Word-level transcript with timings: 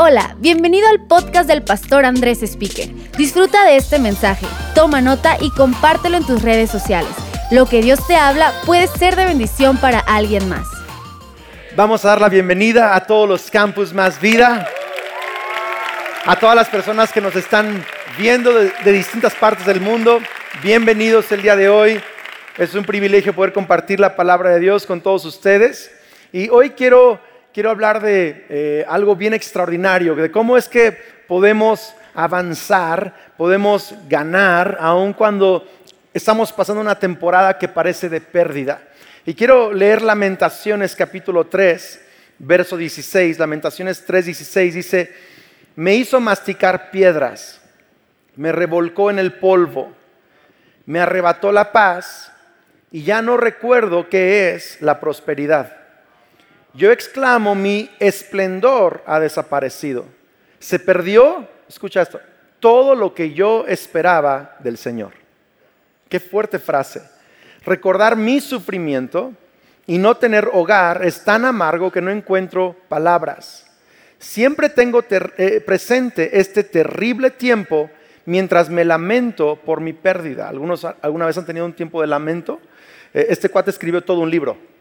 Hola, 0.00 0.36
bienvenido 0.38 0.86
al 0.88 1.08
podcast 1.08 1.48
del 1.48 1.64
pastor 1.64 2.04
Andrés 2.04 2.40
Speaker. 2.44 2.88
Disfruta 3.16 3.64
de 3.64 3.74
este 3.74 3.98
mensaje, 3.98 4.46
toma 4.72 5.00
nota 5.00 5.36
y 5.40 5.50
compártelo 5.50 6.16
en 6.16 6.24
tus 6.24 6.40
redes 6.42 6.70
sociales. 6.70 7.10
Lo 7.50 7.66
que 7.66 7.82
Dios 7.82 8.06
te 8.06 8.14
habla 8.14 8.52
puede 8.64 8.86
ser 8.86 9.16
de 9.16 9.24
bendición 9.24 9.76
para 9.76 9.98
alguien 9.98 10.48
más. 10.48 10.68
Vamos 11.74 12.04
a 12.04 12.10
dar 12.10 12.20
la 12.20 12.28
bienvenida 12.28 12.94
a 12.94 13.06
todos 13.08 13.28
los 13.28 13.50
campus 13.50 13.92
Más 13.92 14.20
Vida, 14.20 14.68
a 16.24 16.36
todas 16.36 16.54
las 16.54 16.68
personas 16.68 17.12
que 17.12 17.20
nos 17.20 17.34
están 17.34 17.84
viendo 18.16 18.52
de, 18.52 18.72
de 18.84 18.92
distintas 18.92 19.34
partes 19.34 19.66
del 19.66 19.80
mundo. 19.80 20.20
Bienvenidos 20.62 21.32
el 21.32 21.42
día 21.42 21.56
de 21.56 21.68
hoy. 21.68 22.00
Es 22.56 22.72
un 22.76 22.84
privilegio 22.84 23.34
poder 23.34 23.52
compartir 23.52 23.98
la 23.98 24.14
palabra 24.14 24.50
de 24.50 24.60
Dios 24.60 24.86
con 24.86 25.00
todos 25.00 25.24
ustedes. 25.24 25.90
Y 26.32 26.50
hoy 26.50 26.70
quiero 26.70 27.20
quiero 27.52 27.70
hablar 27.70 28.02
de 28.02 28.46
eh, 28.48 28.84
algo 28.88 29.16
bien 29.16 29.34
extraordinario, 29.34 30.14
de 30.14 30.30
cómo 30.30 30.56
es 30.56 30.68
que 30.68 30.96
podemos 31.26 31.94
avanzar, 32.14 33.14
podemos 33.36 33.94
ganar, 34.08 34.76
aun 34.80 35.12
cuando 35.12 35.66
estamos 36.12 36.52
pasando 36.52 36.80
una 36.80 36.98
temporada 36.98 37.58
que 37.58 37.68
parece 37.68 38.08
de 38.08 38.20
pérdida. 38.20 38.80
Y 39.24 39.34
quiero 39.34 39.72
leer 39.72 40.02
Lamentaciones 40.02 40.96
capítulo 40.96 41.46
3, 41.46 42.00
verso 42.38 42.76
16. 42.76 43.38
Lamentaciones 43.38 44.04
3, 44.04 44.24
16 44.26 44.74
dice, 44.74 45.14
me 45.76 45.94
hizo 45.94 46.20
masticar 46.20 46.90
piedras, 46.90 47.60
me 48.36 48.52
revolcó 48.52 49.10
en 49.10 49.18
el 49.18 49.34
polvo, 49.34 49.92
me 50.86 51.00
arrebató 51.00 51.52
la 51.52 51.70
paz 51.70 52.32
y 52.90 53.02
ya 53.02 53.20
no 53.22 53.36
recuerdo 53.36 54.08
qué 54.08 54.54
es 54.54 54.80
la 54.80 54.98
prosperidad. 54.98 55.77
Yo 56.74 56.92
exclamo, 56.92 57.54
mi 57.54 57.90
esplendor 57.98 59.02
ha 59.06 59.18
desaparecido. 59.20 60.04
Se 60.58 60.78
perdió, 60.78 61.48
escucha 61.68 62.02
esto, 62.02 62.20
todo 62.60 62.94
lo 62.94 63.14
que 63.14 63.32
yo 63.32 63.64
esperaba 63.66 64.56
del 64.60 64.76
Señor. 64.76 65.12
Qué 66.08 66.20
fuerte 66.20 66.58
frase. 66.58 67.02
Recordar 67.64 68.16
mi 68.16 68.40
sufrimiento 68.40 69.32
y 69.86 69.98
no 69.98 70.16
tener 70.16 70.50
hogar 70.52 71.04
es 71.04 71.24
tan 71.24 71.44
amargo 71.44 71.90
que 71.90 72.00
no 72.00 72.10
encuentro 72.10 72.76
palabras. 72.88 73.66
Siempre 74.18 74.68
tengo 74.68 75.02
eh, 75.08 75.62
presente 75.64 76.38
este 76.38 76.64
terrible 76.64 77.30
tiempo 77.30 77.90
mientras 78.26 78.68
me 78.68 78.84
lamento 78.84 79.56
por 79.56 79.80
mi 79.80 79.92
pérdida. 79.92 80.48
¿Algunos 80.48 80.84
alguna 80.84 81.26
vez 81.26 81.38
han 81.38 81.46
tenido 81.46 81.64
un 81.64 81.72
tiempo 81.72 82.00
de 82.00 82.08
lamento? 82.08 82.60
Eh, 83.14 83.26
este 83.30 83.48
cuate 83.48 83.70
escribió 83.70 84.02
todo 84.02 84.20
un 84.20 84.30
libro 84.30 84.77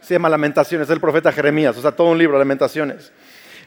se 0.00 0.14
llama 0.14 0.28
Lamentaciones, 0.28 0.88
es 0.88 0.92
el 0.92 1.00
profeta 1.00 1.32
Jeremías, 1.32 1.76
o 1.76 1.82
sea, 1.82 1.92
todo 1.92 2.08
un 2.08 2.18
libro, 2.18 2.38
Lamentaciones. 2.38 3.12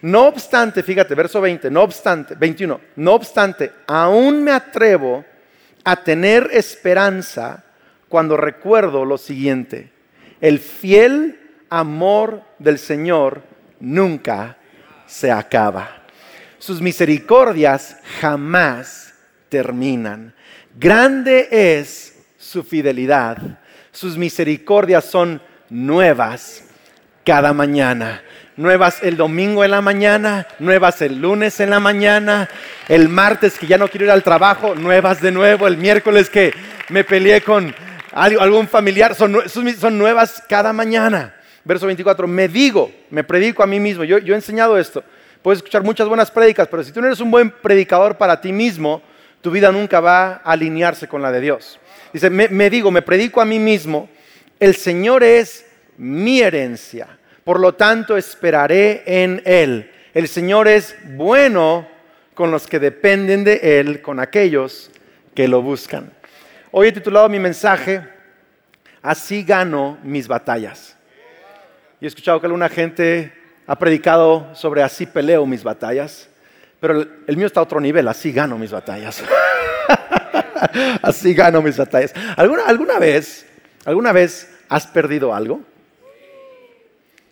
No 0.01 0.27
obstante, 0.27 0.81
fíjate, 0.81 1.13
verso 1.13 1.41
20, 1.41 1.69
no 1.69 1.83
obstante, 1.83 2.35
21, 2.35 2.79
no 2.95 3.13
obstante, 3.13 3.71
aún 3.87 4.43
me 4.43 4.51
atrevo 4.51 5.23
a 5.83 6.03
tener 6.03 6.49
esperanza 6.51 7.63
cuando 8.09 8.35
recuerdo 8.35 9.05
lo 9.05 9.17
siguiente, 9.17 9.91
el 10.41 10.59
fiel 10.59 11.39
amor 11.69 12.41
del 12.59 12.79
Señor 12.79 13.41
nunca 13.79 14.57
se 15.05 15.31
acaba. 15.31 16.03
Sus 16.57 16.81
misericordias 16.81 17.97
jamás 18.19 19.13
terminan. 19.49 20.33
Grande 20.77 21.47
es 21.51 22.23
su 22.37 22.63
fidelidad. 22.63 23.59
Sus 23.91 24.17
misericordias 24.17 25.05
son 25.05 25.41
nuevas 25.71 26.65
cada 27.25 27.53
mañana. 27.53 28.21
Nuevas 28.57 29.01
el 29.01 29.15
domingo 29.15 29.63
en 29.63 29.71
la 29.71 29.81
mañana, 29.81 30.45
nuevas 30.59 31.01
el 31.01 31.19
lunes 31.19 31.59
en 31.61 31.69
la 31.69 31.79
mañana, 31.79 32.49
el 32.89 33.07
martes 33.07 33.57
que 33.57 33.65
ya 33.65 33.77
no 33.77 33.87
quiero 33.87 34.05
ir 34.05 34.11
al 34.11 34.21
trabajo, 34.21 34.75
nuevas 34.75 35.21
de 35.21 35.31
nuevo, 35.31 35.65
el 35.65 35.77
miércoles 35.77 36.29
que 36.29 36.53
me 36.89 37.05
peleé 37.05 37.41
con 37.41 37.73
algún 38.11 38.67
familiar, 38.67 39.15
son, 39.15 39.37
son 39.47 39.97
nuevas 39.97 40.43
cada 40.47 40.73
mañana. 40.73 41.33
Verso 41.63 41.85
24, 41.85 42.27
me 42.27 42.49
digo, 42.49 42.91
me 43.09 43.23
predico 43.23 43.63
a 43.63 43.67
mí 43.67 43.79
mismo, 43.79 44.03
yo, 44.03 44.17
yo 44.17 44.33
he 44.33 44.37
enseñado 44.37 44.77
esto, 44.77 45.03
puedes 45.41 45.59
escuchar 45.59 45.83
muchas 45.83 46.07
buenas 46.07 46.29
prédicas, 46.29 46.67
pero 46.67 46.83
si 46.83 46.91
tú 46.91 46.99
no 46.99 47.07
eres 47.07 47.21
un 47.21 47.31
buen 47.31 47.49
predicador 47.49 48.17
para 48.17 48.41
ti 48.41 48.51
mismo, 48.51 49.01
tu 49.39 49.49
vida 49.49 49.71
nunca 49.71 50.01
va 50.01 50.41
a 50.43 50.51
alinearse 50.51 51.07
con 51.07 51.21
la 51.21 51.31
de 51.31 51.39
Dios. 51.39 51.79
Dice, 52.11 52.29
me 52.29 52.69
digo, 52.69 52.91
me 52.91 53.01
predico 53.01 53.39
a 53.39 53.45
mí 53.45 53.59
mismo, 53.59 54.09
el 54.61 54.75
Señor 54.75 55.23
es 55.23 55.65
mi 55.97 56.39
herencia, 56.39 57.17
por 57.43 57.59
lo 57.59 57.73
tanto 57.73 58.15
esperaré 58.15 59.03
en 59.05 59.41
Él. 59.43 59.91
El 60.13 60.27
Señor 60.27 60.67
es 60.67 60.95
bueno 61.03 61.87
con 62.35 62.51
los 62.51 62.67
que 62.67 62.79
dependen 62.79 63.43
de 63.43 63.79
Él, 63.79 64.01
con 64.01 64.19
aquellos 64.19 64.91
que 65.35 65.47
lo 65.47 65.61
buscan. 65.61 66.13
Hoy 66.69 66.89
he 66.89 66.91
titulado 66.91 67.27
mi 67.27 67.39
mensaje, 67.39 68.01
Así 69.01 69.43
gano 69.43 69.97
mis 70.03 70.27
batallas. 70.27 70.95
Y 71.99 72.05
he 72.05 72.07
escuchado 72.07 72.39
que 72.39 72.45
alguna 72.45 72.69
gente 72.69 73.33
ha 73.65 73.75
predicado 73.75 74.53
sobre 74.53 74.83
así 74.83 75.07
peleo 75.07 75.45
mis 75.47 75.63
batallas, 75.63 76.29
pero 76.79 77.01
el, 77.27 77.37
mío 77.37 77.47
está 77.47 77.61
a 77.61 77.63
otro 77.63 77.79
nivel, 77.79 78.07
así 78.07 78.31
gano 78.31 78.59
mis 78.59 78.69
batallas. 78.69 79.23
así 81.01 81.33
gano 81.33 81.63
mis 81.63 81.77
batallas. 81.77 82.13
¿Alguna, 82.37 82.65
alguna 82.65 82.99
vez, 82.99 83.47
alguna 83.85 84.11
vez 84.11 84.50
¿Has 84.71 84.87
perdido 84.87 85.35
algo? 85.35 85.59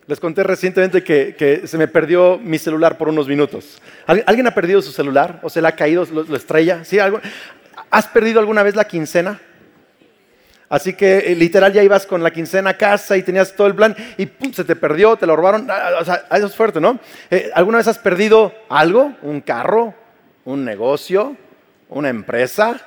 Les 0.06 0.20
conté 0.20 0.42
recientemente 0.42 1.02
que, 1.02 1.62
se 1.64 1.78
me 1.78 1.88
perdió 1.88 2.36
mi 2.36 2.58
celular 2.58 2.98
por 2.98 3.08
unos 3.08 3.28
minutos. 3.28 3.80
¿Alguien 4.06 4.46
ha 4.46 4.50
perdido 4.50 4.82
su 4.82 4.92
celular? 4.92 5.40
¿O 5.42 5.48
se 5.48 5.62
le 5.62 5.68
ha 5.68 5.72
caído, 5.72 6.04
lo, 6.12 6.36
estrella? 6.36 6.84
¿Sí? 6.84 6.98
¿Has 7.90 8.08
perdido 8.08 8.40
alguna 8.40 8.62
vez 8.62 8.76
la 8.76 8.84
quincena? 8.84 9.40
Así 10.68 10.92
que 10.92 11.32
eh, 11.32 11.34
literal 11.34 11.72
ya 11.72 11.82
ibas 11.82 12.04
con 12.04 12.22
la 12.22 12.30
quincena 12.30 12.70
a 12.70 12.76
casa 12.76 13.16
y 13.16 13.22
tenías 13.22 13.56
todo 13.56 13.68
el 13.68 13.74
plan 13.74 13.96
y 14.18 14.28
se 14.52 14.64
te 14.64 14.76
perdió, 14.76 15.16
te 15.16 15.24
lo 15.24 15.34
robaron. 15.34 15.66
Ah, 15.70 15.92
o 15.98 16.04
sea, 16.04 16.26
eso 16.32 16.46
es 16.46 16.54
fuerte, 16.54 16.78
¿no? 16.78 17.00
Eh, 17.30 17.50
¿Alguna 17.54 17.78
vez 17.78 17.88
has 17.88 17.98
perdido 17.98 18.52
algo? 18.68 19.14
¿Un 19.22 19.40
carro? 19.40 19.94
¿Un 20.44 20.62
negocio? 20.62 21.38
¿Una 21.88 22.10
empresa? 22.10 22.78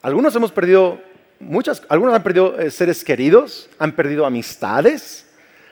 Algunos 0.00 0.34
hemos 0.34 0.50
perdido 0.50 1.11
muchas, 1.42 1.82
algunos 1.88 2.14
han 2.14 2.22
perdido 2.22 2.58
eh, 2.58 2.70
seres 2.70 3.04
queridos, 3.04 3.68
han 3.78 3.92
perdido 3.92 4.24
amistades, 4.24 5.26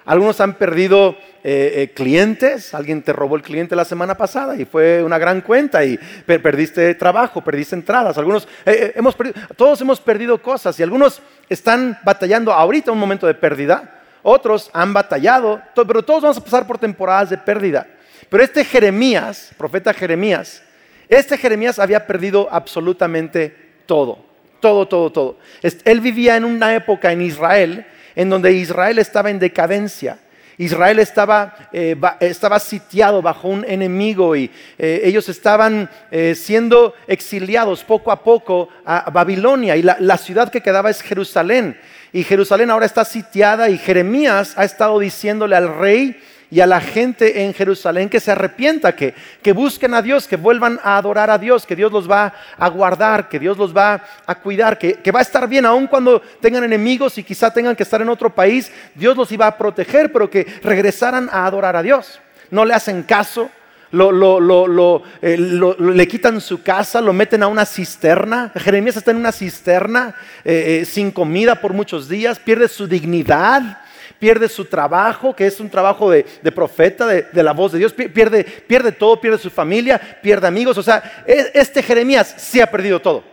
algunos 0.04 0.40
han 0.40 0.54
perdido 0.54 1.16
eh, 1.44 1.72
eh, 1.76 1.92
clientes, 1.94 2.74
alguien 2.74 3.02
te 3.02 3.12
robó 3.12 3.36
el 3.36 3.42
cliente 3.42 3.76
la 3.76 3.84
semana 3.84 4.16
pasada 4.16 4.56
y 4.56 4.64
fue 4.64 5.02
una 5.02 5.18
gran 5.18 5.40
cuenta 5.40 5.84
y 5.84 5.98
perdiste 6.26 6.94
trabajo, 6.94 7.42
perdiste 7.42 7.76
entradas, 7.76 8.18
algunos 8.18 8.48
hemos 8.64 9.14
perdido, 9.14 9.40
todos 9.56 9.80
hemos 9.80 10.00
perdido 10.00 10.42
cosas 10.42 10.78
y 10.80 10.82
algunos 10.82 11.22
están 11.48 11.98
batallando 12.02 12.52
ahorita 12.52 12.92
un 12.92 12.98
momento 12.98 13.26
de 13.26 13.34
pérdida, 13.34 14.02
otros 14.22 14.70
han 14.72 14.92
batallado, 14.92 15.62
pero 15.74 16.02
todos 16.02 16.22
vamos 16.22 16.38
a 16.38 16.44
pasar 16.44 16.66
por 16.66 16.78
temporadas 16.78 17.30
de 17.30 17.38
pérdida. 17.38 17.86
Pero 18.28 18.42
este 18.42 18.64
Jeremías, 18.64 19.50
profeta 19.56 19.92
Jeremías, 19.92 20.62
este 21.08 21.36
Jeremías 21.36 21.78
había 21.78 22.06
perdido 22.06 22.48
absolutamente 22.50 23.54
todo. 23.86 24.29
Todo, 24.60 24.86
todo, 24.86 25.10
todo. 25.10 25.38
Él 25.84 26.00
vivía 26.00 26.36
en 26.36 26.44
una 26.44 26.74
época 26.74 27.12
en 27.12 27.22
Israel 27.22 27.86
en 28.14 28.28
donde 28.28 28.52
Israel 28.52 28.98
estaba 28.98 29.30
en 29.30 29.38
decadencia. 29.38 30.18
Israel 30.58 30.98
estaba, 30.98 31.56
eh, 31.72 31.96
estaba 32.20 32.58
sitiado 32.58 33.22
bajo 33.22 33.48
un 33.48 33.64
enemigo 33.66 34.36
y 34.36 34.50
eh, 34.78 35.00
ellos 35.04 35.26
estaban 35.30 35.88
eh, 36.10 36.34
siendo 36.34 36.92
exiliados 37.06 37.82
poco 37.82 38.12
a 38.12 38.22
poco 38.22 38.68
a 38.84 39.08
Babilonia 39.10 39.74
y 39.76 39.82
la, 39.82 39.96
la 40.00 40.18
ciudad 40.18 40.50
que 40.50 40.60
quedaba 40.60 40.90
es 40.90 41.00
Jerusalén. 41.00 41.78
Y 42.12 42.24
Jerusalén 42.24 42.70
ahora 42.70 42.84
está 42.84 43.06
sitiada 43.06 43.70
y 43.70 43.78
Jeremías 43.78 44.52
ha 44.56 44.64
estado 44.64 44.98
diciéndole 44.98 45.56
al 45.56 45.78
rey, 45.78 46.20
y 46.50 46.60
a 46.60 46.66
la 46.66 46.80
gente 46.80 47.44
en 47.44 47.54
Jerusalén 47.54 48.08
que 48.08 48.18
se 48.18 48.32
arrepienta, 48.32 48.96
que, 48.96 49.14
que 49.40 49.52
busquen 49.52 49.94
a 49.94 50.02
Dios, 50.02 50.26
que 50.26 50.36
vuelvan 50.36 50.80
a 50.82 50.96
adorar 50.96 51.30
a 51.30 51.38
Dios, 51.38 51.64
que 51.64 51.76
Dios 51.76 51.92
los 51.92 52.10
va 52.10 52.34
a 52.58 52.68
guardar, 52.68 53.28
que 53.28 53.38
Dios 53.38 53.56
los 53.56 53.74
va 53.74 54.02
a 54.26 54.34
cuidar, 54.34 54.76
que, 54.76 55.12
va 55.12 55.20
a 55.20 55.22
estar 55.22 55.48
bien, 55.48 55.64
aun 55.64 55.86
cuando 55.86 56.20
tengan 56.40 56.64
enemigos 56.64 57.16
y 57.18 57.22
quizá 57.22 57.52
tengan 57.52 57.76
que 57.76 57.84
estar 57.84 58.02
en 58.02 58.08
otro 58.08 58.34
país, 58.34 58.72
Dios 58.94 59.16
los 59.16 59.30
iba 59.30 59.46
a 59.46 59.56
proteger, 59.56 60.12
pero 60.12 60.28
que 60.28 60.44
regresaran 60.62 61.28
a 61.32 61.46
adorar 61.46 61.76
a 61.76 61.82
Dios. 61.82 62.20
No 62.50 62.64
le 62.64 62.74
hacen 62.74 63.04
caso, 63.04 63.48
eh, 63.92 65.36
le 65.78 66.08
quitan 66.08 66.40
su 66.40 66.62
casa, 66.62 67.00
lo 67.00 67.12
meten 67.12 67.44
a 67.44 67.46
una 67.46 67.64
cisterna. 67.64 68.50
Jeremías 68.56 68.96
está 68.96 69.12
en 69.12 69.18
una 69.18 69.30
cisterna 69.30 70.16
eh, 70.44 70.80
eh, 70.80 70.84
sin 70.84 71.12
comida 71.12 71.60
por 71.60 71.72
muchos 71.74 72.08
días, 72.08 72.40
pierde 72.40 72.66
su 72.66 72.88
dignidad 72.88 73.78
pierde 74.18 74.48
su 74.48 74.64
trabajo, 74.64 75.34
que 75.34 75.46
es 75.46 75.60
un 75.60 75.70
trabajo 75.70 76.10
de, 76.10 76.24
profeta, 76.54 77.06
de, 77.06 77.42
la 77.42 77.52
voz 77.52 77.72
de 77.72 77.78
Dios, 77.78 77.92
pierde, 77.92 78.44
pierde 78.44 78.92
todo, 78.92 79.20
pierde 79.20 79.38
su 79.38 79.50
familia, 79.50 80.00
pierde 80.22 80.46
amigos. 80.46 80.76
O 80.78 80.82
sea, 80.82 81.24
e, 81.26 81.50
este 81.54 81.82
Jeremías 81.82 82.34
sí 82.38 82.60
ha 82.60 82.70
perdido 82.70 83.00
todo. 83.00 83.24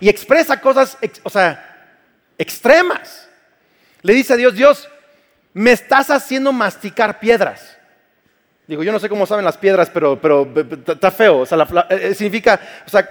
Y 0.00 0.08
expresa 0.08 0.60
cosas, 0.60 0.98
o 1.22 1.30
sea, 1.30 1.92
extremas. 2.36 3.28
Le 4.02 4.12
dice 4.12 4.32
a 4.32 4.36
Dios, 4.36 4.54
Dios, 4.54 4.88
me 5.52 5.72
estás 5.72 6.10
haciendo 6.10 6.52
masticar 6.52 7.18
piedras. 7.20 7.76
Digo, 8.66 8.82
yo 8.82 8.90
no 8.90 8.98
sé 8.98 9.08
cómo 9.08 9.26
saben 9.26 9.44
las 9.44 9.56
piedras, 9.56 9.90
pero, 9.90 10.20
pero 10.20 10.52
está 10.86 11.10
feo. 11.10 11.38
O 11.38 11.46
sea, 11.46 11.66
eh, 11.90 12.14
significa, 12.14 12.60
o 12.84 12.90
sea, 12.90 13.08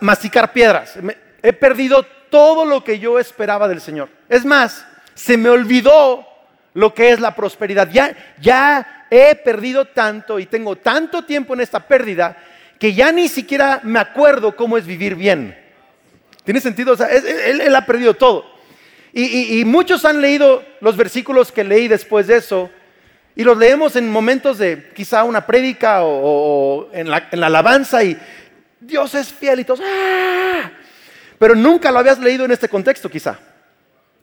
masticar 0.00 0.52
piedras. 0.52 0.98
he 1.42 1.52
perdido 1.52 2.04
todo 2.28 2.64
lo 2.64 2.82
que 2.82 2.98
yo 2.98 3.18
esperaba 3.18 3.68
del 3.68 3.80
Señor. 3.80 4.08
Es 4.28 4.44
más, 4.44 4.84
se 5.14 5.36
me 5.36 5.48
olvidó 5.48 6.26
lo 6.74 6.94
que 6.94 7.10
es 7.10 7.20
la 7.20 7.34
prosperidad. 7.34 7.90
Ya, 7.90 8.16
ya 8.40 9.06
he 9.10 9.34
perdido 9.36 9.86
tanto 9.86 10.38
y 10.38 10.46
tengo 10.46 10.76
tanto 10.76 11.24
tiempo 11.24 11.54
en 11.54 11.60
esta 11.60 11.80
pérdida 11.80 12.36
que 12.78 12.94
ya 12.94 13.12
ni 13.12 13.28
siquiera 13.28 13.80
me 13.84 13.98
acuerdo 13.98 14.56
cómo 14.56 14.76
es 14.76 14.86
vivir 14.86 15.14
bien. 15.14 15.56
¿Tiene 16.44 16.60
sentido? 16.60 16.94
O 16.94 16.96
sea, 16.96 17.08
él, 17.08 17.74
ha 17.74 17.86
perdido 17.86 18.14
todo. 18.14 18.44
Y, 19.12 19.62
muchos 19.66 20.04
han 20.04 20.20
leído 20.20 20.64
los 20.80 20.96
versículos 20.96 21.52
que 21.52 21.62
leí 21.62 21.86
después 21.86 22.26
de 22.26 22.38
eso 22.38 22.70
y 23.36 23.44
los 23.44 23.56
leemos 23.56 23.94
en 23.96 24.10
momentos 24.10 24.58
de 24.58 24.90
quizá 24.94 25.24
una 25.24 25.46
prédica 25.46 26.02
o, 26.02 26.88
en, 26.92 27.10
la, 27.10 27.28
alabanza 27.30 28.02
y 28.02 28.18
Dios 28.80 29.14
es 29.14 29.32
fiel 29.32 29.60
y 29.60 29.64
todos, 29.64 29.80
¡ah! 29.84 30.70
Pero 31.38 31.54
nunca 31.54 31.92
lo 31.92 31.98
habías 31.98 32.18
leído 32.18 32.46
en 32.46 32.52
este 32.52 32.68
contexto 32.68 33.10
quizá. 33.10 33.38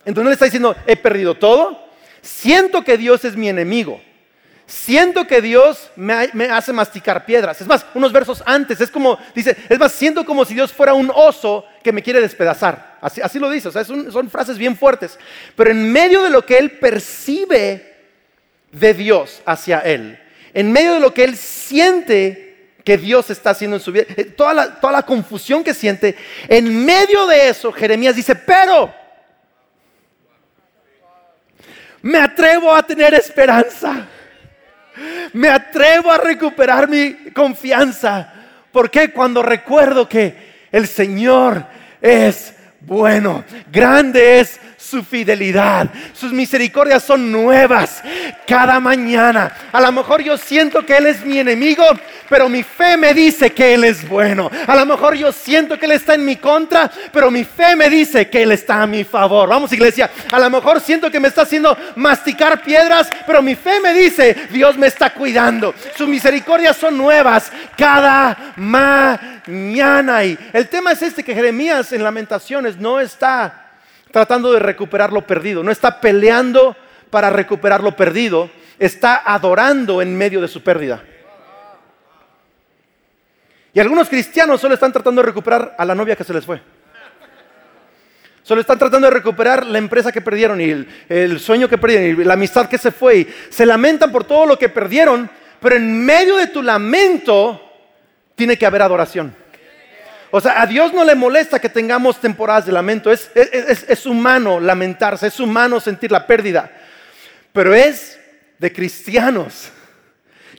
Entonces 0.06 0.28
él 0.28 0.34
está 0.34 0.46
diciendo, 0.46 0.76
he 0.88 0.96
perdido 0.96 1.36
todo, 1.36 1.90
siento 2.22 2.84
que 2.84 2.98
Dios 2.98 3.26
es 3.26 3.36
mi 3.36 3.50
enemigo, 3.50 4.02
siento 4.66 5.28
que 5.28 5.42
Dios 5.42 5.92
me, 5.96 6.14
hace 6.52 6.72
masticar 6.72 7.26
piedras. 7.26 7.60
Es 7.60 7.68
más, 7.68 7.86
unos 7.94 8.12
versos 8.12 8.42
antes, 8.46 8.80
es 8.80 8.92
como, 8.92 9.18
dice, 9.36 9.58
es 9.68 9.80
más, 9.80 9.92
siento 9.92 10.26
como 10.26 10.46
si 10.46 10.54
Dios 10.54 10.72
fuera 10.72 10.94
un 10.94 11.12
oso 11.14 11.66
que 11.84 11.92
me 11.92 12.04
quiere 12.04 12.22
despedazar. 12.22 12.98
Así, 13.02 13.40
lo 13.40 13.50
dice, 13.50 13.70
o 13.70 13.72
sea, 13.72 13.84
son 13.84 14.30
frases 14.30 14.58
bien 14.58 14.78
fuertes. 14.78 15.18
Pero 15.56 15.72
en 15.72 15.92
medio 15.92 16.24
de 16.24 16.30
lo 16.30 16.46
que 16.46 16.58
él 16.58 16.72
percibe 16.72 17.96
de 18.72 18.94
Dios 18.94 19.42
hacia 19.46 19.80
él, 19.80 20.20
en 20.54 20.72
medio 20.72 20.94
de 20.94 21.00
lo 21.00 21.14
que 21.14 21.24
él 21.24 21.36
siente 21.36 22.46
que 22.84 22.98
Dios 22.98 23.30
está 23.30 23.52
haciendo 23.52 23.78
en 23.78 23.84
su 23.84 23.92
vida, 23.92 24.06
eh, 24.16 24.26
toda 24.26 24.54
la 24.54 25.04
confusión 25.04 25.64
que 25.64 25.74
siente, 25.74 26.16
en 26.48 26.86
medio 26.86 27.28
de 27.28 27.50
eso 27.50 27.72
Jeremías 27.72 28.16
dice, 28.16 28.36
pero 28.36 28.94
me 32.02 32.20
atrevo 32.20 32.74
a 32.74 32.84
tener 32.84 33.14
esperanza. 33.14 34.08
Me 35.34 35.50
atrevo 35.50 36.12
a 36.12 36.18
recuperar 36.18 36.88
mi 36.88 37.32
confianza. 37.34 38.34
Porque 38.72 39.12
cuando 39.12 39.42
recuerdo 39.42 40.08
que 40.08 40.68
el 40.72 40.88
Señor 40.88 41.66
es 42.02 42.54
bueno, 42.82 43.44
grande 43.72 44.40
es 44.40 44.60
su 44.90 45.04
fidelidad. 45.04 45.88
Sus 46.14 46.34
misericordias 46.34 47.04
son 47.04 47.32
nuevas 47.32 48.02
cada 48.48 48.80
mañana. 48.80 49.52
A 49.72 49.80
lo 49.80 49.92
mejor 49.92 50.22
yo 50.22 50.38
siento 50.38 50.86
que 50.86 50.98
Él 50.98 51.06
es 51.06 51.24
mi 51.24 51.40
enemigo, 51.40 51.84
pero 52.28 52.50
mi 52.50 52.64
fe 52.64 52.98
me 52.98 53.14
dice 53.14 53.52
que 53.52 53.74
Él 53.76 53.84
es 53.84 54.08
bueno. 54.08 54.50
A 54.68 54.76
lo 54.76 54.86
mejor 54.86 55.16
yo 55.16 55.32
siento 55.32 55.78
que 55.78 55.86
Él 55.86 55.94
está 55.94 56.16
en 56.16 56.26
mi 56.26 56.38
contra, 56.38 56.90
pero 57.12 57.30
mi 57.30 57.44
fe 57.44 57.76
me 57.76 57.90
dice 57.90 58.30
que 58.30 58.44
Él 58.44 58.52
está 58.52 58.82
a 58.82 58.88
mi 58.88 59.04
favor. 59.04 59.50
Vamos 59.50 59.72
iglesia, 59.72 60.10
a 60.32 60.40
lo 60.40 60.50
mejor 60.50 60.82
siento 60.82 61.12
que 61.12 61.20
me 61.20 61.28
está 61.28 61.44
haciendo 61.44 61.78
masticar 61.96 62.62
piedras, 62.64 63.10
pero 63.26 63.42
mi 63.42 63.56
fe 63.56 63.80
me 63.80 63.94
dice, 63.94 64.36
Dios 64.52 64.78
me 64.78 64.88
está 64.88 65.14
cuidando. 65.14 65.74
Sus 65.96 66.08
misericordias 66.08 66.78
son 66.78 66.98
nuevas 66.98 67.52
cada 67.78 68.54
mañana. 68.56 70.26
Y 70.26 70.38
el 70.54 70.68
tema 70.68 70.94
es 70.94 71.02
este 71.02 71.24
que 71.24 71.36
Jeremías 71.36 71.92
en 71.92 72.04
lamentaciones 72.04 72.78
no 72.78 73.00
está 73.00 73.69
tratando 74.12 74.52
de 74.52 74.60
recuperar 74.60 75.14
lo 75.14 75.26
perdido, 75.26 75.64
no 75.64 75.72
está 75.72 76.02
peleando 76.02 76.76
para 77.10 77.30
recuperar 77.30 77.82
lo 77.82 77.96
perdido, 77.96 78.50
está 78.78 79.22
adorando 79.26 80.02
en 80.02 80.18
medio 80.18 80.42
de 80.42 80.48
su 80.48 80.64
pérdida. 80.64 81.04
Y 83.74 83.80
algunos 83.80 84.10
cristianos 84.10 84.62
solo 84.62 84.74
están 84.74 84.92
tratando 84.92 85.22
de 85.22 85.28
recuperar 85.28 85.76
a 85.78 85.86
la 85.86 85.96
novia 85.96 86.16
que 86.16 86.24
se 86.24 86.34
les 86.34 86.46
fue. 86.46 86.62
Solo 88.42 88.62
están 88.62 88.80
tratando 88.80 89.08
de 89.08 89.14
recuperar 89.14 89.66
la 89.66 89.78
empresa 89.78 90.12
que 90.12 90.22
perdieron 90.22 90.60
y 90.60 90.88
el, 91.08 91.40
sueño 91.40 91.70
que 91.70 91.78
perdieron 91.78 92.22
y 92.22 92.24
la 92.24 92.34
amistad 92.34 92.68
que 92.68 92.80
se 92.80 92.92
fue. 92.92 93.18
Y 93.18 93.28
se 93.50 93.66
lamentan 93.66 94.12
por 94.12 94.24
todo 94.24 94.48
lo 94.48 94.58
que 94.58 94.70
perdieron, 94.70 95.30
pero 95.60 95.76
en 95.76 96.04
medio 96.04 96.36
de 96.38 96.48
tu 96.48 96.64
lamento 96.64 97.62
tiene 98.34 98.58
que 98.58 98.66
haber 98.66 98.82
adoración. 98.82 99.36
O 100.32 100.40
sea, 100.40 100.62
a 100.62 100.68
Dios 100.68 100.94
no 100.94 101.04
le 101.04 101.16
molesta 101.16 101.60
que 101.60 101.70
tengamos 101.70 102.22
temporadas 102.22 102.66
de 102.66 102.72
lamento. 102.72 103.12
Es, 103.12 103.32
es, 103.36 104.06
humano 104.06 104.60
lamentarse, 104.60 105.28
es 105.28 105.40
humano 105.40 105.80
sentir 105.80 106.12
la 106.12 106.28
pérdida. 106.28 106.72
Pero 107.52 107.74
es 107.74 108.20
de 108.60 108.72
cristianos 108.72 109.70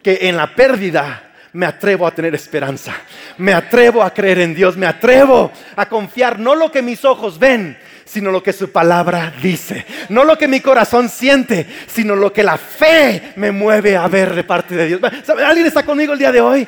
que 0.03 0.19
en 0.23 0.37
la 0.37 0.55
pérdida 0.55 1.31
me 1.53 1.67
atrevo 1.67 2.07
a 2.07 2.11
tener 2.11 2.35
esperanza. 2.35 2.95
Me 3.39 3.53
atrevo 3.53 4.03
a 4.03 4.13
creer 4.13 4.41
en 4.41 4.55
Dios. 4.55 4.77
Me 4.77 4.87
atrevo 4.87 5.53
a 5.77 5.89
confiar 5.89 6.39
no 6.39 6.57
lo 6.57 6.73
que 6.73 6.83
mis 6.83 7.05
ojos 7.05 7.39
ven, 7.39 7.79
sino 8.05 8.33
lo 8.33 8.43
que 8.43 8.53
su 8.53 8.73
palabra 8.73 9.33
dice. 9.41 9.87
No 10.09 10.25
lo 10.25 10.37
que 10.37 10.49
mi 10.49 10.61
corazón 10.61 11.09
siente, 11.09 11.67
sino 11.87 12.17
lo 12.17 12.33
que 12.33 12.43
la 12.43 12.59
fe 12.59 13.35
me 13.37 13.53
mueve 13.53 13.97
a 13.97 14.09
ver 14.09 14.35
de 14.35 14.43
parte 14.43 14.75
de 14.75 14.87
Dios. 14.89 15.01
¿Alguien 15.45 15.67
está 15.67 15.85
conmigo 15.85 16.13
el 16.13 16.19
día 16.19 16.33
de 16.33 16.41
hoy? 16.41 16.67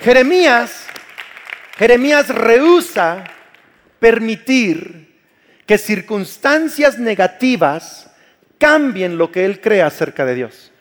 Jeremías 0.00 0.87
Jeremías 1.78 2.28
rehúsa 2.28 3.22
permitir 4.00 5.14
que 5.64 5.78
circunstancias 5.78 6.98
negativas 6.98 8.10
cambien 8.58 9.16
lo 9.16 9.30
que 9.30 9.44
él 9.44 9.60
cree 9.60 9.82
acerca 9.82 10.24
de 10.24 10.34
Dios. 10.34 10.72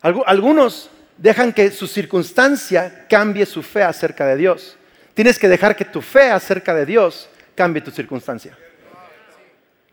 Algunos 0.00 0.90
dejan 1.16 1.52
que 1.52 1.70
su 1.70 1.86
circunstancia 1.86 3.06
cambie 3.08 3.46
su 3.46 3.62
fe 3.62 3.84
acerca 3.84 4.26
de 4.26 4.36
Dios. 4.36 4.76
Tienes 5.14 5.38
que 5.38 5.48
dejar 5.48 5.76
que 5.76 5.84
tu 5.84 6.02
fe 6.02 6.32
acerca 6.32 6.74
de 6.74 6.84
Dios 6.84 7.28
cambie 7.54 7.80
tu 7.80 7.92
circunstancia. 7.92 8.58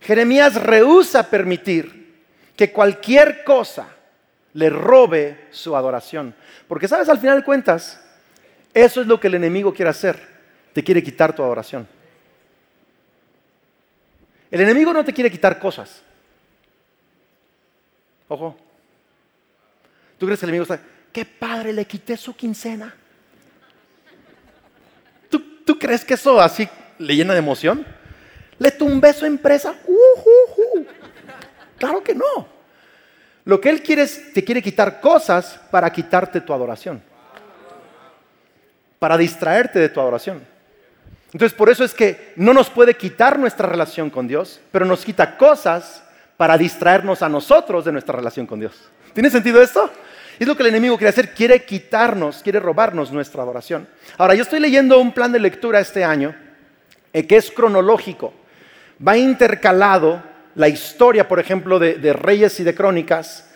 Jeremías 0.01 0.56
rehúsa 0.56 1.29
permitir 1.29 2.15
que 2.56 2.71
cualquier 2.71 3.44
cosa 3.44 3.88
le 4.53 4.71
robe 4.71 5.50
su 5.51 5.75
adoración. 5.75 6.33
Porque 6.67 6.88
sabes, 6.88 7.09
al 7.09 7.19
final 7.19 7.38
de 7.38 7.45
cuentas, 7.45 8.01
eso 8.74 9.01
es 9.01 9.07
lo 9.07 9.19
que 9.19 9.27
el 9.27 9.36
enemigo 9.36 9.74
quiere 9.74 9.89
hacer. 9.89 10.19
Te 10.74 10.83
quiere 10.83 11.04
quitar 11.04 11.36
tu 11.36 11.44
adoración. 11.44 11.88
El 14.51 14.62
enemigo 14.62 14.94
no 14.94 15.04
te 15.04 15.13
quiere 15.13 15.31
quitar 15.31 15.60
cosas. 15.60 16.01
Ojo. 18.27 18.56
¿Tú 20.18 20.25
crees 20.25 20.39
que 20.39 20.45
el 20.45 20.50
enemigo 20.50 20.63
está, 20.63 20.83
qué 21.14 21.26
padre, 21.26 21.73
le 21.73 21.85
quité 21.85 22.18
su 22.18 22.35
quincena? 22.35 22.94
¿Tú, 25.30 25.78
crees 25.78 26.04
que 26.04 26.16
eso 26.16 26.42
así 26.42 26.68
le 26.97 27.16
llena 27.16 27.33
de 27.33 27.40
emoción? 27.40 27.85
¿Le 28.57 28.71
tumbé 28.71 29.14
su 29.14 29.23
empresa? 29.23 29.76
Uh, 29.85 30.83
claro 31.78 32.04
que 32.04 32.16
no. 32.16 32.47
Lo 33.45 33.61
que 33.61 33.69
él 33.69 33.83
quiere 33.83 34.02
es, 34.02 34.33
te 34.33 34.44
quiere 34.44 34.64
quitar 34.64 34.99
cosas 34.99 35.59
para 35.69 35.92
quitarte 35.92 36.42
tu 36.42 36.54
adoración 36.54 37.04
para 38.99 39.18
distraerte 39.18 39.79
de 39.79 39.89
tu 39.89 39.99
adoración. 39.99 40.45
Entonces 41.31 41.57
por 41.57 41.69
eso 41.69 41.83
es 41.83 41.94
que 41.94 42.33
no 42.35 42.53
nos 42.53 42.69
puede 42.69 42.95
quitar 42.95 43.39
nuestra 43.39 43.68
relación 43.68 44.09
con 44.09 44.27
Dios, 44.27 44.59
pero 44.71 44.85
nos 44.85 45.06
quita 45.06 45.37
cosas 45.37 46.03
para 46.37 46.57
distraernos 46.57 47.21
a 47.21 47.29
nosotros 47.29 47.85
de 47.85 47.91
nuestra 47.91 48.15
relación 48.15 48.45
con 48.45 48.59
Dios. 48.59 48.89
¿Tiene 49.13 49.29
sentido 49.29 49.61
esto? 49.61 49.89
Es 50.39 50.47
lo 50.47 50.56
que 50.56 50.63
el 50.63 50.69
enemigo 50.69 50.97
quiere 50.97 51.09
hacer, 51.09 51.33
quiere 51.33 51.65
quitarnos, 51.65 52.41
quiere 52.41 52.59
robarnos 52.59 53.11
nuestra 53.11 53.44
adoración. 53.44 53.87
Ahora, 54.18 54.35
yo 54.35 54.44
estoy 54.44 54.59
leyendo 54.59 54.99
un 54.99 55.11
plan 55.11 55.31
de 55.31 55.39
lectura 55.39 55.79
este 55.79 56.03
año 56.03 56.33
eh, 57.11 57.27
que 57.27 57.35
es 57.35 57.51
cronológico. 57.51 58.33
Va 59.06 59.18
intercalado 59.18 60.23
la 60.56 60.69
historia, 60.69 61.27
por 61.27 61.39
ejemplo, 61.39 61.77
de, 61.77 62.13
reyes 62.13 62.59
y 62.59 62.63
de 62.63 62.73
crónicas, 62.73 63.49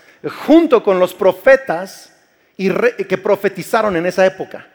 junto 0.45 0.83
con 0.83 0.99
los 0.99 1.13
profetas 1.13 2.13
y 2.57 2.69
que 2.69 3.17
profetizaron 3.17 3.95
en 3.95 4.05
esa 4.05 4.25
época. 4.25 4.67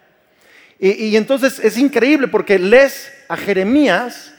Y, 0.81 1.17
entonces 1.17 1.59
es 1.59 1.77
increíble 1.77 2.29
porque 2.29 2.59
lees 2.59 3.13
a 3.29 3.37
Jeremías 3.37 4.33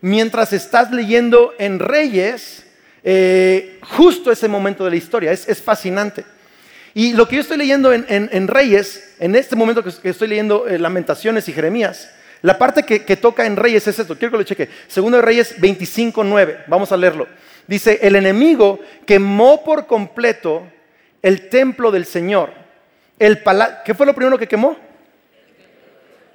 mientras 0.00 0.52
estás 0.52 0.92
leyendo 0.92 1.52
en 1.58 1.80
Reyes 1.80 2.64
eh, 3.02 3.80
justo 3.82 4.30
ese 4.30 4.46
momento 4.46 4.84
de 4.84 4.90
la 4.90 4.96
historia. 4.96 5.32
Es, 5.32 5.60
fascinante. 5.60 6.24
Y 6.94 7.12
lo 7.12 7.26
que 7.26 7.36
yo 7.36 7.42
estoy 7.42 7.56
leyendo 7.56 7.92
en, 7.92 8.48
Reyes, 8.48 9.14
en 9.18 9.34
este 9.34 9.56
momento 9.56 9.82
que, 9.82 10.08
estoy 10.08 10.28
leyendo 10.28 10.68
eh, 10.68 10.78
Lamentaciones 10.78 11.48
y 11.48 11.52
Jeremías, 11.52 12.10
la 12.42 12.56
parte 12.56 12.84
que, 12.84 13.16
toca 13.16 13.44
en 13.44 13.56
Reyes 13.56 13.86
es 13.88 13.98
esto. 13.98 14.16
Quiero 14.16 14.32
que 14.32 14.38
lo 14.38 14.44
cheque. 14.44 14.68
Segundo 14.86 15.16
de 15.18 15.22
Reyes 15.22 15.58
25.9. 15.60 16.64
Vamos 16.68 16.92
a 16.92 16.96
leerlo. 16.96 17.26
Dice, 17.66 17.98
el 18.02 18.16
enemigo 18.16 18.80
quemó 19.06 19.64
por 19.64 19.86
completo 19.86 20.62
el 21.20 21.48
templo 21.48 21.90
del 21.90 22.06
Señor. 22.06 22.50
El 23.18 23.42
¿Qué 23.84 23.94
fue 23.94 24.06
lo 24.06 24.14
primero 24.14 24.38
que 24.38 24.46
quemó? 24.46 24.89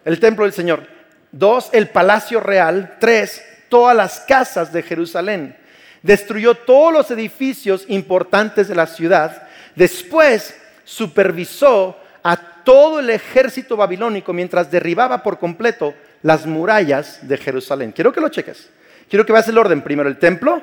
El 0.05 0.19
templo 0.19 0.45
del 0.45 0.53
Señor. 0.53 0.87
Dos, 1.31 1.69
el 1.73 1.89
palacio 1.89 2.39
real. 2.39 2.95
Tres, 2.99 3.43
todas 3.67 3.95
las 3.95 4.21
casas 4.21 4.71
de 4.71 4.83
Jerusalén. 4.83 5.57
Destruyó 6.01 6.55
todos 6.55 6.93
los 6.93 7.11
edificios 7.11 7.83
importantes 7.89 8.67
de 8.67 8.75
la 8.75 8.87
ciudad. 8.87 9.47
Después 9.75 10.55
supervisó 10.85 11.99
a 12.23 12.37
todo 12.63 12.99
el 12.99 13.09
ejército 13.09 13.75
babilónico 13.75 14.31
mientras 14.31 14.71
derribaba 14.71 15.21
por 15.21 15.39
completo 15.39 15.93
las 16.21 16.45
murallas 16.45 17.27
de 17.27 17.37
Jerusalén. 17.37 17.91
Quiero 17.91 18.13
que 18.13 18.21
lo 18.21 18.29
cheques. 18.29 18.69
Quiero 19.09 19.25
que 19.25 19.33
veas 19.33 19.47
el 19.47 19.57
orden. 19.57 19.81
Primero 19.81 20.09
el 20.09 20.17
templo, 20.17 20.61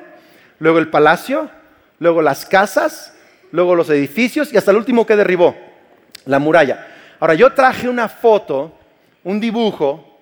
luego 0.59 0.79
el 0.79 0.89
palacio, 0.89 1.49
luego 1.99 2.21
las 2.21 2.45
casas, 2.45 3.13
luego 3.51 3.75
los 3.75 3.89
edificios 3.89 4.51
y 4.51 4.57
hasta 4.57 4.71
el 4.71 4.77
último 4.77 5.05
que 5.05 5.15
derribó, 5.15 5.55
la 6.25 6.39
muralla. 6.39 6.87
Ahora 7.19 7.35
yo 7.35 7.53
traje 7.53 7.87
una 7.87 8.09
foto, 8.09 8.77
un 9.23 9.39
dibujo 9.39 10.19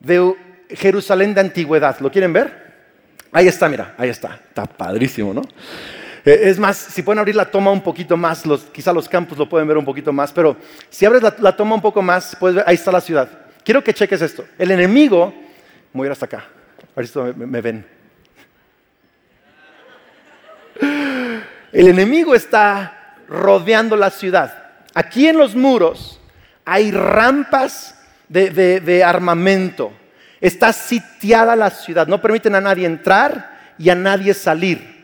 de 0.00 0.34
Jerusalén 0.70 1.34
de 1.34 1.40
antigüedad. 1.40 1.98
¿Lo 2.00 2.10
quieren 2.10 2.32
ver? 2.32 2.64
Ahí 3.32 3.48
está, 3.48 3.68
mira, 3.68 3.94
ahí 3.98 4.08
está. 4.08 4.40
Está 4.48 4.66
padrísimo, 4.66 5.34
¿no? 5.34 5.42
Eh, 6.24 6.40
es 6.44 6.58
más, 6.58 6.76
si 6.76 7.02
pueden 7.02 7.18
abrir 7.18 7.36
la 7.36 7.50
toma 7.50 7.70
un 7.70 7.82
poquito 7.82 8.16
más, 8.16 8.44
quizá 8.72 8.92
los 8.92 9.08
campos 9.08 9.36
lo 9.36 9.48
pueden 9.48 9.68
ver 9.68 9.76
un 9.76 9.84
poquito 9.84 10.12
más, 10.12 10.32
pero 10.32 10.56
si 10.88 11.04
abres 11.04 11.22
la, 11.22 11.56
toma 11.56 11.74
un 11.74 11.82
poco 11.82 12.00
más, 12.00 12.36
puedes 12.38 12.56
ver, 12.56 12.64
ahí 12.66 12.76
está 12.76 12.90
la 12.90 13.00
ciudad. 13.00 13.28
Quiero 13.62 13.84
que 13.84 13.92
cheques 13.92 14.22
esto. 14.22 14.44
El 14.58 14.70
enemigo, 14.70 15.34
voy 15.92 16.04
a 16.04 16.08
ir 16.08 16.12
hasta 16.12 16.26
acá, 16.26 16.44
a 16.96 16.96
ver 16.96 17.06
si 17.06 17.18
me 17.18 17.60
ven. 17.60 17.86
El 21.72 21.88
enemigo 21.88 22.34
está 22.34 23.16
rodeando 23.28 23.96
la 23.96 24.10
ciudad. 24.10 24.70
Aquí 24.94 25.26
en 25.26 25.36
los 25.36 25.54
muros 25.56 26.20
hay 26.64 26.90
rampas 26.92 27.93
de, 28.28 29.02
armamento. 29.04 29.92
Está 30.40 30.72
sitiada 30.72 31.56
la 31.56 31.70
ciudad. 31.70 32.06
No 32.06 32.20
permiten 32.20 32.54
a 32.54 32.60
nadie 32.60 32.86
entrar 32.86 33.74
y 33.78 33.88
a 33.88 33.94
nadie 33.94 34.34
salir. 34.34 34.94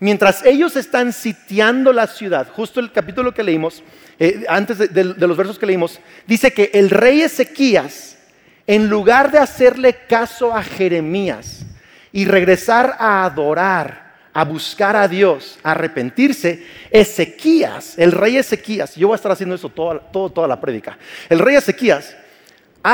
Mientras 0.00 0.44
ellos 0.44 0.76
están 0.76 1.12
sitiando 1.12 1.92
la 1.92 2.06
ciudad, 2.06 2.48
justo 2.48 2.78
el 2.78 2.92
capítulo 2.92 3.34
que 3.34 3.42
leímos, 3.42 3.82
eh, 4.18 4.44
antes 4.48 4.78
de, 4.78 5.04
los 5.04 5.36
versos 5.36 5.58
que 5.58 5.66
leímos, 5.66 5.98
dice 6.26 6.52
que 6.52 6.70
el 6.72 6.90
rey 6.90 7.22
Ezequías, 7.22 8.16
en 8.66 8.88
lugar 8.88 9.32
de 9.32 9.38
hacerle 9.38 9.94
caso 10.08 10.54
a 10.54 10.62
Jeremías 10.62 11.62
y 12.12 12.26
regresar 12.26 12.94
a 12.98 13.24
adorar, 13.24 14.08
a 14.32 14.44
buscar 14.44 14.94
a 14.94 15.08
Dios, 15.08 15.58
a 15.64 15.72
arrepentirse, 15.72 16.64
Ezequías, 16.92 17.98
el 17.98 18.12
rey 18.12 18.36
Ezequías, 18.36 18.94
yo 18.94 19.08
voy 19.08 19.14
a 19.14 19.16
estar 19.16 19.32
haciendo 19.32 19.56
eso 19.56 19.68
toda, 19.68 19.98
toda 19.98 20.46
la 20.46 20.60
prédica, 20.60 20.96
el 21.28 21.40
rey 21.40 21.56
Ezequías 21.56 22.14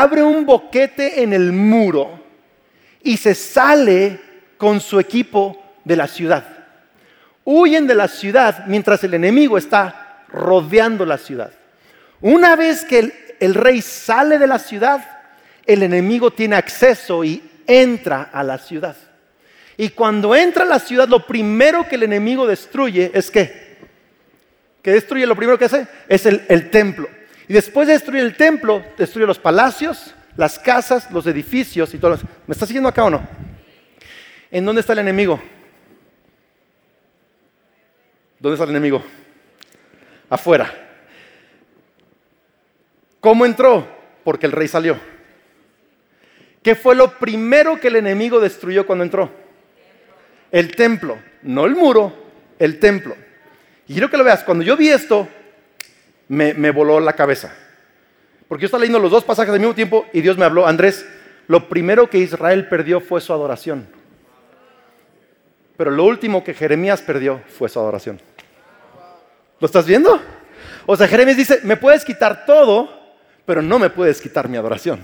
abre 0.00 0.24
un 0.24 0.44
boquete 0.44 1.22
en 1.22 1.32
el 1.32 1.52
muro 1.52 2.20
y 3.00 3.16
se 3.16 3.32
sale 3.34 4.18
con 4.56 4.80
su 4.80 4.98
equipo 4.98 5.62
de 5.84 5.94
la 5.94 6.08
ciudad. 6.08 6.44
Huyen 7.44 7.86
de 7.86 7.94
la 7.94 8.08
ciudad 8.08 8.66
mientras 8.66 9.04
el 9.04 9.14
enemigo 9.14 9.56
está 9.56 10.24
rodeando 10.28 11.06
la 11.06 11.16
ciudad. 11.16 11.52
Una 12.20 12.56
vez 12.56 12.84
que 12.84 13.36
el, 13.38 13.54
rey 13.54 13.80
sale 13.82 14.38
de 14.38 14.48
la 14.48 14.58
ciudad, 14.58 15.04
el 15.64 15.84
enemigo 15.84 16.32
tiene 16.32 16.56
acceso 16.56 17.22
y 17.22 17.40
entra 17.64 18.30
a 18.32 18.42
la 18.42 18.58
ciudad. 18.58 18.96
Y 19.76 19.90
cuando 19.90 20.34
entra 20.34 20.64
a 20.64 20.68
la 20.68 20.80
ciudad, 20.80 21.06
lo 21.06 21.24
primero 21.24 21.86
que 21.86 21.94
el 21.94 22.02
enemigo 22.02 22.48
destruye 22.48 23.12
es 23.14 23.30
qué? 23.30 23.76
Que 24.82 24.90
destruye, 24.90 25.24
lo 25.24 25.36
primero 25.36 25.56
que 25.56 25.66
hace 25.66 25.86
es 26.08 26.26
el, 26.26 26.70
templo. 26.70 27.08
Y 27.48 27.52
después 27.52 27.86
de 27.86 27.94
destruir 27.94 28.22
el 28.22 28.36
templo, 28.36 28.82
destruye 28.96 29.26
los 29.26 29.38
palacios, 29.38 30.14
las 30.36 30.58
casas, 30.58 31.10
los 31.10 31.26
edificios 31.26 31.92
y 31.94 31.98
todo. 31.98 32.18
¿Me 32.46 32.52
está 32.52 32.66
siguiendo 32.66 32.88
acá 32.88 33.04
o 33.04 33.10
no? 33.10 33.26
¿En 34.50 34.64
dónde 34.64 34.80
está 34.80 34.92
el 34.92 35.00
enemigo? 35.00 35.40
¿Dónde 38.38 38.54
está 38.54 38.64
el 38.64 38.70
enemigo? 38.70 39.02
Afuera. 40.30 40.72
¿Cómo 43.20 43.46
entró? 43.46 43.86
Porque 44.22 44.46
el 44.46 44.52
rey 44.52 44.68
salió. 44.68 44.98
¿Qué 46.62 46.74
fue 46.74 46.94
lo 46.94 47.18
primero 47.18 47.78
que 47.78 47.88
el 47.88 47.96
enemigo 47.96 48.40
destruyó 48.40 48.86
cuando 48.86 49.04
entró? 49.04 49.44
el 50.54 50.76
templo, 50.76 51.18
no 51.42 51.66
el 51.66 51.74
muro, 51.74 52.12
el 52.60 52.78
templo. 52.78 53.16
Y 53.88 53.92
quiero 53.94 54.08
que 54.08 54.16
lo 54.16 54.22
veas, 54.22 54.44
cuando 54.44 54.62
yo 54.62 54.76
vi 54.76 54.88
esto, 54.88 55.28
me, 56.28 56.70
voló 56.70 57.00
la 57.00 57.14
cabeza. 57.14 57.54
Porque 58.48 58.62
yo 58.62 58.66
estaba 58.66 58.80
leyendo 58.80 58.98
los 58.98 59.10
dos 59.10 59.24
pasajes 59.24 59.52
al 59.52 59.60
mismo 59.60 59.74
tiempo 59.74 60.06
y 60.12 60.20
Dios 60.20 60.36
me 60.36 60.44
habló, 60.44 60.66
Andrés, 60.66 61.06
lo 61.48 61.68
primero 61.68 62.08
que 62.08 62.18
Israel 62.18 62.68
perdió 62.68 63.00
fue 63.00 63.20
su 63.20 63.32
adoración. 63.32 63.86
Pero 65.76 65.90
lo 65.90 66.04
último 66.04 66.44
que 66.44 66.54
Jeremías 66.54 67.02
perdió 67.02 67.40
fue 67.48 67.68
su 67.68 67.78
adoración. 67.78 68.20
¿Lo 69.60 69.66
estás 69.66 69.86
viendo? 69.86 70.20
O 70.86 70.96
sea, 70.96 71.08
Jeremías 71.08 71.36
dice, 71.36 71.60
me 71.64 71.76
puedes 71.76 72.04
quitar 72.04 72.46
todo, 72.46 72.88
pero 73.44 73.62
no 73.62 73.78
me 73.78 73.90
puedes 73.90 74.20
quitar 74.20 74.48
mi 74.48 74.56
adoración. 74.56 75.00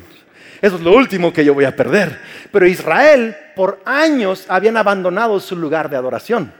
Eso 0.60 0.76
es 0.76 0.82
lo 0.82 0.92
último 0.92 1.32
que 1.32 1.44
yo 1.44 1.54
voy 1.54 1.64
a 1.64 1.74
perder. 1.74 2.18
Pero 2.52 2.66
Israel 2.66 3.36
por 3.56 3.80
años 3.84 4.44
habían 4.48 4.76
abandonado 4.76 5.40
su 5.40 5.56
lugar 5.56 5.88
de 5.88 5.96
adoración. 5.96 6.52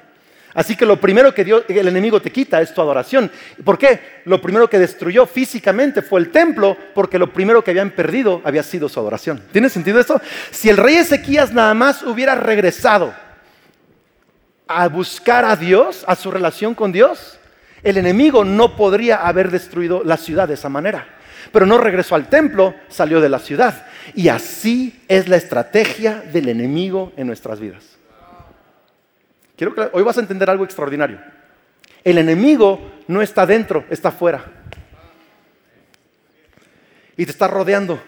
Así 0.55 0.77
que 0.77 0.85
lo 0.85 1.01
primero 1.01 1.33
que 1.33 1.43
el 1.69 1.89
enemigo 1.89 2.21
te 2.21 2.33
quita 2.33 2.61
es 2.61 2.75
tu 2.75 2.81
adoración. 2.81 3.31
¿Por 3.65 3.79
qué? 3.79 4.23
Lo 4.25 4.41
primero 4.41 4.69
que 4.69 4.79
destruyó 4.79 5.27
físicamente 5.27 6.03
fue 6.03 6.21
el 6.21 6.31
templo, 6.31 6.77
porque 6.95 7.19
lo 7.19 7.33
primero 7.33 7.63
que 7.63 7.71
habían 7.71 7.91
perdido 7.91 8.41
había 8.45 8.63
sido 8.63 8.89
su 8.89 8.99
adoración. 8.99 9.43
¿Tiene 9.53 9.69
sentido 9.69 10.01
esto? 10.01 10.21
Si 10.51 10.69
el 10.69 10.77
rey 10.77 10.97
Ezequías 10.97 11.53
nada 11.53 11.75
más 11.75 12.03
hubiera 12.03 12.35
regresado 12.35 13.15
a 14.67 14.89
buscar 14.89 15.45
a 15.45 15.57
Dios, 15.57 16.05
a 16.07 16.17
su 16.17 16.31
relación 16.31 16.75
con 16.75 16.91
Dios, 16.91 17.39
el 17.83 17.97
enemigo 17.97 18.45
no 18.45 18.77
podría 18.77 19.17
haber 19.17 19.51
destruido 19.51 20.03
la 20.05 20.17
ciudad 20.17 20.49
de 20.49 20.55
esa 20.55 20.69
manera 20.69 21.21
pero 21.53 21.67
no 21.67 21.79
regresó 21.79 22.15
al 22.15 22.29
templo, 22.29 22.75
salió 22.89 23.21
de 23.21 23.29
la 23.29 23.39
ciudad. 23.39 23.87
Y 24.15 24.29
así 24.29 25.03
es 25.09 25.29
la 25.29 25.37
estrategia 25.37 26.23
del 26.33 26.49
enemigo 26.49 27.13
en 27.17 27.27
nuestras 27.27 27.61
vidas. 27.61 27.90
Quiero 29.61 29.75
que 29.75 29.91
hoy 29.93 30.03
vas 30.03 30.17
a 30.17 30.23
entender 30.23 30.49
algo 30.49 30.65
extraordinario. 30.65 31.21
El 32.03 32.17
enemigo 32.17 32.81
no 33.09 33.21
está 33.21 33.45
dentro, 33.45 33.85
está 33.91 34.09
afuera. 34.09 34.43
Y 37.15 37.27
te 37.27 37.31
está 37.31 37.47
rodeando. 37.47 38.03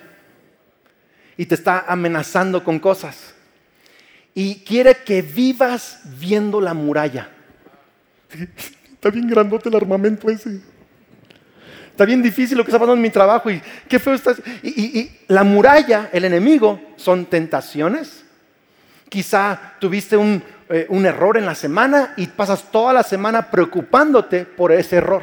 Y 1.36 1.44
te 1.44 1.54
está 1.54 1.84
amenazando 1.86 2.64
con 2.64 2.78
cosas. 2.78 3.34
Y 4.32 4.64
quiere 4.64 4.96
que 5.04 5.20
vivas 5.20 6.00
viendo 6.18 6.58
la 6.58 6.72
muralla. 6.72 7.28
Está 8.90 9.10
bien 9.10 9.28
grandote 9.28 9.68
el 9.68 9.76
armamento 9.76 10.30
ese. 10.30 10.58
Está 11.90 12.06
bien 12.06 12.22
difícil 12.22 12.56
lo 12.56 12.64
que 12.64 12.70
está 12.70 12.78
pasando 12.78 12.96
en 12.96 13.02
mi 13.02 13.10
trabajo 13.10 13.50
y 13.50 13.60
qué 13.88 13.98
feo 13.98 14.14
está. 14.14 14.34
Y, 14.62 15.10
la 15.28 15.44
muralla, 15.44 16.08
el 16.14 16.24
enemigo, 16.24 16.80
son 16.96 17.26
tentaciones. 17.26 18.24
Quizá 19.10 19.74
tuviste 19.78 20.16
un, 20.16 20.42
eh, 20.72 20.86
un 20.88 21.04
error 21.04 21.36
en 21.36 21.44
la 21.44 21.54
semana 21.54 22.14
y 22.16 22.28
pasas 22.28 22.70
toda 22.70 22.94
la 22.94 23.02
semana 23.02 23.50
preocupándote 23.50 24.46
por 24.46 24.72
ese 24.72 24.96
error. 24.96 25.22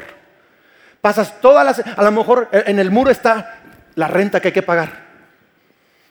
Pasas 1.00 1.40
toda 1.40 1.64
la 1.64 1.70
a 1.70 2.04
lo 2.04 2.12
mejor 2.12 2.48
eh, 2.52 2.62
en 2.66 2.78
el 2.78 2.92
muro 2.92 3.10
está 3.10 3.58
la 3.96 4.06
renta 4.06 4.40
que 4.40 4.48
hay 4.48 4.54
que 4.54 4.62
pagar. 4.62 5.10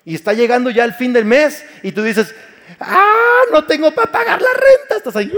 Y 0.04 0.16
está 0.16 0.34
llegando 0.34 0.70
ya 0.72 0.84
el 0.84 0.94
fin 0.94 1.14
del 1.14 1.24
mes 1.24 1.66
y 1.84 1.94
tú 1.94 2.04
dices, 2.04 2.36
ah, 2.82 3.44
no 3.54 3.64
tengo 3.64 3.92
para 3.92 4.12
pagar 4.12 4.42
la 4.42 4.50
renta. 4.52 4.98
Estás 4.98 5.16
ahí. 5.16 5.32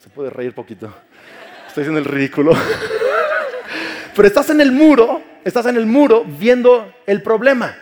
Se 0.00 0.08
puede 0.10 0.30
reír 0.30 0.52
poquito. 0.52 0.92
Estoy 1.68 1.82
haciendo 1.82 2.00
el 2.00 2.06
ridículo. 2.06 2.54
Pero 4.16 4.26
estás 4.26 4.50
en 4.50 4.60
el 4.60 4.72
muro, 4.72 5.22
estás 5.44 5.66
en 5.66 5.76
el 5.76 5.86
muro 5.86 6.24
viendo 6.24 6.92
el 7.06 7.22
problema. 7.22 7.76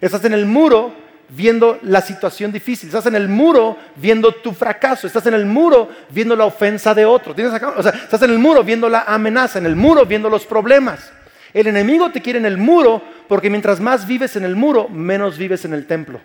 Estás 0.00 0.24
en 0.24 0.34
el 0.34 0.46
muro 0.46 1.03
viendo 1.28 1.78
la 1.82 2.00
situación 2.00 2.52
difícil. 2.52 2.88
Estás 2.88 3.06
en 3.06 3.14
el 3.14 3.28
muro 3.28 3.76
viendo 3.96 4.32
tu 4.32 4.52
fracaso. 4.52 5.06
Estás 5.06 5.26
en 5.26 5.34
el 5.34 5.46
muro 5.46 5.88
viendo 6.10 6.36
la 6.36 6.44
ofensa 6.44 6.94
de 6.94 7.04
otro. 7.04 7.34
¿Tienes 7.34 7.52
O 7.76 7.82
sea, 7.82 7.92
estás 7.92 8.22
en 8.22 8.30
el 8.30 8.38
muro 8.38 8.62
viendo 8.62 8.88
la 8.88 9.02
amenaza, 9.02 9.58
en 9.58 9.66
el 9.66 9.76
muro 9.76 10.06
viendo 10.06 10.28
los 10.28 10.46
problemas. 10.46 11.12
El 11.52 11.66
enemigo 11.66 12.10
te 12.10 12.20
quiere 12.20 12.38
en 12.38 12.46
el 12.46 12.58
muro 12.58 13.02
porque 13.28 13.50
mientras 13.50 13.80
más 13.80 14.06
vives 14.06 14.36
en 14.36 14.44
el 14.44 14.56
muro, 14.56 14.88
menos 14.88 15.38
vives 15.38 15.64
en 15.64 15.72
el 15.74 15.86
templo. 15.86 16.20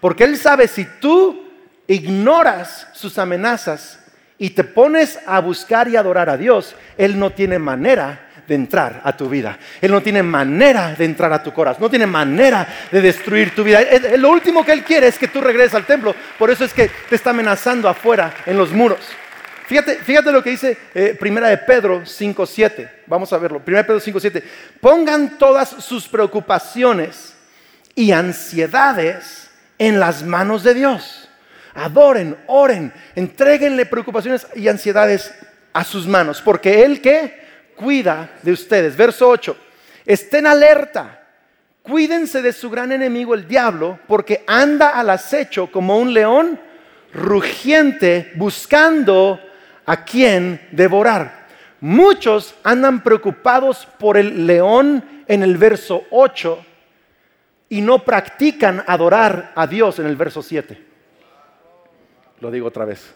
Porque 0.00 0.24
él 0.24 0.36
sabe 0.36 0.66
si 0.66 0.86
tú 1.00 1.48
ignoras 1.86 2.88
sus 2.94 3.18
amenazas, 3.18 4.00
y 4.40 4.50
te 4.50 4.64
pones 4.64 5.20
a 5.26 5.38
buscar 5.40 5.86
y 5.86 5.96
adorar 5.96 6.30
a 6.30 6.38
Dios, 6.38 6.74
Él 6.96 7.18
no 7.18 7.30
tiene 7.30 7.58
manera 7.58 8.29
de 8.50 8.56
entrar 8.56 9.00
a 9.04 9.16
tu 9.16 9.28
vida. 9.28 9.56
Él 9.80 9.92
no 9.92 10.02
tiene 10.02 10.24
manera 10.24 10.96
de 10.98 11.04
entrar 11.04 11.32
a 11.32 11.40
tu 11.40 11.52
corazón, 11.52 11.82
no 11.82 11.88
tiene 11.88 12.08
manera 12.08 12.66
de 12.90 13.00
destruir 13.00 13.54
tu 13.54 13.62
vida. 13.62 13.80
lo 14.18 14.28
último 14.28 14.64
que 14.64 14.72
Él 14.72 14.82
quiere 14.82 15.06
es 15.06 15.16
que 15.16 15.28
tú 15.28 15.40
regreses 15.40 15.76
al 15.76 15.86
templo. 15.86 16.12
Por 16.36 16.50
eso 16.50 16.64
es 16.64 16.74
que 16.74 16.90
te 17.08 17.14
está 17.14 17.30
amenazando 17.30 17.88
afuera 17.88 18.34
en 18.44 18.58
los 18.58 18.72
muros. 18.72 18.98
Fíjate, 19.68 19.98
fíjate 19.98 20.32
lo 20.32 20.42
que 20.42 20.50
dice 20.50 20.76
eh, 20.92 21.16
Primera 21.18 21.48
de 21.48 21.58
Pedro 21.58 22.00
5.7. 22.00 22.90
Vamos 23.06 23.32
a 23.32 23.38
verlo. 23.38 23.60
Primera 23.60 23.84
de 23.84 23.86
Pedro 23.86 24.00
5.7. 24.00 24.42
Pongan 24.80 25.38
todas 25.38 25.68
sus 25.68 26.08
preocupaciones 26.08 27.34
y 27.94 28.10
ansiedades 28.10 29.48
en 29.78 30.00
las 30.00 30.24
manos 30.24 30.64
de 30.64 30.74
Dios 30.74 31.30
Adoren, 31.74 32.36
oren, 32.48 32.92
entreguenle 33.14 33.86
preocupaciones 33.86 34.44
y 34.56 34.66
ansiedades 34.66 35.32
a 35.72 35.84
sus 35.84 36.08
manos, 36.08 36.42
porque 36.42 36.82
Él 36.82 37.00
que 37.00 37.39
cuida 37.80 38.30
de 38.42 38.52
ustedes. 38.52 38.94
Verso 38.94 39.26
8, 39.26 39.56
estén 40.04 40.46
alerta, 40.46 41.26
cuídense 41.82 42.42
de 42.42 42.52
su 42.52 42.68
gran 42.68 42.92
enemigo 42.92 43.34
el 43.34 43.48
diablo, 43.48 43.98
porque 44.06 44.44
anda 44.46 44.90
al 44.90 45.08
acecho 45.08 45.72
como 45.72 45.98
un 45.98 46.12
león 46.12 46.60
rugiente 47.14 48.32
buscando 48.36 49.40
a 49.86 50.04
quien 50.04 50.68
devorar. 50.70 51.48
Muchos 51.80 52.54
andan 52.62 53.02
preocupados 53.02 53.88
por 53.98 54.18
el 54.18 54.46
león 54.46 55.02
en 55.26 55.42
el 55.42 55.56
verso 55.56 56.04
8 56.10 56.66
y 57.70 57.80
no 57.80 58.04
practican 58.04 58.84
adorar 58.86 59.52
a 59.54 59.66
Dios 59.66 59.98
en 59.98 60.06
el 60.06 60.16
verso 60.16 60.42
7. 60.42 60.86
Lo 62.40 62.50
digo 62.50 62.68
otra 62.68 62.84
vez. 62.84 63.14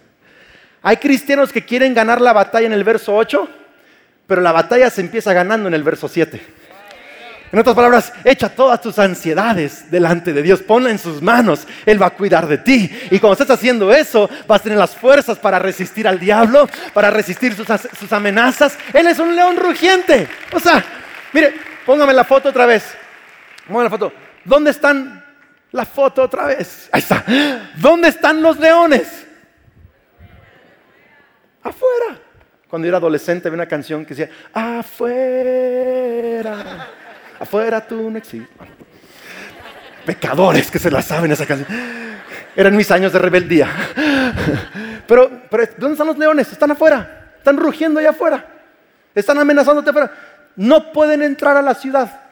Hay 0.81 0.97
cristianos 0.97 1.53
que 1.53 1.65
quieren 1.65 1.93
ganar 1.93 2.21
la 2.21 2.33
batalla 2.33 2.67
en 2.67 2.73
el 2.73 2.85
verso 2.85 3.15
8, 3.15 3.49
pero 4.27 4.41
la 4.41 4.53
batalla 4.53 4.91
se 4.91 5.01
empieza 5.01 5.33
ganando 5.33 5.69
en 5.69 5.75
el 5.75 5.83
verso 5.83 6.09
7. 6.09 6.41
En 7.55 7.61
otras 7.61 7.77
palabras, 7.77 8.13
echa 8.25 8.49
todas 8.49 8.81
tus 8.81 8.99
ansiedades 8.99 9.89
delante 9.89 10.33
de 10.33 10.43
Dios, 10.43 10.61
ponla 10.61 10.91
en 10.91 10.99
sus 10.99 11.23
manos, 11.23 11.69
Él 11.87 12.03
va 12.03 12.07
a 12.07 12.11
cuidar 12.11 12.49
de 12.49 12.59
ti. 12.59 12.91
Y 13.13 13.21
cuando 13.21 13.35
estés 13.35 13.51
haciendo 13.51 13.93
eso, 13.93 14.29
vas 14.49 14.61
a 14.61 14.65
tener 14.65 14.77
las 14.77 14.97
fuerzas 14.97 15.39
para 15.39 15.61
resistir 15.61 16.09
al 16.09 16.19
diablo, 16.19 16.69
para 16.93 17.11
resistir 17.11 17.55
sus, 17.55 17.69
sus 17.97 18.13
amenazas. 18.13 18.77
Él 18.93 19.07
es 19.07 19.21
un 19.21 19.37
león 19.37 19.57
rugiente. 19.57 20.27
O 20.53 20.59
sea, 20.59 20.85
mire, 21.33 21.55
póngame 21.87 22.13
la 22.13 22.25
foto 22.25 22.49
otra 22.49 22.67
vez. 22.67 22.93
Póngame 23.69 23.85
la 23.85 23.91
foto. 23.91 24.13
¿Dónde 24.45 24.73
están 24.73 25.25
la 25.71 25.85
foto 25.85 26.23
otra 26.25 26.47
vez? 26.47 26.89
Ahí 26.91 27.03
está. 27.03 27.25
¿Dónde 27.77 28.09
están 28.09 28.43
los 28.43 28.59
leones? 28.59 29.27
Afuera. 31.63 32.24
Cuando 32.75 32.89
era 32.89 32.97
adolescente 32.97 33.47
había 33.47 33.59
una 33.59 33.69
canción 33.69 34.05
que 34.05 34.17
decía, 34.17 34.35
afuera, 34.53 34.89
afuera 37.39 37.87
tú 37.87 38.11
no 38.11 38.19
existes. 38.19 38.51
Pecadores 40.05 40.73
que 40.73 40.81
se 40.81 40.91
la 40.91 41.01
saben 41.01 41.31
esa 41.31 41.47
canción. 41.47 41.69
Eran 42.57 42.77
mis 42.77 42.91
años 42.91 43.13
de 43.13 43.21
rebeldía. 43.21 43.69
Pero, 45.07 45.43
pero 45.49 45.69
¿dónde 45.77 45.93
están 45.93 46.09
los 46.09 46.19
leones? 46.19 46.51
Están 46.51 46.73
afuera. 46.73 47.35
Están 47.37 47.59
rugiendo 47.59 48.01
allá 48.01 48.11
afuera. 48.11 48.45
Están 49.15 49.39
amenazándote 49.39 49.91
afuera. 49.91 50.11
No 50.57 50.91
pueden 50.93 51.23
entrar 51.23 51.57
a 51.57 51.63
la 51.63 51.77
ciudad. 51.77 52.23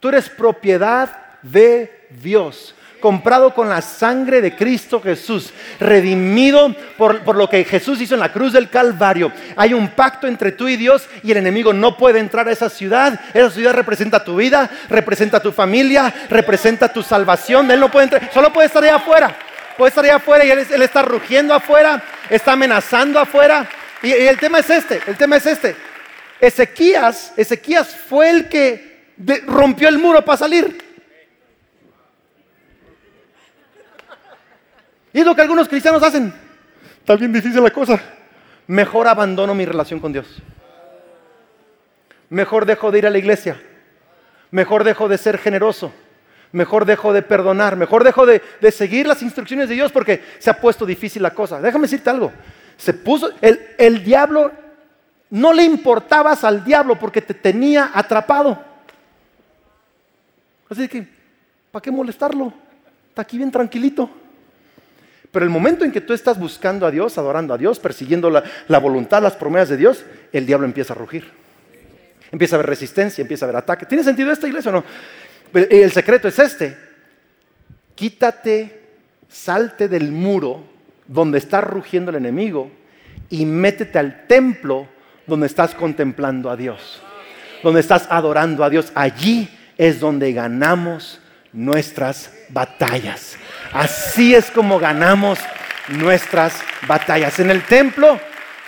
Tú 0.00 0.08
eres 0.08 0.30
propiedad 0.30 1.10
de 1.42 2.08
Dios, 2.22 2.74
comprado 3.00 3.54
con 3.54 3.68
la 3.68 3.82
sangre 3.82 4.40
de 4.40 4.54
Cristo 4.54 5.00
Jesús, 5.00 5.52
redimido 5.80 6.74
por, 6.96 7.20
por, 7.20 7.36
lo 7.36 7.48
que 7.48 7.64
Jesús 7.64 8.00
hizo 8.00 8.14
en 8.14 8.20
la 8.20 8.32
cruz 8.32 8.52
del 8.52 8.68
Calvario. 8.68 9.32
Hay 9.56 9.74
un 9.74 9.88
pacto 9.88 10.26
entre 10.26 10.52
tú 10.52 10.68
y 10.68 10.76
Dios 10.76 11.08
y 11.22 11.30
el 11.32 11.38
enemigo 11.38 11.72
no 11.72 11.96
puede 11.96 12.20
entrar 12.20 12.48
a 12.48 12.52
esa 12.52 12.68
ciudad. 12.68 13.18
Esa 13.34 13.50
ciudad 13.50 13.72
representa 13.72 14.22
tu 14.22 14.36
vida, 14.36 14.70
representa 14.88 15.40
tu 15.40 15.52
familia, 15.52 16.12
representa 16.28 16.92
tu 16.92 17.02
salvación. 17.02 17.70
Él 17.70 17.80
no 17.80 17.90
puede 17.90 18.04
entrar, 18.04 18.30
solo 18.32 18.52
puede 18.52 18.66
estar 18.66 18.82
ahí 18.82 18.90
afuera. 18.90 19.36
Puede 19.76 19.88
estar 19.88 20.04
ahí 20.04 20.10
afuera 20.10 20.44
y 20.44 20.50
él, 20.50 20.82
está 20.82 21.02
rugiendo 21.02 21.54
afuera, 21.54 22.02
está 22.28 22.52
amenazando 22.52 23.18
afuera. 23.18 23.68
Y, 24.02 24.08
y 24.08 24.26
el 24.26 24.38
tema 24.38 24.58
es 24.58 24.68
este, 24.68 25.00
el 25.06 25.16
tema 25.16 25.36
es 25.36 25.46
este. 25.46 25.74
Ezequías, 26.40 27.32
Ezequías 27.36 27.94
fue 27.94 28.30
el 28.30 28.48
que 28.48 28.90
rompió 29.46 29.88
el 29.88 29.98
muro 29.98 30.24
para 30.24 30.38
salir. 30.38 30.89
Y 35.12 35.20
es 35.20 35.26
lo 35.26 35.34
que 35.34 35.42
algunos 35.42 35.68
cristianos 35.68 36.02
hacen. 36.02 36.32
Está 36.98 37.16
bien 37.16 37.32
difícil 37.32 37.62
la 37.62 37.70
cosa. 37.70 38.00
Mejor 38.66 39.08
abandono 39.08 39.54
mi 39.54 39.64
relación 39.64 39.98
con 39.98 40.12
Dios. 40.12 40.26
Mejor 42.28 42.64
dejo 42.64 42.92
de 42.92 42.98
ir 42.98 43.06
a 43.06 43.10
la 43.10 43.18
iglesia. 43.18 43.60
Mejor 44.50 44.84
dejo 44.84 45.08
de 45.08 45.18
ser 45.18 45.38
generoso. 45.38 45.92
Mejor 46.52 46.84
dejo 46.84 47.12
de 47.12 47.22
perdonar. 47.22 47.76
Mejor 47.76 48.04
dejo 48.04 48.26
de, 48.26 48.40
de 48.60 48.70
seguir 48.70 49.06
las 49.06 49.22
instrucciones 49.22 49.68
de 49.68 49.74
Dios 49.74 49.90
porque 49.90 50.22
se 50.38 50.50
ha 50.50 50.60
puesto 50.60 50.86
difícil 50.86 51.22
la 51.22 51.34
cosa. 51.34 51.60
Déjame 51.60 51.82
decirte 51.82 52.10
algo. 52.10 52.32
Se 52.76 52.94
puso, 52.94 53.30
el, 53.40 53.60
el 53.76 54.04
diablo, 54.04 54.52
no 55.30 55.52
le 55.52 55.64
importabas 55.64 56.44
al 56.44 56.64
diablo 56.64 56.98
porque 56.98 57.20
te 57.20 57.34
tenía 57.34 57.90
atrapado. 57.92 58.64
Así 60.68 60.86
que, 60.86 61.06
¿para 61.72 61.82
qué 61.82 61.90
molestarlo? 61.90 62.52
Está 63.08 63.22
aquí 63.22 63.36
bien 63.36 63.50
tranquilito. 63.50 64.08
Pero 65.30 65.44
el 65.44 65.50
momento 65.50 65.84
en 65.84 65.92
que 65.92 66.00
tú 66.00 66.12
estás 66.12 66.38
buscando 66.38 66.86
a 66.86 66.90
Dios, 66.90 67.16
adorando 67.16 67.54
a 67.54 67.58
Dios, 67.58 67.78
persiguiendo 67.78 68.30
la, 68.30 68.78
voluntad, 68.78 69.22
las 69.22 69.36
promesas 69.36 69.68
de 69.68 69.76
Dios, 69.76 70.04
el 70.32 70.44
diablo 70.44 70.66
empieza 70.66 70.92
a 70.92 70.96
rugir. 70.96 71.30
Empieza 72.32 72.56
a 72.56 72.58
haber 72.58 72.68
resistencia, 72.68 73.22
empieza 73.22 73.44
a 73.44 73.48
haber 73.48 73.56
ataque. 73.56 73.86
¿Tiene 73.86 74.02
sentido 74.02 74.32
esta 74.32 74.48
iglesia 74.48 74.70
o 74.70 74.74
no? 74.74 74.84
El 75.52 75.90
secreto 75.92 76.28
es 76.28 76.38
este. 76.38 76.76
Quítate, 77.94 78.80
salte 79.28 79.88
del 79.88 80.10
muro 80.10 80.64
donde 81.06 81.38
está 81.38 81.60
rugiendo 81.60 82.10
el 82.10 82.16
enemigo 82.16 82.70
y 83.28 83.46
métete 83.46 83.98
al 83.98 84.26
templo 84.26 84.88
donde 85.26 85.46
estás 85.46 85.74
contemplando 85.74 86.50
a 86.50 86.56
Dios. 86.56 87.02
Donde 87.62 87.80
estás 87.80 88.08
adorando 88.10 88.64
a 88.64 88.70
Dios. 88.70 88.90
Allí 88.94 89.48
es 89.76 90.00
donde 90.00 90.32
ganamos 90.32 91.20
nuestras 91.52 92.32
batallas. 92.52 93.36
Así 93.72 94.34
es 94.34 94.50
como 94.50 94.78
ganamos 94.78 95.38
nuestras 95.88 96.54
batallas. 96.86 97.38
En 97.38 97.50
el 97.50 97.62
templo 97.62 98.20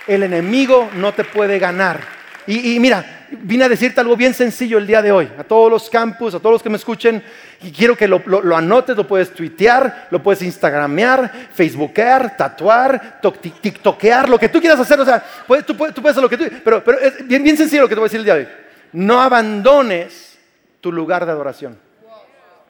el 0.07 0.23
enemigo 0.23 0.89
no 0.95 1.13
te 1.13 1.23
puede 1.23 1.59
ganar. 1.59 2.01
Y, 2.45 2.77
mira, 2.81 3.27
vine 3.31 3.63
a 3.63 3.69
decirte 3.69 4.01
algo 4.01 4.17
bien 4.17 4.33
sencillo 4.33 4.77
el 4.77 4.85
día 4.85 5.01
de 5.01 5.13
hoy, 5.13 5.29
a 5.37 5.45
todos 5.45 5.71
los 5.71 5.89
campus, 5.89 6.35
a 6.35 6.39
todos 6.39 6.51
los 6.51 6.63
que 6.63 6.69
me 6.69 6.75
escuchen, 6.75 7.23
y 7.61 7.71
quiero 7.71 7.95
que 7.95 8.05
lo, 8.05 8.21
lo, 8.25 8.41
lo 8.41 8.57
anotes, 8.57 8.97
lo 8.97 9.07
puedes 9.07 9.33
tuitear, 9.33 10.07
lo 10.11 10.21
puedes 10.21 10.41
instagramear, 10.41 11.31
facebookear, 11.53 12.35
tatuar, 12.35 13.21
tiktokear, 13.61 14.27
lo 14.27 14.37
que 14.37 14.49
tú 14.49 14.59
quieras 14.59 14.77
hacer, 14.77 14.99
o 14.99 15.05
sea, 15.05 15.23
puedes, 15.47 15.65
tú, 15.65 15.77
puedes, 15.77 15.95
tú, 15.95 16.01
puedes, 16.01 16.17
hacer 16.17 16.23
lo 16.23 16.29
que 16.29 16.37
tú, 16.37 16.61
pero, 16.65 16.83
pero 16.83 16.99
es 16.99 17.25
bien, 17.25 17.41
bien 17.41 17.55
sencillo 17.55 17.83
lo 17.83 17.87
que 17.87 17.95
te 17.95 17.99
voy 17.99 18.07
a 18.07 18.09
decir 18.09 18.19
el 18.19 18.25
día 18.25 18.35
de 18.35 18.41
hoy. 18.41 18.49
No 18.91 19.21
abandones 19.21 20.37
tu 20.81 20.91
lugar 20.91 21.25
de 21.25 21.31
adoración. 21.31 21.79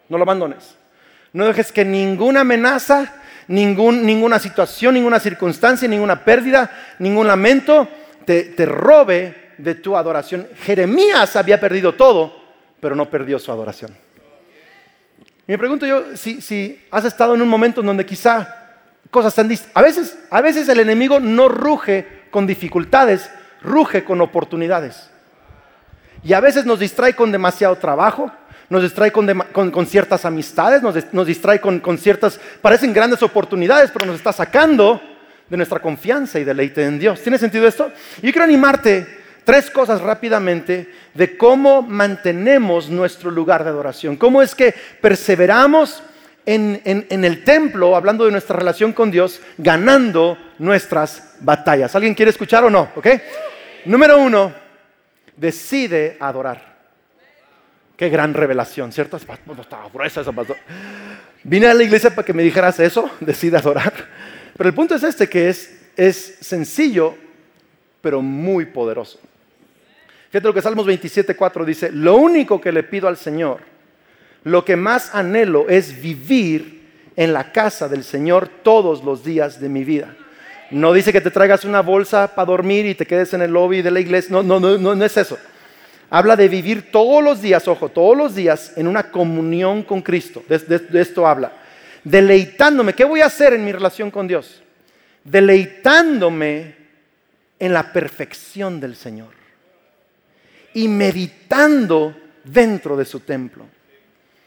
No 0.08 0.18
lo 0.18 0.24
abandones. 0.24 0.78
No 1.34 1.46
dejes 1.46 1.72
que 1.72 1.84
ninguna 1.84 2.42
amenaza, 2.42 3.14
ningún, 3.48 4.06
ninguna 4.06 4.40
situación, 4.40 4.94
ninguna 4.94 5.20
circunstancia, 5.20 5.88
ninguna 5.88 6.24
pérdida, 6.24 6.72
ningún 7.00 7.28
lamento 7.28 7.88
te, 8.26 8.44
te 8.44 8.66
robe 8.66 9.54
de 9.58 9.76
tu 9.76 9.98
adoración. 9.98 10.48
Jeremías 10.62 11.36
había 11.36 11.60
perdido 11.60 11.94
todo, 11.96 12.42
pero 12.80 12.96
no 12.96 13.10
perdió 13.10 13.40
su 13.40 13.52
adoración. 13.52 13.96
Me 15.46 15.58
pregunto 15.58 15.86
yo 15.86 16.16
si, 16.16 16.42
si 16.42 16.82
has 16.90 17.04
estado 17.04 17.36
en 17.36 17.42
un 17.42 17.50
momento 17.50 17.82
en 17.82 17.88
donde 17.88 18.06
quizá 18.06 18.64
cosas 19.12 19.38
están 19.38 19.52
a 19.74 19.82
veces, 19.82 20.18
a 20.30 20.42
veces 20.42 20.70
el 20.70 20.80
enemigo 20.80 21.20
no 21.20 21.50
ruge 21.50 22.24
con 22.32 22.48
dificultades, 22.48 23.30
ruge 23.62 24.04
con 24.04 24.22
oportunidades. 24.22 25.10
Y 26.24 26.34
a 26.34 26.40
veces 26.40 26.66
nos 26.66 26.80
distrae 26.80 27.14
con 27.14 27.32
demasiado 27.32 27.76
trabajo, 27.76 28.32
nos 28.74 28.82
distrae 28.82 29.12
con, 29.12 29.86
ciertas 29.86 30.26
amistades, 30.26 30.82
nos, 30.82 31.28
distrae 31.28 31.62
con, 31.62 31.98
ciertas, 32.00 32.40
parecen 32.60 32.92
grandes 32.92 33.22
oportunidades, 33.22 33.92
pero 33.92 34.08
nos 34.08 34.16
está 34.16 34.34
sacando 34.34 35.00
de 35.48 35.58
nuestra 35.58 35.80
confianza 35.80 36.40
y 36.40 36.44
deleite 36.44 36.84
en 36.84 36.98
Dios. 36.98 37.22
¿Tiene 37.22 37.38
sentido 37.38 37.68
esto? 37.68 37.92
Yo 38.16 38.32
quiero 38.32 38.46
animarte 38.46 39.06
tres 39.44 39.70
cosas 39.70 40.02
rápidamente 40.02 40.92
de 41.14 41.38
cómo 41.38 41.84
mantenemos 41.84 42.90
nuestro 42.90 43.30
lugar 43.30 43.64
de 43.64 43.70
adoración, 43.70 44.18
cómo 44.18 44.42
es 44.42 44.56
que 44.56 44.74
perseveramos 45.00 46.02
en, 46.44 46.82
en, 46.84 47.06
en 47.12 47.26
el 47.26 47.44
templo, 47.44 47.96
hablando 47.96 48.26
de 48.26 48.32
nuestra 48.32 48.56
relación 48.58 48.92
con 48.92 49.12
Dios, 49.12 49.40
ganando 49.60 50.36
nuestras 50.58 51.36
batallas. 51.42 51.96
¿Alguien 51.96 52.16
quiere 52.16 52.32
escuchar 52.32 52.64
o 52.64 52.72
no? 52.72 52.90
¿Ok? 52.96 53.08
Número 53.86 54.18
uno, 54.18 54.52
decide 55.38 56.18
adorar. 56.20 56.73
Qué 57.96 58.10
gran 58.10 58.34
revelación, 58.34 58.92
¿cierto? 58.92 59.18
Estaba 59.18 59.90
gruesa 59.94 60.22
esa 60.22 60.32
pastor. 60.32 60.58
Vine 61.44 61.68
a 61.68 61.74
la 61.74 61.84
iglesia 61.84 62.10
para 62.10 62.26
que 62.26 62.34
me 62.34 62.44
dijeras 62.44 62.80
eso, 62.80 63.10
decide 63.20 63.58
adorar. 63.58 63.94
Pero 64.58 64.70
el 64.70 64.76
punto 64.76 64.96
es 64.96 65.04
este, 65.04 65.28
que 65.28 65.50
es, 65.50 65.90
es 65.96 66.38
sencillo, 66.42 67.16
pero 68.02 68.22
muy 68.22 68.66
poderoso. 68.66 69.20
Fíjate 70.30 70.48
lo 70.48 70.54
que 70.54 70.62
Salmos 70.62 70.88
27.4 70.88 71.66
dice, 71.66 71.92
lo 71.92 72.16
único 72.16 72.60
que 72.60 72.72
le 72.72 72.84
pido 72.84 73.08
al 73.08 73.18
Señor, 73.18 73.60
lo 74.44 74.66
que 74.66 74.76
más 74.76 75.14
anhelo 75.14 75.70
es 75.70 76.02
vivir 76.02 76.82
en 77.16 77.34
la 77.34 77.52
casa 77.52 77.88
del 77.88 78.04
Señor 78.04 78.50
todos 78.64 79.04
los 79.04 79.24
días 79.24 79.60
de 79.60 79.70
mi 79.70 79.84
vida. 79.84 80.16
No 80.72 80.92
dice 80.92 81.14
que 81.14 81.22
te 81.22 81.30
traigas 81.30 81.66
una 81.66 81.82
bolsa 81.82 82.34
para 82.34 82.48
dormir 82.48 82.88
y 82.88 82.96
te 82.96 83.06
quedes 83.06 83.34
en 83.36 83.44
el 83.44 83.52
lobby 83.52 83.84
de 83.84 83.92
la 83.92 84.00
iglesia, 84.00 84.32
no, 84.32 84.42
no, 84.42 84.60
no, 84.60 84.78
no, 84.78 84.96
no 84.96 85.06
es 85.06 85.16
eso. 85.18 85.38
Habla 86.16 86.36
de 86.36 86.48
vivir 86.48 86.92
todos 86.92 87.24
los 87.24 87.42
días, 87.42 87.68
ojo, 87.68 87.90
todos 87.90 88.16
los 88.16 88.36
días 88.36 88.74
en 88.76 88.86
una 88.86 89.10
comunión 89.10 89.82
con 89.82 90.04
Cristo. 90.04 90.44
De, 90.48 91.02
esto 91.02 91.26
habla. 91.26 91.54
Deleitándome. 92.04 92.94
¿Qué 92.94 93.04
voy 93.04 93.22
a 93.22 93.26
hacer 93.26 93.54
en 93.54 93.66
mi 93.66 93.72
relación 93.72 94.12
con 94.12 94.28
Dios? 94.28 94.62
Deleitándome 95.24 96.76
en 97.58 97.74
la 97.74 97.92
perfección 97.92 98.80
del 98.80 98.96
Señor 98.96 99.32
y 100.76 100.88
meditando 100.88 102.16
dentro 102.44 102.96
de 102.96 103.06
su 103.06 103.22
templo. 103.22 103.66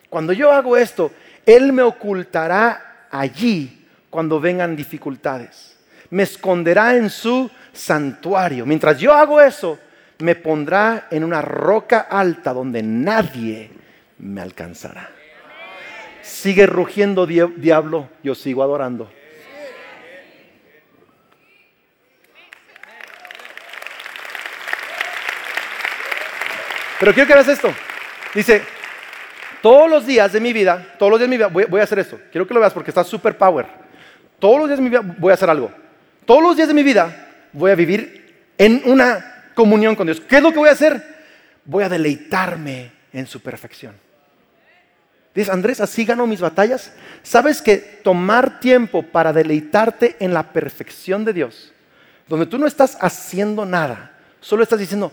Cuando 0.08 0.32
yo 0.32 0.52
hago 0.52 0.76
esto, 0.76 1.10
Él 1.44 1.72
me 1.72 1.82
ocultará 1.82 3.08
allí 3.10 3.88
cuando 4.08 4.38
vengan 4.38 4.76
dificultades. 4.76 5.76
Me 6.10 6.22
esconderá 6.22 6.94
en 6.94 7.10
su 7.10 7.50
santuario. 7.72 8.64
Mientras 8.64 9.00
yo 9.00 9.12
hago 9.12 9.40
eso, 9.40 9.80
me 10.18 10.34
pondrá 10.34 11.08
en 11.10 11.24
una 11.24 11.42
roca 11.42 12.06
alta 12.10 12.52
donde 12.52 12.82
nadie 12.82 13.70
me 14.18 14.40
alcanzará. 14.40 15.10
Sigue 16.22 16.66
rugiendo 16.66 17.26
diablo, 17.26 18.08
yo 18.22 18.34
sigo 18.34 18.62
adorando. 18.62 19.10
Pero 26.98 27.12
quiero 27.12 27.26
que 27.28 27.34
veas 27.34 27.48
esto. 27.48 27.72
Dice, 28.34 28.62
todos 29.60 29.90
los 29.90 30.06
días 30.06 30.32
de 30.32 30.40
mi 30.40 30.52
vida, 30.52 30.94
todos 30.98 31.10
los 31.10 31.20
días 31.20 31.30
de 31.30 31.30
mi 31.30 31.36
vida 31.36 31.48
voy, 31.48 31.80
a 31.80 31.84
hacer 31.84 31.98
esto. 31.98 32.18
Quiero 32.30 32.46
que 32.46 32.54
lo 32.54 32.60
veas 32.60 32.72
porque 32.72 32.90
está 32.90 33.04
super 33.04 33.36
power. 33.36 33.66
Todos 34.38 34.58
los 34.58 34.68
días 34.68 34.78
de 34.78 34.82
mi 34.82 34.90
vida 34.90 35.02
voy 35.18 35.30
a 35.30 35.34
hacer 35.34 35.50
algo. 35.50 35.70
Todos 36.24 36.42
los 36.42 36.56
días 36.56 36.68
de 36.68 36.74
mi 36.74 36.82
vida 36.82 37.28
voy 37.52 37.70
a 37.70 37.74
vivir 37.74 38.50
en 38.58 38.82
una 38.86 39.35
comunión 39.56 39.96
con 39.96 40.06
Dios. 40.06 40.20
¿Qué 40.20 40.36
es 40.36 40.42
lo 40.42 40.52
que 40.52 40.58
voy 40.58 40.68
a 40.68 40.72
hacer? 40.72 41.02
Voy 41.64 41.82
a 41.82 41.88
deleitarme 41.88 42.92
en 43.12 43.26
su 43.26 43.40
perfección. 43.40 43.94
Dice 45.34 45.50
Andrés, 45.50 45.80
así 45.80 46.04
gano 46.04 46.26
mis 46.26 46.40
batallas. 46.40 46.92
¿Sabes 47.24 47.60
que 47.60 47.76
tomar 47.76 48.60
tiempo 48.60 49.02
para 49.02 49.32
deleitarte 49.32 50.16
en 50.20 50.32
la 50.32 50.52
perfección 50.52 51.24
de 51.24 51.32
Dios, 51.32 51.72
donde 52.28 52.46
tú 52.46 52.58
no 52.58 52.66
estás 52.66 52.96
haciendo 53.00 53.66
nada, 53.66 54.12
solo 54.40 54.62
estás 54.62 54.78
diciendo, 54.78 55.10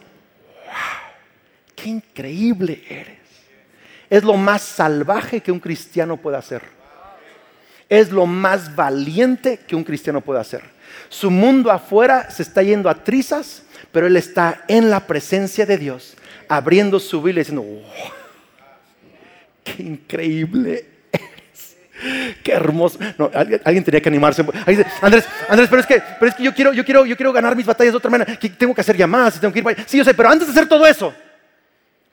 qué 1.75 1.89
increíble 1.89 2.83
eres. 2.87 3.19
Es 4.09 4.23
lo 4.23 4.35
más 4.35 4.61
salvaje 4.61 5.41
que 5.41 5.51
un 5.51 5.59
cristiano 5.59 6.17
puede 6.17 6.37
hacer. 6.37 6.61
Es 7.89 8.11
lo 8.11 8.25
más 8.25 8.75
valiente 8.75 9.59
que 9.67 9.75
un 9.75 9.83
cristiano 9.83 10.21
puede 10.21 10.39
hacer. 10.39 10.61
Su 11.09 11.31
mundo 11.31 11.71
afuera 11.71 12.29
se 12.29 12.43
está 12.43 12.61
yendo 12.63 12.89
a 12.89 13.03
trizas, 13.03 13.63
pero 13.91 14.07
él 14.07 14.17
está 14.17 14.63
en 14.67 14.89
la 14.89 15.07
presencia 15.07 15.65
de 15.65 15.77
Dios, 15.77 16.15
abriendo 16.47 16.99
su 16.99 17.21
Biblia 17.21 17.41
y 17.41 17.43
diciendo, 17.43 17.65
qué 19.63 19.83
increíble. 19.83 20.85
Qué 22.43 22.51
hermoso. 22.51 22.99
alguien, 23.33 23.83
tenía 23.83 24.01
que 24.01 24.09
animarse. 24.09 24.43
Andrés, 25.01 25.25
Andrés, 25.47 25.69
pero 25.69 25.79
es 25.79 25.85
que, 25.85 26.03
pero 26.19 26.29
es 26.29 26.35
que 26.35 26.43
yo, 26.43 26.53
quiero, 26.53 26.73
yo, 26.73 26.83
quiero, 26.83 27.05
yo 27.05 27.15
quiero 27.15 27.31
ganar 27.31 27.55
mis 27.55 27.65
batallas 27.65 27.93
de 27.93 27.97
otra 27.97 28.11
manera. 28.11 28.37
tengo 28.57 28.75
que 28.75 28.81
hacer 28.81 28.97
llamadas, 28.97 29.39
tengo 29.39 29.53
que 29.53 29.59
ir. 29.59 29.65
Sí, 29.85 29.97
yo 29.99 30.03
sé, 30.03 30.13
pero 30.13 30.27
antes 30.27 30.47
de 30.47 30.51
hacer 30.51 30.67
todo 30.67 30.85
eso, 30.85 31.13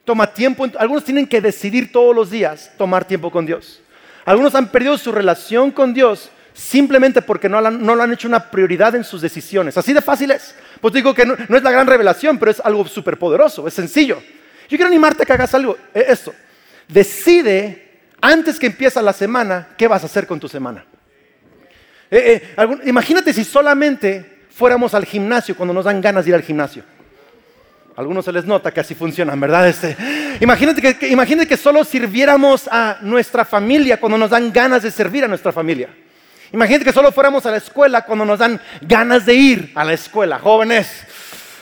Toma 0.05 0.33
tiempo. 0.33 0.67
Algunos 0.79 1.03
tienen 1.03 1.27
que 1.27 1.41
decidir 1.41 1.91
todos 1.91 2.15
los 2.15 2.31
días 2.31 2.71
tomar 2.77 3.05
tiempo 3.05 3.31
con 3.31 3.45
Dios. 3.45 3.81
Algunos 4.25 4.55
han 4.55 4.67
perdido 4.69 4.97
su 4.97 5.11
relación 5.11 5.71
con 5.71 5.93
Dios 5.93 6.31
simplemente 6.53 7.21
porque 7.21 7.49
no, 7.49 7.61
lo 7.61 8.03
han 8.03 8.13
hecho 8.13 8.27
una 8.27 8.51
prioridad 8.51 8.95
en 8.95 9.03
sus 9.03 9.21
decisiones. 9.21 9.77
Así 9.77 9.93
de 9.93 10.01
fácil 10.01 10.31
es. 10.31 10.55
Pues 10.79 10.93
digo 10.93 11.13
que 11.13 11.25
no, 11.25 11.33
es 11.33 11.63
la 11.63 11.71
gran 11.71 11.87
revelación, 11.87 12.37
pero 12.37 12.51
es 12.51 12.59
algo 12.59 12.85
súper 12.87 13.17
poderoso, 13.17 13.67
es 13.67 13.73
sencillo. 13.73 14.21
Yo 14.69 14.77
quiero 14.77 14.87
animarte 14.87 15.23
a 15.23 15.25
que 15.25 15.33
hagas 15.33 15.53
algo, 15.53 15.77
eh, 15.93 16.05
esto. 16.09 16.33
Decide 16.87 17.89
antes 18.21 18.59
que 18.59 18.67
empieza 18.67 19.01
la 19.01 19.13
semana 19.13 19.69
qué 19.77 19.87
vas 19.87 20.03
a 20.03 20.05
hacer 20.05 20.27
con 20.27 20.39
tu 20.39 20.47
semana. 20.47 20.85
Eh, 22.09 22.55
eh, 22.57 22.77
imagínate 22.85 23.33
si 23.33 23.43
solamente 23.43 24.43
fuéramos 24.49 24.93
al 24.93 25.05
gimnasio 25.05 25.55
cuando 25.55 25.73
nos 25.73 25.85
dan 25.85 26.01
ganas 26.01 26.25
de 26.25 26.31
ir 26.31 26.35
al 26.35 26.43
gimnasio 26.43 26.83
algunos 27.95 28.25
se 28.25 28.31
les 28.31 28.45
nota 28.45 28.71
que 28.71 28.79
así 28.79 28.95
funcionan, 28.95 29.39
¿verdad? 29.39 29.67
Este, 29.67 29.95
imagínate, 30.39 30.81
que, 30.95 31.07
imagínate 31.09 31.47
que 31.47 31.57
solo 31.57 31.83
sirviéramos 31.83 32.67
a 32.71 32.97
nuestra 33.01 33.45
familia 33.45 33.99
cuando 33.99 34.17
nos 34.17 34.29
dan 34.29 34.51
ganas 34.51 34.83
de 34.83 34.91
servir 34.91 35.23
a 35.23 35.27
nuestra 35.27 35.51
familia. 35.51 35.89
Imagínate 36.53 36.85
que 36.85 36.93
solo 36.93 37.11
fuéramos 37.11 37.45
a 37.45 37.51
la 37.51 37.57
escuela 37.57 38.01
cuando 38.03 38.25
nos 38.25 38.39
dan 38.39 38.59
ganas 38.81 39.25
de 39.25 39.33
ir 39.33 39.71
a 39.73 39.85
la 39.85 39.93
escuela. 39.93 40.37
Jóvenes, 40.39 40.87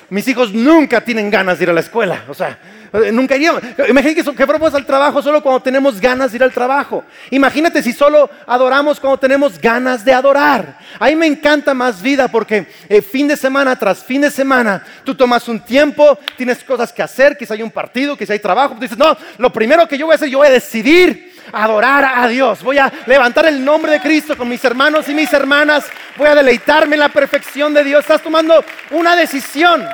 mis 0.09 0.27
hijos 0.27 0.51
nunca 0.53 1.01
tienen 1.01 1.29
ganas 1.29 1.59
de 1.59 1.65
ir 1.65 1.69
a 1.69 1.73
la 1.73 1.81
escuela. 1.81 2.23
O 2.27 2.33
sea, 2.33 2.57
eh, 2.91 3.11
nunca 3.11 3.35
iríamos. 3.35 3.61
Imagínate 3.87 4.23
que, 4.23 4.45
fuéramos 4.45 4.73
al 4.73 4.85
trabajo 4.85 5.21
solo 5.21 5.43
cuando 5.43 5.61
tenemos 5.61 6.01
ganas 6.01 6.31
de 6.31 6.37
ir 6.37 6.43
al 6.43 6.51
trabajo. 6.51 7.03
Imagínate 7.29 7.83
si 7.83 7.93
solo 7.93 8.29
adoramos 8.47 8.99
cuando 8.99 9.19
tenemos 9.19 9.59
ganas 9.61 10.03
de 10.03 10.11
adorar. 10.11 10.79
A 10.99 11.05
mí 11.07 11.15
me 11.15 11.27
encanta 11.27 11.75
más 11.75 12.01
vida 12.01 12.27
porque 12.27 12.65
eh, 12.87 13.01
fin 13.03 13.27
de 13.27 13.37
semana 13.37 13.75
tras 13.75 14.03
fin 14.03 14.21
de 14.21 14.31
semana 14.31 14.83
tú 15.03 15.13
tomas 15.13 15.47
un 15.47 15.59
tiempo, 15.59 16.17
tienes 16.35 16.63
cosas 16.63 16.91
que 16.91 17.03
hacer, 17.03 17.37
quizá 17.37 17.53
hay 17.53 17.61
un 17.61 17.71
partido, 17.71 18.17
quizá 18.17 18.33
hay 18.33 18.39
trabajo. 18.39 18.73
Tú 18.73 18.81
dices, 18.81 18.97
no, 18.97 19.15
lo 19.37 19.53
primero 19.53 19.87
que 19.87 19.97
yo 19.97 20.07
voy 20.07 20.13
a 20.13 20.15
hacer, 20.15 20.29
yo 20.29 20.39
voy 20.39 20.47
a 20.47 20.51
decidir 20.51 21.28
adorar 21.51 22.05
a 22.15 22.27
Dios. 22.27 22.63
Voy 22.63 22.77
a 22.77 22.91
levantar 23.05 23.45
el 23.45 23.63
nombre 23.63 23.91
de 23.91 23.99
Cristo 23.99 24.37
con 24.37 24.49
mis 24.49 24.63
hermanos 24.63 25.07
y 25.09 25.13
mis 25.13 25.31
hermanas. 25.33 25.85
Voy 26.17 26.27
a 26.27 26.35
deleitarme 26.35 26.95
en 26.95 27.01
la 27.01 27.09
perfección 27.09 27.73
de 27.73 27.83
Dios. 27.83 28.01
Estás 28.01 28.21
tomando 28.21 28.63
una 28.91 29.15
decisión. 29.15 29.87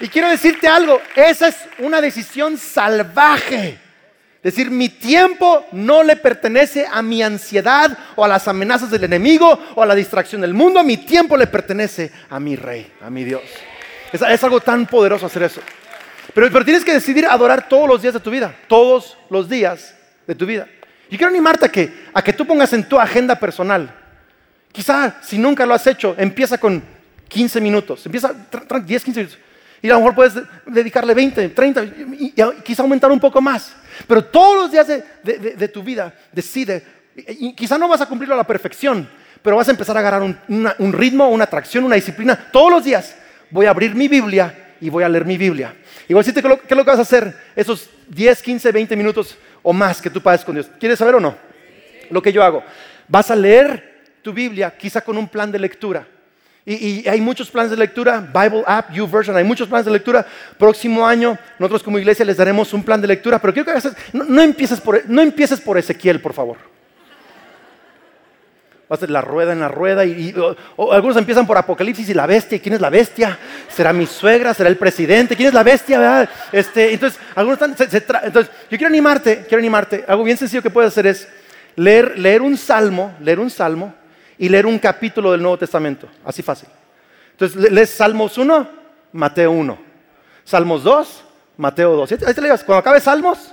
Y 0.00 0.08
quiero 0.08 0.28
decirte 0.28 0.68
algo, 0.68 1.00
esa 1.16 1.48
es 1.48 1.56
una 1.78 2.00
decisión 2.00 2.56
salvaje. 2.56 3.78
Es 4.42 4.54
decir, 4.54 4.70
mi 4.70 4.88
tiempo 4.88 5.66
no 5.72 6.04
le 6.04 6.14
pertenece 6.14 6.86
a 6.90 7.02
mi 7.02 7.22
ansiedad 7.22 7.98
o 8.14 8.24
a 8.24 8.28
las 8.28 8.46
amenazas 8.46 8.88
del 8.88 9.02
enemigo 9.02 9.58
o 9.74 9.82
a 9.82 9.86
la 9.86 9.96
distracción 9.96 10.40
del 10.40 10.54
mundo. 10.54 10.84
Mi 10.84 10.98
tiempo 10.98 11.36
le 11.36 11.48
pertenece 11.48 12.12
a 12.30 12.38
mi 12.38 12.54
rey, 12.54 12.92
a 13.00 13.10
mi 13.10 13.24
Dios. 13.24 13.42
Es, 14.12 14.44
algo 14.44 14.60
tan 14.60 14.86
poderoso 14.86 15.26
hacer 15.26 15.42
eso. 15.42 15.60
Pero, 16.32 16.64
tienes 16.64 16.84
que 16.84 16.92
decidir 16.92 17.26
adorar 17.26 17.68
todos 17.68 17.88
los 17.88 18.00
días 18.00 18.14
de 18.14 18.20
tu 18.20 18.30
vida. 18.30 18.54
Todos 18.68 19.18
los 19.28 19.48
días 19.48 19.96
de 20.26 20.34
tu 20.36 20.46
vida. 20.46 20.68
Y 21.10 21.16
quiero 21.16 21.28
animarte 21.28 21.66
a 21.66 21.68
que, 21.68 22.06
a 22.12 22.22
que 22.22 22.32
tú 22.32 22.46
pongas 22.46 22.72
en 22.72 22.88
tu 22.88 22.98
agenda 22.98 23.34
personal. 23.34 23.94
Quizá 24.72 25.18
si 25.22 25.38
nunca 25.38 25.64
lo 25.64 25.74
has 25.74 25.86
hecho, 25.86 26.14
empieza 26.18 26.58
con 26.58 26.82
15 27.28 27.60
minutos. 27.60 28.04
Empieza 28.06 28.32
10, 28.32 29.04
15 29.04 29.20
minutos. 29.20 29.38
Y 29.80 29.88
a 29.88 29.92
lo 29.92 30.00
mejor 30.00 30.14
puedes 30.14 30.34
dedicarle 30.66 31.14
20, 31.14 31.50
30 31.50 31.84
y, 31.84 32.34
quizá 32.64 32.82
aumentar 32.82 33.10
un 33.10 33.20
poco 33.20 33.40
más. 33.40 33.72
Pero 34.06 34.24
todos 34.24 34.56
los 34.56 34.72
días 34.72 34.86
de, 34.86 35.68
tu 35.68 35.82
vida 35.82 36.12
decide, 36.32 36.82
y, 37.16 37.54
quizá 37.54 37.78
no 37.78 37.88
vas 37.88 38.00
a 38.00 38.06
cumplirlo 38.06 38.34
a 38.34 38.38
la 38.38 38.46
perfección, 38.46 39.08
pero 39.42 39.56
vas 39.56 39.68
a 39.68 39.70
empezar 39.70 39.96
a 39.96 40.00
agarrar 40.00 40.22
un, 40.22 40.92
ritmo, 40.92 41.28
una 41.28 41.44
atracción, 41.44 41.84
una 41.84 41.94
disciplina. 41.94 42.48
Todos 42.50 42.72
los 42.72 42.84
días 42.84 43.14
voy 43.50 43.66
a 43.66 43.70
abrir 43.70 43.94
mi 43.94 44.08
Biblia 44.08 44.74
y 44.80 44.90
voy 44.90 45.04
a 45.04 45.08
leer 45.08 45.24
mi 45.24 45.36
Biblia. 45.38 45.74
Igual 46.08 46.24
si 46.24 46.32
¿qué, 46.32 46.40
es 46.40 46.44
lo 46.76 46.84
que 46.84 46.90
vas 46.90 46.98
a 46.98 47.02
hacer 47.02 47.36
esos 47.54 47.88
10, 48.08 48.42
15, 48.42 48.72
20 48.72 48.96
minutos 48.96 49.36
o 49.68 49.72
más 49.74 50.00
que 50.00 50.08
tú 50.08 50.18
pases 50.22 50.46
con 50.46 50.54
Dios? 50.54 50.70
¿Quieres 50.80 50.98
saber 50.98 51.16
o 51.16 51.20
no? 51.20 51.36
Lo 52.08 52.22
que 52.22 52.32
yo 52.32 52.42
hago. 52.42 52.64
Vas 53.06 53.30
a 53.30 53.36
leer 53.36 54.06
tu 54.22 54.32
Biblia 54.32 54.74
quizá 54.74 55.02
con 55.02 55.18
un 55.18 55.28
plan 55.28 55.52
de 55.52 55.58
lectura. 55.58 56.06
Y, 56.64 57.06
hay 57.06 57.20
muchos 57.20 57.50
planes 57.50 57.70
de 57.70 57.76
lectura, 57.76 58.18
Bible 58.18 58.64
App, 58.66 58.90
YouVersion, 58.90 59.36
hay 59.36 59.44
muchos 59.44 59.68
planes 59.68 59.84
de 59.84 59.92
lectura. 59.92 60.26
Próximo 60.56 61.06
año, 61.06 61.38
nosotros 61.58 61.82
como 61.82 61.98
iglesia 61.98 62.24
les 62.24 62.38
daremos 62.38 62.72
un 62.72 62.82
plan 62.82 62.98
de 62.98 63.08
lectura, 63.08 63.38
pero 63.38 63.52
quiero 63.52 63.66
que 63.66 63.72
hagas, 63.72 63.94
no, 64.14 64.40
empieces 64.40 64.80
por, 64.80 65.02
no 65.06 65.20
empieces 65.20 65.60
por 65.60 65.76
Ezequiel, 65.76 66.18
por 66.22 66.32
favor. 66.32 66.56
Vas 68.88 68.96
a 68.96 69.00
hacer 69.00 69.10
la 69.10 69.20
rueda 69.20 69.52
en 69.52 69.60
la 69.60 69.68
rueda 69.68 70.06
y, 70.06 70.34
algunos 70.90 71.16
empiezan 71.18 71.46
por 71.46 71.58
Apocalipsis 71.58 72.08
y 72.08 72.14
la 72.14 72.26
bestia. 72.26 72.58
¿Quién 72.58 72.74
es 72.74 72.80
la 72.80 72.88
bestia? 72.88 73.38
¿Será 73.68 73.92
mi 73.92 74.06
suegra? 74.06 74.54
¿Será 74.54 74.70
el 74.70 74.78
presidente? 74.78 75.36
¿Quién 75.36 75.48
es 75.48 75.54
la 75.54 75.62
bestia? 75.62 76.28
Este, 76.50 76.94
entonces, 76.94 77.20
algunos 77.34 77.60
están, 77.60 77.76
entonces, 78.24 78.50
yo 78.70 78.78
quiero 78.78 78.86
animarte, 78.86 79.44
quiero 79.46 79.58
animarte. 79.58 80.06
Algo 80.08 80.24
bien 80.24 80.38
sencillo 80.38 80.62
que 80.62 80.70
puedes 80.70 80.88
hacer 80.88 81.06
es 81.06 81.28
leer, 81.76 82.18
leer 82.18 82.40
un 82.40 82.56
salmo, 82.56 83.14
leer 83.20 83.38
un 83.38 83.50
salmo 83.50 83.94
y 84.38 84.48
leer 84.48 84.64
un 84.64 84.78
capítulo 84.78 85.32
del 85.32 85.42
Nuevo 85.42 85.58
Testamento. 85.58 86.08
Así 86.24 86.42
fácil. 86.42 86.70
Entonces 87.32 87.70
lees 87.70 87.90
Salmos 87.90 88.38
1, 88.38 88.68
Mateo 89.12 89.50
1. 89.50 89.78
Salmos 90.44 90.82
2, 90.82 91.24
Mateo 91.58 91.94
2. 91.94 92.12
Ahí 92.26 92.32
te 92.32 92.40
lees. 92.40 92.64
Cuando 92.64 92.78
acabes 92.78 93.02
Salmos, 93.02 93.52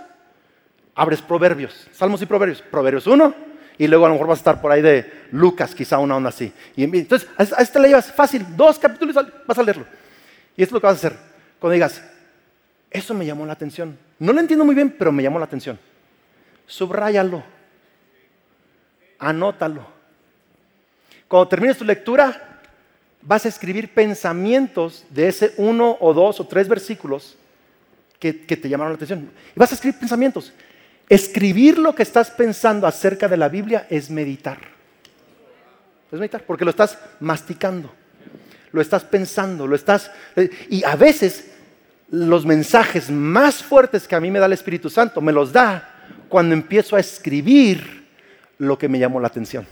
abres 0.95 1.21
Proverbios. 1.21 1.87
Salmos 1.91 2.21
y 2.21 2.25
Proverbios. 2.25 2.61
Proverbios 2.61 3.05
1 3.05 3.54
y 3.77 3.87
luego 3.87 4.05
a 4.05 4.09
lo 4.09 4.15
mejor 4.15 4.27
vas 4.27 4.39
a 4.39 4.41
estar 4.41 4.61
por 4.61 4.71
ahí 4.71 4.81
de 4.81 5.11
Lucas, 5.31 5.75
quizá 5.75 5.97
una 5.97 6.15
onda 6.15 6.29
así. 6.29 6.51
Y 6.75 6.83
entonces, 6.83 7.27
ahí 7.37 7.65
te 7.65 7.79
llevas 7.79 8.11
fácil. 8.11 8.45
Dos 8.55 8.79
capítulos 8.79 9.15
vas 9.45 9.57
a 9.57 9.63
leerlo. 9.63 9.85
Y 10.55 10.63
esto 10.63 10.71
es 10.71 10.73
lo 10.73 10.81
que 10.81 10.87
vas 10.87 11.03
a 11.03 11.07
hacer. 11.07 11.19
Cuando 11.59 11.73
digas, 11.73 12.01
eso 12.89 13.13
me 13.13 13.25
llamó 13.25 13.45
la 13.45 13.53
atención. 13.53 13.97
No 14.19 14.31
lo 14.31 14.39
entiendo 14.39 14.63
muy 14.63 14.75
bien, 14.75 14.95
pero 14.97 15.11
me 15.11 15.23
llamó 15.23 15.39
la 15.39 15.45
atención. 15.45 15.77
Subráyalo. 16.65 17.43
Anótalo 19.19 19.95
cuando 21.27 21.47
termines 21.47 21.77
tu 21.77 21.85
lectura, 21.85 22.61
vas 23.21 23.45
a 23.45 23.49
escribir 23.49 23.93
pensamientos 23.93 25.05
de 25.09 25.27
ese 25.27 25.53
uno 25.57 25.97
o 25.99 26.13
dos 26.13 26.39
o 26.39 26.47
tres 26.47 26.67
versículos 26.67 27.35
que, 28.19 28.33
te 28.33 28.69
llamaron 28.69 28.93
la 28.93 28.95
atención. 28.95 29.29
Y 29.55 29.59
vas 29.59 29.71
a 29.71 29.75
escribir 29.75 29.99
pensamientos. 29.99 30.53
Escribir 31.07 31.77
lo 31.77 31.93
que 31.93 32.03
estás 32.03 32.31
pensando 32.31 32.87
acerca 32.87 33.27
de 33.27 33.37
la 33.37 33.49
Biblia 33.49 33.85
es 33.89 34.09
meditar. 34.09 34.57
Es 36.11 36.19
meditar, 36.19 36.43
porque 36.43 36.65
lo 36.65 36.71
estás 36.71 36.97
masticando, 37.19 37.93
lo 38.71 38.81
estás 38.81 39.03
pensando, 39.03 39.67
lo 39.67 39.75
estás... 39.75 40.11
Y 40.69 40.83
a 40.83 40.95
veces 40.95 41.51
los 42.09 42.45
mensajes 42.45 43.09
más 43.09 43.63
fuertes 43.63 44.07
que 44.07 44.15
a 44.15 44.19
mí 44.19 44.31
me 44.31 44.39
da 44.39 44.45
el 44.45 44.53
Espíritu 44.53 44.89
Santo 44.89 45.21
me 45.21 45.31
los 45.31 45.51
da 45.51 45.91
cuando 46.29 46.53
empiezo 46.53 46.95
a 46.95 46.99
escribir 46.99 48.05
lo 48.57 48.77
que 48.77 48.87
me 48.87 48.99
llamó 48.99 49.19
la 49.19 49.27
atención. 49.27 49.65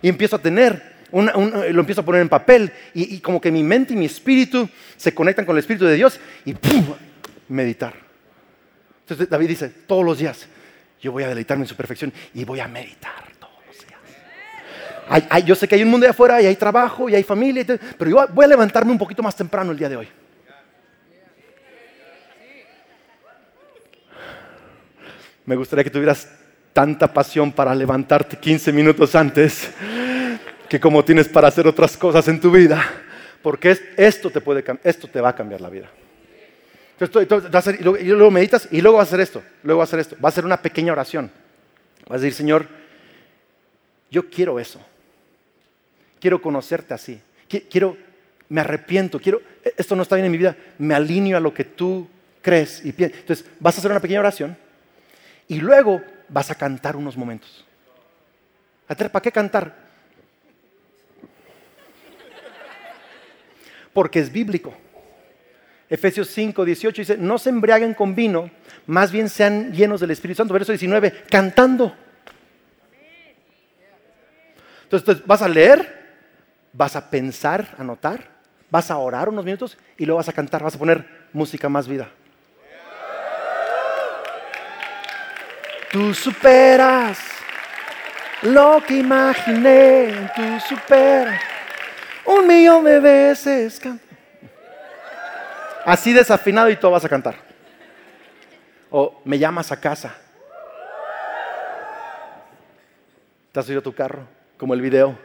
Y 0.00 0.08
empiezo 0.08 0.36
a 0.36 0.38
tener 0.40 0.98
lo 1.10 1.80
empiezo 1.80 2.02
a 2.02 2.04
poner 2.04 2.20
en 2.20 2.28
papel 2.28 2.70
y, 2.92 3.18
como 3.20 3.40
que 3.40 3.50
mi 3.50 3.62
mente 3.62 3.94
y 3.94 3.96
mi 3.96 4.04
espíritu 4.04 4.68
se 4.96 5.14
conectan 5.14 5.46
con 5.46 5.56
el 5.56 5.60
Espíritu 5.60 5.86
de 5.86 5.94
Dios 5.94 6.20
y 6.44 6.52
¡pum! 6.54 6.84
meditar. 7.48 8.07
Entonces 9.08 9.30
David 9.30 9.48
dice, 9.48 9.70
todos 9.86 10.04
los 10.04 10.18
días 10.18 10.46
yo 11.00 11.12
voy 11.12 11.22
a 11.22 11.28
deleitarme 11.28 11.64
en 11.64 11.68
su 11.68 11.74
perfección 11.74 12.12
y 12.34 12.44
voy 12.44 12.60
a 12.60 12.68
meditar 12.68 13.24
todos 13.40 13.54
los 13.66 13.74
días. 15.24 15.44
yo 15.46 15.54
sé 15.54 15.66
que 15.66 15.76
hay 15.76 15.82
un 15.82 15.88
mundo 15.88 16.04
de 16.04 16.10
afuera 16.10 16.42
y 16.42 16.46
hay 16.46 16.56
trabajo 16.56 17.08
y 17.08 17.14
hay 17.14 17.22
familia, 17.22 17.64
pero 17.96 18.10
yo 18.10 18.26
voy 18.34 18.44
a 18.44 18.48
levantarme 18.48 18.92
un 18.92 18.98
poquito 18.98 19.22
más 19.22 19.34
temprano 19.34 19.72
el 19.72 19.78
día 19.78 19.88
de 19.88 19.96
hoy. 19.96 20.08
Me 25.46 25.56
gustaría 25.56 25.84
que 25.84 25.90
tuvieras 25.90 26.28
tanta 26.74 27.10
pasión 27.10 27.50
para 27.50 27.74
levantarte 27.74 28.36
15 28.36 28.74
minutos 28.74 29.14
antes 29.14 29.70
que 30.68 30.78
como 30.78 31.02
tienes 31.02 31.28
para 31.28 31.48
hacer 31.48 31.66
otras 31.66 31.96
cosas 31.96 32.28
en 32.28 32.38
tu 32.38 32.50
vida, 32.50 32.84
porque 33.40 33.74
esto 33.96 34.28
te, 34.28 34.42
puede, 34.42 34.62
esto 34.84 35.08
te 35.08 35.22
va 35.22 35.30
a 35.30 35.34
cambiar 35.34 35.62
la 35.62 35.70
vida. 35.70 35.88
Entonces, 37.00 37.80
y 37.80 37.82
luego 37.82 38.30
meditas 38.30 38.68
y 38.70 38.80
luego 38.80 38.98
vas 38.98 39.08
a 39.08 39.10
hacer 39.10 39.20
esto, 39.20 39.42
luego 39.62 39.80
vas 39.80 39.88
a 39.88 39.90
hacer 39.90 40.00
esto, 40.00 40.16
va 40.22 40.28
a 40.28 40.32
ser 40.32 40.44
una 40.44 40.60
pequeña 40.60 40.92
oración. 40.92 41.30
Vas 42.08 42.20
a 42.20 42.24
decir, 42.24 42.34
Señor, 42.34 42.66
yo 44.10 44.28
quiero 44.28 44.58
eso, 44.58 44.80
quiero 46.20 46.42
conocerte 46.42 46.94
así, 46.94 47.20
quiero, 47.70 47.96
me 48.48 48.60
arrepiento, 48.60 49.20
quiero, 49.20 49.40
e, 49.64 49.74
esto 49.76 49.94
no 49.94 50.02
está 50.02 50.16
bien 50.16 50.26
en 50.26 50.32
mi 50.32 50.38
vida, 50.38 50.56
me 50.78 50.94
alineo 50.94 51.36
a 51.36 51.40
lo 51.40 51.54
que 51.54 51.64
tú 51.64 52.08
crees 52.42 52.84
y 52.84 52.92
piensas. 52.92 53.20
Entonces, 53.20 53.46
vas 53.60 53.76
a 53.76 53.78
hacer 53.78 53.90
una 53.90 54.00
pequeña 54.00 54.20
oración 54.20 54.56
y 55.46 55.60
luego 55.60 56.02
vas 56.28 56.50
a 56.50 56.54
cantar 56.54 56.96
unos 56.96 57.16
momentos. 57.16 57.64
¿Para 58.86 59.20
qué 59.20 59.30
cantar? 59.30 59.88
porque 63.98 64.20
es 64.20 64.30
bíblico. 64.30 64.72
Efesios 65.90 66.28
5, 66.28 66.64
18 66.64 67.02
dice, 67.02 67.16
no 67.16 67.38
se 67.38 67.48
embriaguen 67.48 67.94
con 67.94 68.14
vino, 68.14 68.50
más 68.86 69.10
bien 69.10 69.28
sean 69.28 69.72
llenos 69.72 70.00
del 70.00 70.10
Espíritu 70.10 70.38
Santo. 70.38 70.52
Verso 70.52 70.72
19, 70.72 71.24
cantando. 71.30 71.94
Entonces, 74.90 75.24
vas 75.26 75.42
a 75.42 75.48
leer, 75.48 75.98
vas 76.72 76.96
a 76.96 77.10
pensar, 77.10 77.74
anotar, 77.78 78.24
vas 78.70 78.90
a 78.90 78.98
orar 78.98 79.28
unos 79.28 79.44
minutos 79.44 79.76
y 79.96 80.06
luego 80.06 80.18
vas 80.18 80.28
a 80.28 80.32
cantar, 80.32 80.62
vas 80.62 80.74
a 80.74 80.78
poner 80.78 81.06
música 81.32 81.68
más 81.68 81.86
vida. 81.86 82.08
Tú 85.90 86.12
superas 86.12 87.18
lo 88.42 88.82
que 88.86 88.98
imaginé, 88.98 90.30
tú 90.36 90.42
superas 90.68 91.40
un 92.24 92.46
millón 92.46 92.84
de 92.84 93.00
veces. 93.00 93.80
Así 95.84 96.12
desafinado 96.12 96.70
y 96.70 96.76
tú 96.76 96.90
vas 96.90 97.04
a 97.04 97.08
cantar. 97.08 97.36
O 98.90 99.20
me 99.24 99.38
llamas 99.38 99.70
a 99.72 99.80
casa. 99.80 100.14
¿Te 103.52 103.60
has 103.60 103.66
subido 103.66 103.82
tu 103.82 103.94
carro? 103.94 104.26
Como 104.56 104.74
el 104.74 104.80
video. 104.80 105.16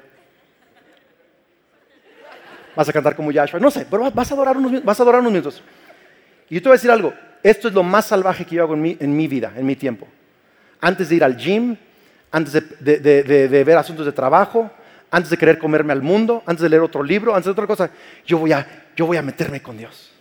Vas 2.75 2.89
a 2.89 2.93
cantar 2.93 3.15
como 3.15 3.31
Yahshua. 3.31 3.59
No 3.59 3.69
sé, 3.69 3.85
pero 3.89 4.09
vas 4.11 4.31
a 4.31 4.33
adorar 4.33 4.57
unos, 4.57 4.83
vas 4.83 4.99
a 4.99 5.03
adorar 5.03 5.21
unos 5.21 5.31
minutos. 5.31 5.63
Y 6.49 6.55
yo 6.55 6.61
te 6.61 6.69
voy 6.69 6.73
a 6.73 6.77
decir 6.77 6.91
algo. 6.91 7.13
Esto 7.41 7.67
es 7.67 7.73
lo 7.73 7.83
más 7.83 8.05
salvaje 8.05 8.45
que 8.45 8.55
yo 8.55 8.63
hago 8.63 8.73
en 8.73 8.81
mi, 8.81 8.97
en 8.99 9.15
mi 9.15 9.27
vida, 9.27 9.53
en 9.55 9.65
mi 9.65 9.75
tiempo. 9.75 10.07
Antes 10.79 11.09
de 11.09 11.15
ir 11.15 11.23
al 11.23 11.37
gym, 11.37 11.75
antes 12.31 12.53
de, 12.53 12.99
de 12.99 13.63
ver 13.63 13.77
asuntos 13.77 14.05
de 14.05 14.11
trabajo, 14.11 14.71
antes 15.11 15.29
de 15.29 15.37
querer 15.37 15.59
comerme 15.59 15.93
al 15.93 16.01
mundo, 16.01 16.41
antes 16.45 16.63
de 16.63 16.69
leer 16.69 16.81
otro 16.81 17.03
libro, 17.03 17.35
antes 17.35 17.45
de 17.45 17.51
otra 17.51 17.67
cosa, 17.67 17.91
yo 18.25 18.39
voy 18.39 18.51
a, 18.51 18.65
yo 18.95 19.05
voy 19.05 19.17
a 19.17 19.21
meterme 19.21 19.61
con 19.61 19.77
Dios. 19.77 20.12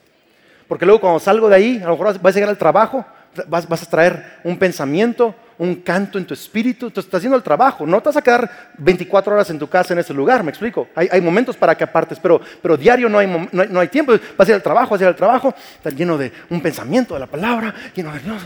Porque 0.69 0.87
luego 0.87 1.01
cuando 1.01 1.19
salgo 1.19 1.49
de 1.49 1.57
ahí, 1.57 1.77
a 1.83 1.87
lo 1.87 1.93
mejor 1.93 2.19
vas 2.21 2.33
a 2.33 2.35
llegar 2.35 2.51
al 2.51 2.59
trabajo, 2.59 3.05
vas, 3.49 3.83
a 3.83 3.91
traer 3.91 4.41
un 4.45 4.59
pensamiento, 4.59 5.35
un 5.59 5.77
canto 5.77 6.19
en 6.19 6.27
tu 6.27 6.35
espíritu, 6.35 6.87
entonces 6.87 7.07
estás 7.07 7.19
haciendo 7.19 7.37
el 7.37 7.43
trabajo, 7.43 7.87
no 7.87 8.01
te 8.01 8.09
vas 8.09 8.17
a 8.17 8.23
quedar 8.23 8.51
24 8.79 9.35
horas 9.35 9.49
en 9.51 9.59
tu 9.59 9.69
casa 9.69 9.93
en 9.93 10.01
ese 10.01 10.13
lugar, 10.13 10.43
me 10.43 10.51
explico. 10.51 10.89
Hay, 10.95 11.09
hay 11.11 11.21
momentos 11.21 11.57
para 11.57 11.75
que 11.75 11.85
apartes, 11.85 12.19
pero, 12.19 12.41
pero 12.61 12.77
diario 12.77 13.09
no 13.09 13.19
hay, 13.19 13.49
no 13.53 13.81
hay, 13.81 13.89
tiempo, 13.89 14.13
vas 14.37 14.49
a 14.49 14.51
ir 14.51 14.55
al 14.55 14.63
trabajo, 14.63 14.91
vas 14.91 15.01
a 15.01 15.05
ir 15.05 15.09
al 15.09 15.17
trabajo, 15.17 15.55
estás 15.77 15.95
lleno 15.95 16.19
de 16.19 16.33
un 16.51 16.61
pensamiento 16.61 17.15
de 17.15 17.21
la 17.21 17.27
palabra, 17.27 17.75
lleno 17.95 18.13
de 18.13 18.21
Dios, 18.21 18.43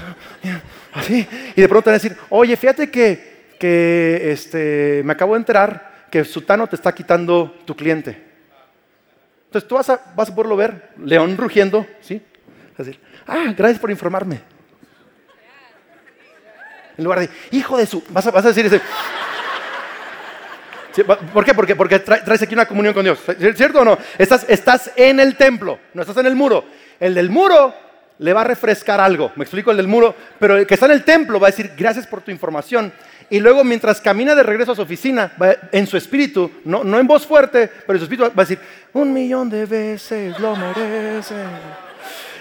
así, 0.93 1.27
y 1.55 1.61
de 1.61 1.69
pronto 1.69 1.85
te 1.85 1.91
van 1.91 1.95
a 1.95 2.03
decir, 2.03 2.17
oye, 2.31 2.57
fíjate 2.57 2.91
que, 2.91 3.55
que 3.59 4.31
este, 4.31 5.03
me 5.05 5.13
acabo 5.13 5.35
de 5.35 5.39
enterar 5.39 6.07
que 6.11 6.25
Sutano 6.25 6.67
te 6.67 6.77
está 6.77 6.95
quitando 6.95 7.57
tu 7.65 7.75
cliente. 7.75 8.36
Entonces 9.47 9.69
tú 9.69 9.77
vas 9.77 9.89
a, 9.91 10.01
vas 10.15 10.29
a 10.29 10.35
poderlo 10.35 10.57
ver, 10.57 10.91
león 10.99 11.37
rugiendo, 11.37 11.87
¿sí? 12.01 12.23
Decir, 12.77 13.01
ah, 13.27 13.55
gracias 13.57 13.81
por 13.81 13.91
informarme. 13.91 14.41
En 16.99 17.05
lugar 17.05 17.21
de, 17.21 17.31
hijo 17.51 17.77
de 17.77 17.87
su, 17.87 18.03
vas 18.11 18.27
a, 18.27 18.31
vas 18.31 18.45
a 18.45 18.49
decir 18.49 18.67
ese. 18.67 18.81
¿Por 21.33 21.45
qué? 21.45 21.53
Porque, 21.55 21.77
porque 21.77 21.99
traes 21.99 22.43
aquí 22.43 22.55
una 22.55 22.67
comunión 22.67 22.95
con 22.95 23.05
Dios. 23.05 23.19
¿Cierto 23.55 23.81
o 23.81 23.85
no? 23.85 23.99
Estás, 24.17 24.47
estás 24.49 24.91
en 24.97 25.21
el 25.21 25.37
templo, 25.37 25.79
no 25.93 26.03
estás 26.03 26.17
en 26.17 26.27
el 26.27 26.35
muro. 26.35 26.65
El 26.99 27.15
del 27.15 27.29
muro 27.29 27.75
le 28.19 28.33
va 28.33 28.41
a 28.41 28.45
refrescar 28.45 29.01
algo. 29.01 29.31
Me 29.37 29.45
explico 29.45 29.71
el 29.71 29.77
del 29.77 29.89
muro. 29.89 30.15
Pero 30.39 30.57
el 30.57 30.67
que 30.67 30.75
está 30.75 30.87
en 30.87 30.93
el 30.93 31.05
templo 31.05 31.39
va 31.39 31.49
a 31.49 31.51
decir, 31.51 31.73
gracias 31.77 32.07
por 32.07 32.23
tu 32.23 32.31
información. 32.31 32.93
Y 33.29 33.41
luego 33.41 33.65
mientras 33.65 34.01
camina 34.01 34.35
de 34.35 34.43
regreso 34.43 34.73
a 34.73 34.77
su 34.77 34.83
oficina, 34.83 35.33
en 35.73 35.87
su 35.87 35.97
espíritu, 35.97 36.51
no, 36.65 36.85
no 36.85 36.99
en 36.99 37.07
voz 37.07 37.27
fuerte, 37.27 37.71
pero 37.87 37.95
en 37.95 37.99
su 37.99 38.05
espíritu 38.05 38.25
va 38.25 38.43
a 38.43 38.47
decir, 38.47 38.59
un 38.93 39.13
millón 39.13 39.51
de 39.51 39.67
veces 39.67 40.39
lo 40.39 40.55
merece. 40.55 41.35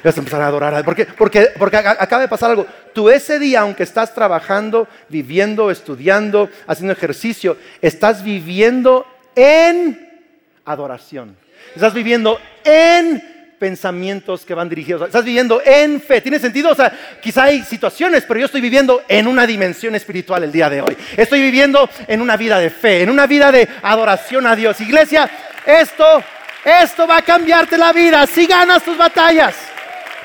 Y 0.04 0.08
vas 0.08 0.16
a 0.16 0.20
empezar 0.20 0.42
a 0.42 0.48
adorar. 0.48 0.86
Porque, 0.86 1.06
porque, 1.06 1.50
porque 1.58 1.78
acaba 1.78 2.22
de 2.22 2.28
pasar 2.28 2.52
algo. 2.52 2.68
Tú 2.94 3.10
ese 3.10 3.40
día, 3.40 3.62
aunque 3.62 3.84
estás 3.84 4.14
trabajando, 4.14 4.88
viviendo, 5.10 5.72
estudiando, 5.72 6.50
haciendo 6.68 6.94
ejercicio, 6.94 7.58
estás 7.82 8.24
viviendo 8.24 9.08
en 9.36 10.24
adoración. 10.66 11.36
Estás 11.76 11.94
viviendo 11.94 12.40
en 12.64 13.35
pensamientos 13.60 14.46
que 14.46 14.54
van 14.54 14.70
dirigidos. 14.70 15.04
Estás 15.08 15.26
viviendo 15.26 15.62
en 15.66 16.02
fe. 16.02 16.22
¿Tiene 16.22 16.40
sentido? 16.40 16.72
O 16.72 16.76
sea, 16.76 16.92
quizá 17.22 17.44
hay 17.44 17.64
situaciones, 17.64 18.24
pero 18.28 18.40
yo 18.40 18.46
estoy 18.46 18.62
viviendo 18.62 19.04
en 19.08 19.28
una 19.28 19.48
dimensión 19.48 19.96
espiritual 19.96 20.44
el 20.44 20.52
día 20.52 20.70
de 20.70 20.82
hoy. 20.82 20.98
Estoy 21.18 21.42
viviendo 21.42 21.90
en 22.08 22.22
una 22.22 22.38
vida 22.38 22.60
de 22.60 22.70
fe, 22.70 23.04
en 23.04 23.10
una 23.10 23.28
vida 23.28 23.52
de 23.52 23.68
adoración 23.82 24.46
a 24.48 24.56
Dios. 24.56 24.80
Iglesia, 24.82 25.30
esto, 25.66 26.24
esto 26.64 27.08
va 27.08 27.18
a 27.18 27.22
cambiarte 27.22 27.78
la 27.78 27.94
vida 27.94 28.26
si 28.28 28.46
ganas 28.46 28.84
tus 28.84 28.98
batallas. 28.98 29.56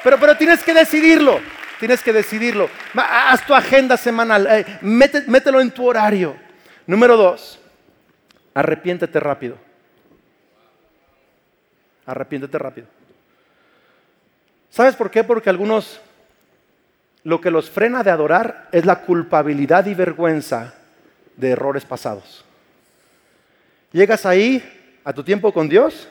Pero, 0.02 0.18
pero 0.18 0.36
tienes 0.36 0.62
que 0.62 0.74
decidirlo. 0.74 1.40
Tienes 1.78 2.02
que 2.02 2.12
decidirlo. 2.12 2.68
Haz 2.94 3.46
tu 3.46 3.54
agenda 3.54 3.96
semanal. 3.96 4.46
Eh, 4.50 4.66
mételo 4.82 5.60
en 5.60 5.70
tu 5.70 5.86
horario. 5.86 6.36
Número 6.86 7.16
dos, 7.16 7.58
arrepiéntete 8.52 9.18
rápido. 9.18 9.56
Arrepiéntete 12.04 12.58
rápido. 12.58 12.99
¿Sabes 14.70 14.94
por 14.94 15.10
qué? 15.10 15.24
Porque 15.24 15.50
algunos 15.50 16.00
lo 17.22 17.40
que 17.40 17.50
los 17.50 17.68
frena 17.68 18.02
de 18.02 18.10
adorar 18.10 18.68
es 18.72 18.86
la 18.86 19.02
culpabilidad 19.02 19.86
y 19.86 19.94
vergüenza 19.94 20.74
de 21.36 21.50
errores 21.50 21.84
pasados. 21.84 22.44
Llegas 23.92 24.24
ahí 24.24 24.62
a 25.04 25.12
tu 25.12 25.22
tiempo 25.22 25.52
con 25.52 25.68
Dios 25.68 26.08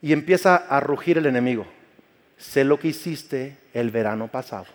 y 0.00 0.12
empieza 0.12 0.56
a 0.56 0.80
rugir 0.80 1.18
el 1.18 1.26
enemigo. 1.26 1.66
Sé 2.38 2.64
lo 2.64 2.78
que 2.78 2.88
hiciste 2.88 3.56
el 3.72 3.90
verano 3.90 4.26
pasado. 4.28 4.66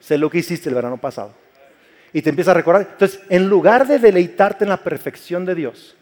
sé 0.00 0.16
lo 0.16 0.30
que 0.30 0.38
hiciste 0.38 0.68
el 0.68 0.74
verano 0.74 0.96
pasado. 0.96 1.34
Y 2.12 2.22
te 2.22 2.30
empieza 2.30 2.52
a 2.52 2.54
recordar. 2.54 2.88
Entonces, 2.92 3.20
en 3.28 3.48
lugar 3.48 3.86
de 3.86 3.98
deleitarte 3.98 4.64
en 4.64 4.70
la 4.70 4.76
perfección 4.76 5.44
de 5.44 5.54
Dios, 5.54 5.96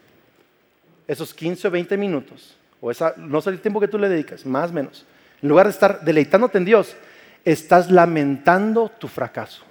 esos 1.07 1.33
15 1.33 1.67
o 1.67 1.71
20 1.71 1.97
minutos, 1.97 2.55
o 2.85 2.91
esa, 2.91 3.13
no 3.15 3.39
sé 3.39 3.49
el 3.49 3.61
tiempo 3.61 3.79
que 3.79 3.87
tú 3.87 3.97
le 3.97 4.09
dedicas, 4.09 4.45
más 4.45 4.71
o 4.71 4.73
menos. 4.73 5.05
En 5.41 5.47
lugar 5.47 5.67
de 5.67 5.71
estar 5.71 6.01
deleitándote 6.01 6.57
en 6.57 6.65
Dios, 6.65 6.97
estás 7.45 7.89
lamentando 7.89 8.91
tu 8.99 9.07
fracaso. 9.07 9.63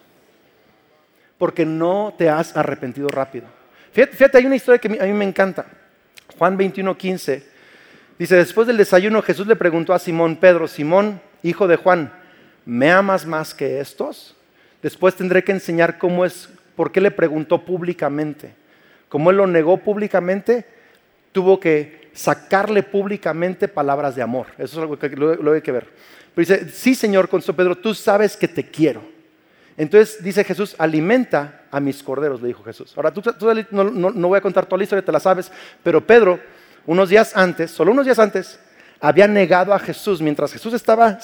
Porque 1.36 1.66
no 1.66 2.14
te 2.16 2.30
has 2.30 2.56
arrepentido 2.56 3.10
rápido. 3.10 3.44
Fíjate, 3.92 4.38
hay 4.38 4.46
una 4.46 4.56
historia 4.56 4.78
que 4.78 4.88
a 4.98 5.04
mí 5.04 5.12
me 5.12 5.26
encanta. 5.26 5.66
Juan 6.38 6.56
21, 6.56 6.96
15. 6.96 7.46
Dice, 8.18 8.34
después 8.34 8.66
del 8.66 8.78
desayuno 8.78 9.20
Jesús 9.20 9.46
le 9.46 9.56
preguntó 9.56 9.92
a 9.92 9.98
Simón 9.98 10.36
Pedro, 10.36 10.66
Simón, 10.66 11.20
hijo 11.42 11.68
de 11.68 11.76
Juan, 11.76 12.14
¿me 12.64 12.90
amas 12.90 13.26
más 13.26 13.52
que 13.52 13.78
estos? 13.80 14.34
Después 14.80 15.16
tendré 15.16 15.44
que 15.44 15.52
enseñar 15.52 15.98
cómo 15.98 16.24
es, 16.24 16.48
por 16.74 16.90
qué 16.90 17.02
le 17.02 17.10
preguntó 17.10 17.62
públicamente. 17.62 18.54
Como 19.10 19.28
él 19.28 19.36
lo 19.36 19.46
negó 19.46 19.76
públicamente, 19.76 20.64
tuvo 21.32 21.60
que 21.60 22.01
sacarle 22.12 22.82
públicamente 22.82 23.68
palabras 23.68 24.14
de 24.14 24.22
amor. 24.22 24.46
Eso 24.58 24.76
es 24.76 24.78
algo 24.78 24.98
que 24.98 25.08
lo, 25.10 25.52
hay 25.52 25.62
que 25.62 25.72
ver. 25.72 25.88
Pero 26.34 26.48
dice, 26.48 26.70
sí 26.70 26.94
Señor, 26.94 27.28
contestó 27.28 27.54
Pedro, 27.54 27.76
tú 27.76 27.94
sabes 27.94 28.36
que 28.36 28.48
te 28.48 28.70
quiero. 28.70 29.02
Entonces 29.76 30.22
dice 30.22 30.44
Jesús, 30.44 30.74
alimenta 30.78 31.62
a 31.70 31.80
mis 31.80 32.02
corderos, 32.02 32.42
le 32.42 32.48
dijo 32.48 32.62
Jesús. 32.62 32.92
Ahora, 32.96 33.12
tú, 33.12 33.22
no, 33.70 33.84
no, 33.84 34.28
voy 34.28 34.38
a 34.38 34.42
contar 34.42 34.66
toda 34.66 34.78
la 34.78 34.84
historia, 34.84 35.04
te 35.04 35.12
la 35.12 35.20
sabes, 35.20 35.50
pero 35.82 36.06
Pedro, 36.06 36.38
unos 36.86 37.08
días 37.08 37.34
antes, 37.34 37.70
solo 37.70 37.92
unos 37.92 38.04
días 38.04 38.18
antes, 38.18 38.58
había 39.00 39.26
negado 39.26 39.72
a 39.72 39.78
Jesús 39.78 40.20
mientras 40.20 40.52
Jesús 40.52 40.74
estaba 40.74 41.18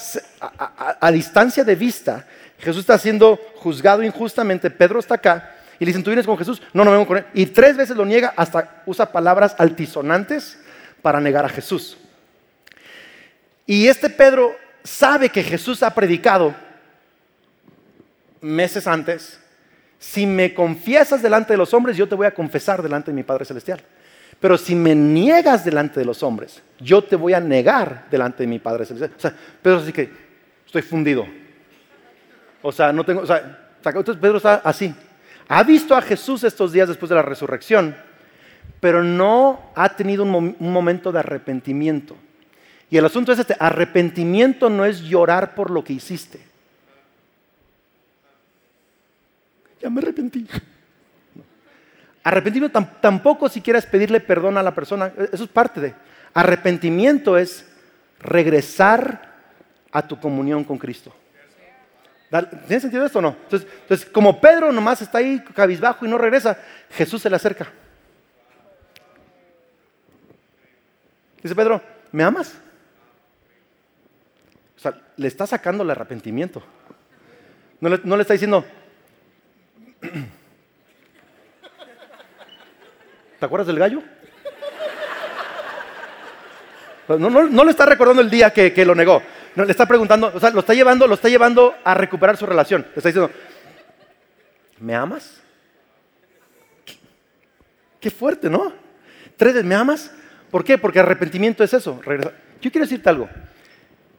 a, 0.99 1.11
distancia 1.11 1.63
de 1.63 1.75
vista. 1.75 2.25
Jesús 2.57 2.81
está 2.81 2.97
siendo 2.97 3.39
juzgado 3.55 4.03
injustamente, 4.03 4.69
Pedro 4.69 4.99
está 4.99 5.15
acá 5.15 5.55
y 5.79 5.85
le 5.85 5.89
dicen, 5.89 6.03
¿tú 6.03 6.09
vienes 6.09 6.25
con 6.25 6.37
Jesús? 6.37 6.61
No, 6.73 6.83
no 6.83 6.91
vengo 6.91 7.07
con 7.07 7.17
él. 7.19 7.25
Y 7.33 7.45
tres 7.45 7.77
veces 7.77 7.95
lo 7.95 8.03
niega, 8.03 8.33
hasta 8.35 8.81
usa 8.85 9.11
palabras 9.11 9.55
altisonantes 9.57 10.57
para 11.01 11.19
negar 11.19 11.45
a 11.45 11.49
Jesús. 11.49 11.97
Y 13.65 13.87
este 13.87 14.09
Pedro 14.09 14.55
sabe 14.83 15.29
que 15.29 15.43
Jesús 15.43 15.83
ha 15.83 15.93
predicado 15.93 16.55
meses 18.41 18.87
antes, 18.87 19.39
si 19.99 20.25
me 20.25 20.53
confiesas 20.53 21.21
delante 21.21 21.53
de 21.53 21.57
los 21.57 21.73
hombres, 21.73 21.97
yo 21.97 22.07
te 22.07 22.15
voy 22.15 22.25
a 22.25 22.33
confesar 22.33 22.81
delante 22.81 23.11
de 23.11 23.15
mi 23.15 23.23
Padre 23.23 23.45
Celestial. 23.45 23.81
Pero 24.39 24.57
si 24.57 24.73
me 24.73 24.95
niegas 24.95 25.65
delante 25.65 25.99
de 25.99 26.05
los 26.05 26.23
hombres, 26.23 26.61
yo 26.79 27.03
te 27.03 27.17
voy 27.17 27.33
a 27.33 27.41
negar 27.41 28.05
delante 28.09 28.43
de 28.43 28.47
mi 28.47 28.59
Padre 28.59 28.85
Celestial. 28.85 29.11
O 29.17 29.19
sea, 29.19 29.35
Pedro 29.61 29.79
así 29.79 29.91
que 29.91 30.09
estoy 30.65 30.81
fundido. 30.81 31.27
O 32.61 32.71
sea, 32.71 32.93
no 32.93 33.03
tengo, 33.03 33.21
o 33.21 33.25
sea, 33.25 33.69
entonces 33.83 34.17
Pedro 34.17 34.37
está 34.37 34.55
así. 34.63 34.93
Ha 35.47 35.63
visto 35.63 35.95
a 35.95 36.01
Jesús 36.01 36.43
estos 36.43 36.71
días 36.71 36.87
después 36.87 37.09
de 37.09 37.15
la 37.15 37.21
resurrección, 37.21 37.95
pero 38.79 39.03
no 39.03 39.71
ha 39.75 39.89
tenido 39.95 40.23
un, 40.23 40.55
momento 40.59 41.11
de 41.11 41.19
arrepentimiento. 41.19 42.15
Y 42.89 42.97
el 42.97 43.05
asunto 43.05 43.31
es 43.31 43.39
este, 43.39 43.55
arrepentimiento 43.59 44.69
no 44.69 44.85
es 44.85 45.01
llorar 45.01 45.53
por 45.53 45.69
lo 45.69 45.83
que 45.83 45.93
hiciste. 45.93 46.39
Ya 49.81 49.89
me 49.89 50.01
arrepentí. 50.01 50.47
Arrepentimiento 52.23 52.85
tampoco 53.01 53.47
si 53.47 53.61
quieres 53.61 53.85
pedirle 53.85 54.19
perdón 54.19 54.57
a 54.57 54.63
la 54.63 54.75
persona, 54.75 55.11
e, 55.17 55.29
eso 55.31 55.43
es 55.43 55.49
parte 55.49 55.79
de. 55.79 55.93
Arrepentimiento 56.33 57.37
es 57.37 57.65
regresar 58.19 59.29
a 59.91 60.07
tu 60.07 60.19
comunión 60.19 60.63
con 60.63 60.77
Cristo. 60.77 61.13
¿Tiene 62.67 62.79
sentido 62.79 63.05
esto 63.05 63.19
o 63.19 63.21
no? 63.21 63.35
Entonces, 63.43 64.05
como 64.05 64.39
Pedro 64.39 64.71
nomás 64.71 65.01
está 65.01 65.17
ahí 65.17 65.43
cabizbajo 65.55 66.05
y 66.05 66.09
no 66.09 66.17
regresa, 66.17 66.59
Jesús 66.91 67.21
se 67.21 67.29
le 67.29 67.35
acerca. 67.35 67.71
Dice 71.41 71.55
Pedro, 71.55 71.81
¿me 72.11 72.23
amas? 72.23 72.59
O 74.75 74.79
sea, 74.79 74.93
le 75.17 75.27
está 75.27 75.45
sacando 75.45 75.83
el 75.83 75.89
arrepentimiento. 75.89 76.63
No 77.81 77.89
le, 77.89 77.99
no 78.03 78.15
le 78.15 78.21
está 78.21 78.33
diciendo, 78.33 78.65
¿Te 83.39 83.45
acuerdas 83.45 83.67
del 83.67 83.79
gallo? 83.79 84.03
Pues 87.07 87.19
no, 87.19 87.29
no, 87.29 87.63
le 87.63 87.71
está 87.71 87.85
recordando 87.85 88.21
el 88.21 88.29
día 88.29 88.51
que, 88.51 88.85
lo 88.85 88.93
negó. 88.93 89.23
No, 89.55 89.65
le 89.65 89.71
está 89.71 89.87
preguntando, 89.87 90.31
o 90.33 90.39
sea, 90.39 90.51
lo 90.51 90.59
está 90.59 90.73
llevando, 90.73 91.07
lo 91.07 91.15
está 91.15 91.27
llevando 91.27 91.73
a 91.83 91.95
recuperar 91.95 92.37
su 92.37 92.45
relación. 92.45 92.81
Le 92.81 92.97
está 92.97 93.09
diciendo, 93.09 93.31
¿me 94.79 94.93
amas? 94.93 95.41
Qué, 97.99 98.11
fuerte, 98.11 98.49
¿no? 98.49 98.73
Tres 99.37 99.63
¿me 99.63 99.73
amas? 99.73 100.13
¿Por 100.51 100.63
qué? 100.63 100.77
Porque 100.77 100.99
arrepentimiento 100.99 101.63
es 101.63 101.73
eso. 101.73 102.01
Yo 102.61 102.71
quiero 102.71 102.85
decirte 102.85 103.09
algo. 103.09 103.29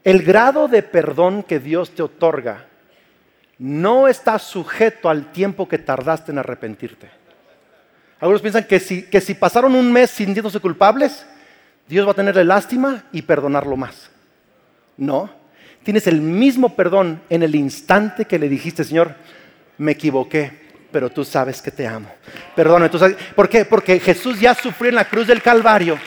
El 0.05 0.23
grado 0.23 0.69
de 0.69 0.83
perdón 0.83 1.43
que 1.43 1.59
Dios 1.59 1.91
te 1.91 2.03
otorga 2.03 2.67
no 3.59 4.09
está 4.09 4.39
sujeto 4.39 5.11
al 5.11 5.33
tiempo 5.33 5.69
que 5.69 5.79
tardaste 5.79 6.33
en 6.33 6.39
arrepentirte. 6.39 7.11
Algunos 8.19 8.41
piensan 8.41 8.65
que 8.65 8.81
si, 8.81 9.03
que 9.03 9.21
si 9.21 9.35
pasaron 9.35 9.75
un 9.75 9.93
mes 9.93 10.11
sintiéndose 10.11 10.61
culpables, 10.61 11.27
Dios 11.87 12.07
va 12.07 12.13
a 12.13 12.15
tenerle 12.15 12.45
lástima 12.45 13.05
y 13.13 13.23
perdonarlo 13.23 13.77
más. 13.77 14.11
No, 14.97 15.31
tienes 15.83 16.07
el 16.07 16.21
mismo 16.21 16.75
perdón 16.75 17.23
en 17.29 17.43
el 17.43 17.55
instante 17.55 18.27
que 18.27 18.39
le 18.39 18.49
dijiste, 18.49 18.85
Señor, 18.85 19.15
me 19.77 19.93
equivoqué, 19.93 20.53
pero 20.93 21.11
tú 21.11 21.25
sabes 21.25 21.61
que 21.61 21.71
te 21.71 21.87
amo. 21.87 22.11
Perdona, 22.55 22.91
¿por 23.35 23.49
qué? 23.49 23.65
Porque 23.65 23.99
Jesús 24.01 24.39
ya 24.41 24.55
sufrió 24.55 24.91
en 24.91 24.97
la 24.97 25.09
cruz 25.09 25.27
del 25.27 25.43
Calvario 25.43 25.99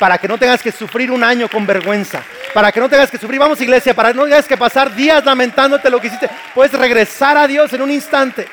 para 0.00 0.16
que 0.16 0.26
no 0.26 0.38
tengas 0.38 0.62
que 0.62 0.72
sufrir 0.72 1.10
un 1.10 1.22
año 1.22 1.46
con 1.46 1.66
vergüenza, 1.66 2.22
para 2.54 2.72
que 2.72 2.80
no 2.80 2.88
tengas 2.88 3.10
que 3.10 3.18
sufrir, 3.18 3.38
vamos 3.38 3.60
iglesia, 3.60 3.92
para 3.92 4.08
que 4.08 4.14
no 4.16 4.24
tengas 4.24 4.48
que 4.48 4.56
pasar 4.56 4.94
días 4.94 5.22
lamentándote 5.26 5.90
lo 5.90 6.00
que 6.00 6.06
hiciste, 6.06 6.30
puedes 6.54 6.72
regresar 6.72 7.36
a 7.36 7.46
Dios 7.46 7.70
en 7.74 7.82
un 7.82 7.90
instante. 7.90 8.48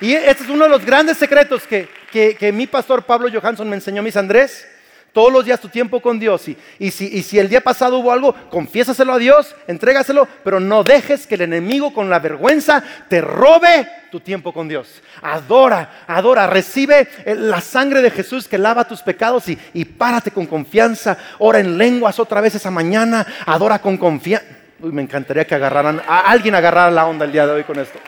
Y 0.00 0.12
este 0.12 0.42
es 0.42 0.50
uno 0.50 0.64
de 0.64 0.70
los 0.70 0.84
grandes 0.84 1.18
secretos 1.18 1.68
que, 1.68 1.88
que, 2.10 2.50
mi 2.50 2.66
pastor 2.66 3.04
Pablo 3.04 3.28
Johansson 3.32 3.68
me 3.68 3.76
enseñó, 3.76 4.02
mis 4.02 4.16
Andrés. 4.16 4.66
Todos 5.12 5.30
los 5.30 5.44
días 5.44 5.60
tu 5.60 5.68
tiempo 5.68 6.00
con 6.00 6.18
Dios. 6.18 6.48
Y, 6.78 6.90
si, 6.90 7.38
el 7.38 7.48
día 7.50 7.60
pasado 7.60 7.98
hubo 7.98 8.12
algo, 8.12 8.34
confiésaselo 8.48 9.12
a 9.12 9.18
Dios, 9.18 9.54
entrégaselo, 9.66 10.26
pero 10.42 10.58
no 10.58 10.84
dejes 10.84 11.26
que 11.26 11.34
el 11.34 11.42
enemigo 11.42 11.92
con 11.92 12.08
la 12.08 12.18
vergüenza 12.18 12.82
te 13.08 13.20
robe 13.20 13.86
tu 14.10 14.20
tiempo 14.20 14.54
con 14.54 14.68
Dios. 14.68 15.02
Adora, 15.20 16.04
adora, 16.06 16.46
recibe 16.46 17.08
la 17.26 17.60
sangre 17.60 18.00
de 18.00 18.10
Jesús 18.10 18.48
que 18.48 18.56
lava 18.56 18.88
tus 18.88 19.02
pecados 19.02 19.50
y, 19.50 19.58
y 19.74 19.84
párate 19.84 20.30
con 20.30 20.46
confianza. 20.46 21.18
Ora 21.38 21.60
en 21.60 21.76
lenguas 21.76 22.18
otra 22.18 22.40
vez 22.40 22.54
esa 22.54 22.70
mañana, 22.70 23.26
adora 23.44 23.80
con 23.80 23.98
confianza. 23.98 24.46
Uy, 24.80 24.92
me 24.92 25.02
encantaría 25.02 25.46
que 25.46 25.54
agarraran, 25.54 26.00
a 26.08 26.20
alguien 26.20 26.54
agarrara 26.54 26.90
la 26.90 27.06
onda 27.06 27.26
el 27.26 27.32
día 27.32 27.46
de 27.46 27.52
hoy 27.52 27.64
con 27.64 27.78
esto. 27.78 27.98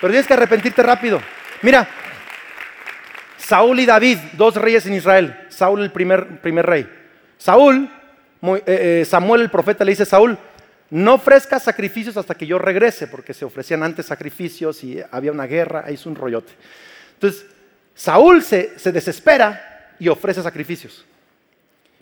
Pero 0.00 0.12
tienes 0.12 0.26
que 0.28 0.34
arrepentirte 0.34 0.82
rápido. 0.82 1.20
Mira, 1.62 1.88
Saúl 3.46 3.78
y 3.78 3.86
David, 3.86 4.18
dos 4.32 4.56
reyes 4.56 4.86
en 4.86 4.94
Israel. 4.94 5.46
Saúl 5.50 5.80
el 5.80 5.92
primer, 5.92 6.40
primer 6.40 6.66
rey. 6.66 6.84
Saúl, 7.38 7.88
eh, 8.42 8.62
eh, 8.66 9.04
Samuel 9.08 9.42
el 9.42 9.50
profeta 9.50 9.84
le 9.84 9.92
dice 9.92 10.02
a 10.02 10.06
Saúl, 10.06 10.36
no 10.90 11.14
ofrezcas 11.14 11.62
sacrificios 11.62 12.16
hasta 12.16 12.34
que 12.34 12.44
yo 12.44 12.58
regrese, 12.58 13.06
porque 13.06 13.32
se 13.32 13.44
ofrecían 13.44 13.84
antes 13.84 14.06
sacrificios 14.06 14.82
y 14.82 15.00
había 15.12 15.30
una 15.30 15.46
guerra, 15.46 15.84
ahí 15.86 15.94
es 15.94 16.06
un 16.06 16.16
rollote. 16.16 16.54
Entonces, 17.14 17.46
Saúl 17.94 18.42
se, 18.42 18.76
se 18.80 18.90
desespera 18.90 19.94
y 20.00 20.08
ofrece 20.08 20.42
sacrificios. 20.42 21.04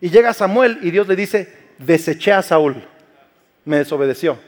Y 0.01 0.09
llega 0.09 0.33
Samuel 0.33 0.79
y 0.81 0.91
Dios 0.93 1.07
le 1.07 1.15
dice, 1.15 1.53
deseché 1.77 2.33
a 2.33 2.41
Saúl, 2.41 2.83
me 3.67 3.77
desobedeció. 3.77 4.39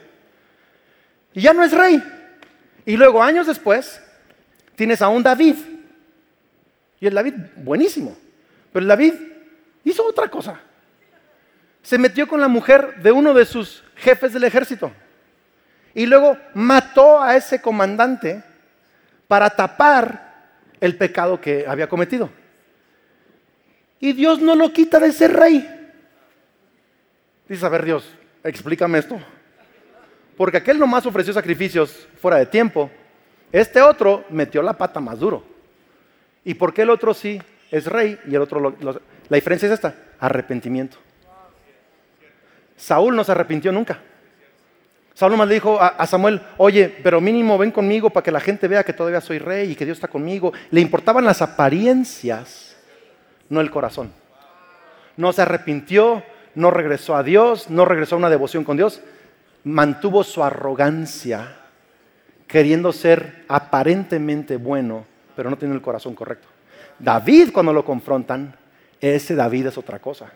Y 1.35 1.41
ya 1.41 1.53
no 1.53 1.63
es 1.63 1.73
rey. 1.73 2.01
Y 2.87 2.97
luego, 2.97 3.21
años 3.21 3.45
después, 3.45 4.01
tienes 4.75 5.03
a 5.03 5.09
un 5.09 5.21
David 5.21 5.57
y 6.99 7.07
el 7.07 7.13
David, 7.13 7.35
buenísimo. 7.57 8.17
Pero 8.71 8.83
el 8.83 8.87
David 8.87 9.13
hizo 9.83 10.05
otra 10.05 10.29
cosa. 10.29 10.59
Se 11.81 11.97
metió 11.97 12.27
con 12.27 12.41
la 12.41 12.47
mujer 12.47 13.01
de 13.01 13.11
uno 13.11 13.33
de 13.33 13.45
sus 13.45 13.83
jefes 13.95 14.33
del 14.33 14.43
ejército. 14.43 14.91
Y 15.93 16.05
luego 16.05 16.37
mató 16.53 17.21
a 17.21 17.35
ese 17.35 17.61
comandante 17.61 18.43
para 19.27 19.49
tapar 19.49 20.27
el 20.79 20.97
pecado 20.97 21.39
que 21.39 21.65
había 21.67 21.87
cometido. 21.89 22.29
Y 23.99 24.13
Dios 24.13 24.39
no 24.39 24.55
lo 24.55 24.71
quita 24.73 24.99
de 24.99 25.11
ser 25.11 25.33
rey. 25.33 25.67
Dice, 27.47 27.65
a 27.65 27.69
ver 27.69 27.85
Dios, 27.85 28.07
explícame 28.43 28.99
esto. 28.99 29.19
Porque 30.35 30.57
aquel 30.57 30.77
nomás 30.77 31.05
ofreció 31.05 31.33
sacrificios 31.33 32.07
fuera 32.21 32.37
de 32.37 32.45
tiempo. 32.45 32.91
Este 33.51 33.81
otro 33.81 34.25
metió 34.29 34.61
la 34.61 34.73
pata 34.73 34.99
más 34.99 35.17
duro. 35.17 35.56
¿Y 36.47 36.53
por 36.53 36.73
qué 36.73 36.83
el 36.83 36.89
otro 36.89 37.13
sí 37.13 37.41
es 37.69 37.87
rey 37.87 38.17
y 38.25 38.33
el 38.33 38.41
otro 38.41 38.73
La 38.79 39.35
diferencia 39.35 39.65
es 39.65 39.73
esta, 39.73 39.93
arrepentimiento. 40.17 40.97
Saúl 42.77 43.17
no 43.17 43.25
se 43.25 43.33
arrepintió 43.33 43.69
nunca. 43.73 43.99
Saúl 45.13 45.33
nomás 45.33 45.49
le 45.49 45.55
dijo 45.55 45.77
a, 45.81 46.07
Samuel, 46.07 46.41
oye, 46.55 46.87
pero 47.03 47.19
mínimo 47.19 47.57
ven 47.57 47.71
conmigo 47.71 48.11
para 48.11 48.23
que 48.23 48.31
la 48.31 48.39
gente 48.39 48.69
vea 48.69 48.85
que 48.85 48.93
todavía 48.93 49.19
soy 49.19 49.39
rey 49.39 49.71
y 49.71 49.75
que 49.75 49.83
Dios 49.83 49.97
está 49.97 50.07
conmigo. 50.07 50.53
Le 50.71 50.79
importaban 50.79 51.25
las 51.25 51.41
apariencias, 51.41 52.77
no 53.49 53.59
el 53.59 53.69
corazón. 53.69 54.13
No 55.17 55.33
se 55.33 55.41
arrepintió, 55.41 56.23
no 56.55 56.71
regresó 56.71 57.17
a 57.17 57.23
Dios, 57.23 57.69
no 57.69 57.83
regresó 57.83 58.15
a 58.15 58.19
una 58.19 58.29
devoción 58.29 58.63
con 58.63 58.77
Dios. 58.77 59.01
Mantuvo 59.65 60.23
su 60.23 60.41
arrogancia, 60.45 61.57
queriendo 62.47 62.93
ser 62.93 63.43
aparentemente 63.49 64.55
bueno 64.55 65.16
pero 65.37 65.51
no 65.51 65.57
tiene 65.57 65.75
el 65.75 65.81
corazón 65.81 66.15
correcto. 66.15 66.47
David, 66.97 67.51
cuando 67.53 67.71
lo 67.71 67.85
confrontan, 67.85 68.55
ese 68.99 69.35
David 69.35 69.67
es 69.67 69.77
otra 69.77 69.99
cosa. 69.99 70.31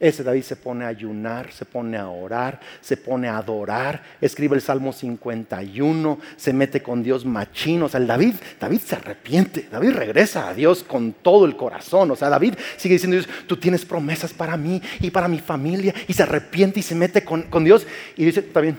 Ese 0.00 0.22
David 0.22 0.44
se 0.44 0.56
pone 0.56 0.86
a 0.86 0.88
ayunar, 0.88 1.52
se 1.52 1.66
pone 1.66 1.98
a 1.98 2.08
orar, 2.08 2.58
se 2.80 2.96
pone 2.96 3.28
a 3.28 3.36
adorar, 3.36 4.02
escribe 4.20 4.56
el 4.56 4.62
Salmo 4.62 4.94
51, 4.94 6.20
se 6.36 6.54
mete 6.54 6.82
con 6.82 7.02
Dios 7.02 7.26
machino. 7.26 7.84
O 7.86 7.88
sea, 7.90 8.00
el 8.00 8.06
David, 8.06 8.36
David 8.58 8.78
se 8.78 8.96
arrepiente, 8.96 9.68
David 9.70 9.90
regresa 9.90 10.48
a 10.48 10.54
Dios 10.54 10.84
con 10.84 11.12
todo 11.12 11.44
el 11.44 11.54
corazón. 11.54 12.10
O 12.10 12.16
sea, 12.16 12.30
David 12.30 12.54
sigue 12.78 12.94
diciendo, 12.94 13.16
Dios, 13.16 13.28
tú 13.46 13.58
tienes 13.58 13.84
promesas 13.84 14.32
para 14.32 14.56
mí 14.56 14.80
y 15.00 15.10
para 15.10 15.28
mi 15.28 15.40
familia. 15.40 15.92
Y 16.06 16.14
se 16.14 16.22
arrepiente 16.22 16.80
y 16.80 16.82
se 16.82 16.94
mete 16.94 17.24
con, 17.24 17.62
Dios. 17.62 17.86
Y 18.16 18.24
dice, 18.24 18.40
está 18.40 18.62
bien, 18.62 18.78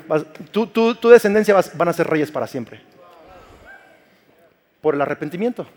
tu 0.51 1.09
descendencia 1.09 1.55
van 1.75 1.87
a 1.87 1.93
ser 1.93 2.07
reyes 2.07 2.31
para 2.31 2.47
siempre. 2.47 2.81
Por 4.81 4.95
el 4.95 5.01
arrepentimiento. 5.01 5.67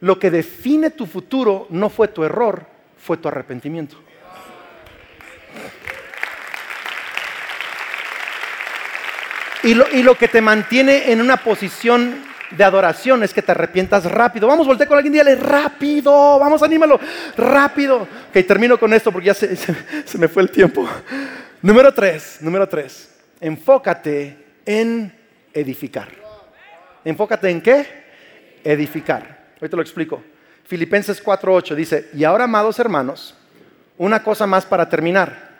Lo 0.00 0.18
que 0.18 0.30
define 0.30 0.90
tu 0.90 1.06
futuro 1.06 1.66
no 1.70 1.90
fue 1.90 2.08
tu 2.08 2.24
error, 2.24 2.66
fue 2.96 3.18
tu 3.18 3.28
arrepentimiento. 3.28 3.96
Y 9.62 9.74
lo, 9.74 10.14
que 10.14 10.28
te 10.28 10.40
mantiene 10.40 11.12
en 11.12 11.20
una 11.20 11.36
posición 11.36 12.24
de 12.50 12.64
adoración 12.64 13.22
es 13.22 13.34
que 13.34 13.42
te 13.42 13.52
arrepientas 13.52 14.10
rápido. 14.10 14.48
Vamos, 14.48 14.66
voltea 14.66 14.86
con 14.86 14.96
alguien 14.96 15.14
y 15.14 15.18
dile, 15.18 15.36
rápido, 15.36 16.38
vamos, 16.38 16.62
anímalo, 16.62 16.98
rápido. 17.36 18.08
Ok, 18.30 18.46
termino 18.48 18.78
con 18.78 18.94
esto 18.94 19.12
porque 19.12 19.26
ya 19.26 19.34
se, 19.34 19.54
se 20.06 20.18
me 20.18 20.28
fue 20.28 20.42
el 20.42 20.50
tiempo. 20.50 20.88
Número 21.60 21.92
tres, 21.92 22.38
número 22.40 22.66
tres, 22.66 23.14
enfócate 23.38 24.36
en 24.64 25.12
edificar. 25.52 26.08
¿Enfócate 27.04 27.50
en 27.50 27.60
qué? 27.60 27.99
Edificar. 28.64 29.54
Te 29.58 29.68
lo 29.68 29.82
explico. 29.82 30.22
Filipenses 30.64 31.22
4.8 31.24 31.74
dice, 31.74 32.10
y 32.14 32.24
ahora, 32.24 32.44
amados 32.44 32.78
hermanos, 32.78 33.34
una 33.98 34.22
cosa 34.22 34.46
más 34.46 34.64
para 34.64 34.88
terminar. 34.88 35.50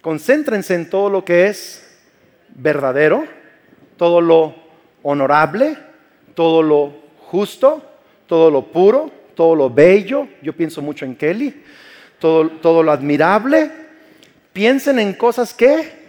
Concéntrense 0.00 0.74
en 0.74 0.90
todo 0.90 1.10
lo 1.10 1.24
que 1.24 1.46
es 1.46 2.00
verdadero, 2.48 3.24
todo 3.96 4.20
lo 4.20 4.54
honorable, 5.02 5.76
todo 6.34 6.62
lo 6.62 6.92
justo, 7.18 7.82
todo 8.26 8.50
lo 8.50 8.66
puro, 8.66 9.10
todo 9.36 9.54
lo 9.54 9.70
bello. 9.70 10.28
Yo 10.42 10.52
pienso 10.54 10.82
mucho 10.82 11.04
en 11.04 11.14
Kelly. 11.14 11.62
Todo, 12.18 12.48
todo 12.50 12.82
lo 12.82 12.90
admirable. 12.90 13.70
Piensen 14.52 14.98
en 14.98 15.12
cosas 15.14 15.54
que 15.54 16.02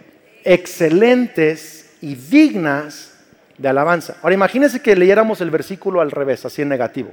excelentes 0.44 1.96
y 2.00 2.14
dignas 2.14 3.13
de 3.58 3.68
alabanza. 3.68 4.16
Ahora 4.22 4.34
imagínense 4.34 4.82
que 4.82 4.96
leyéramos 4.96 5.40
el 5.40 5.50
versículo 5.50 6.00
al 6.00 6.10
revés, 6.10 6.44
así 6.44 6.62
en 6.62 6.68
negativo. 6.68 7.12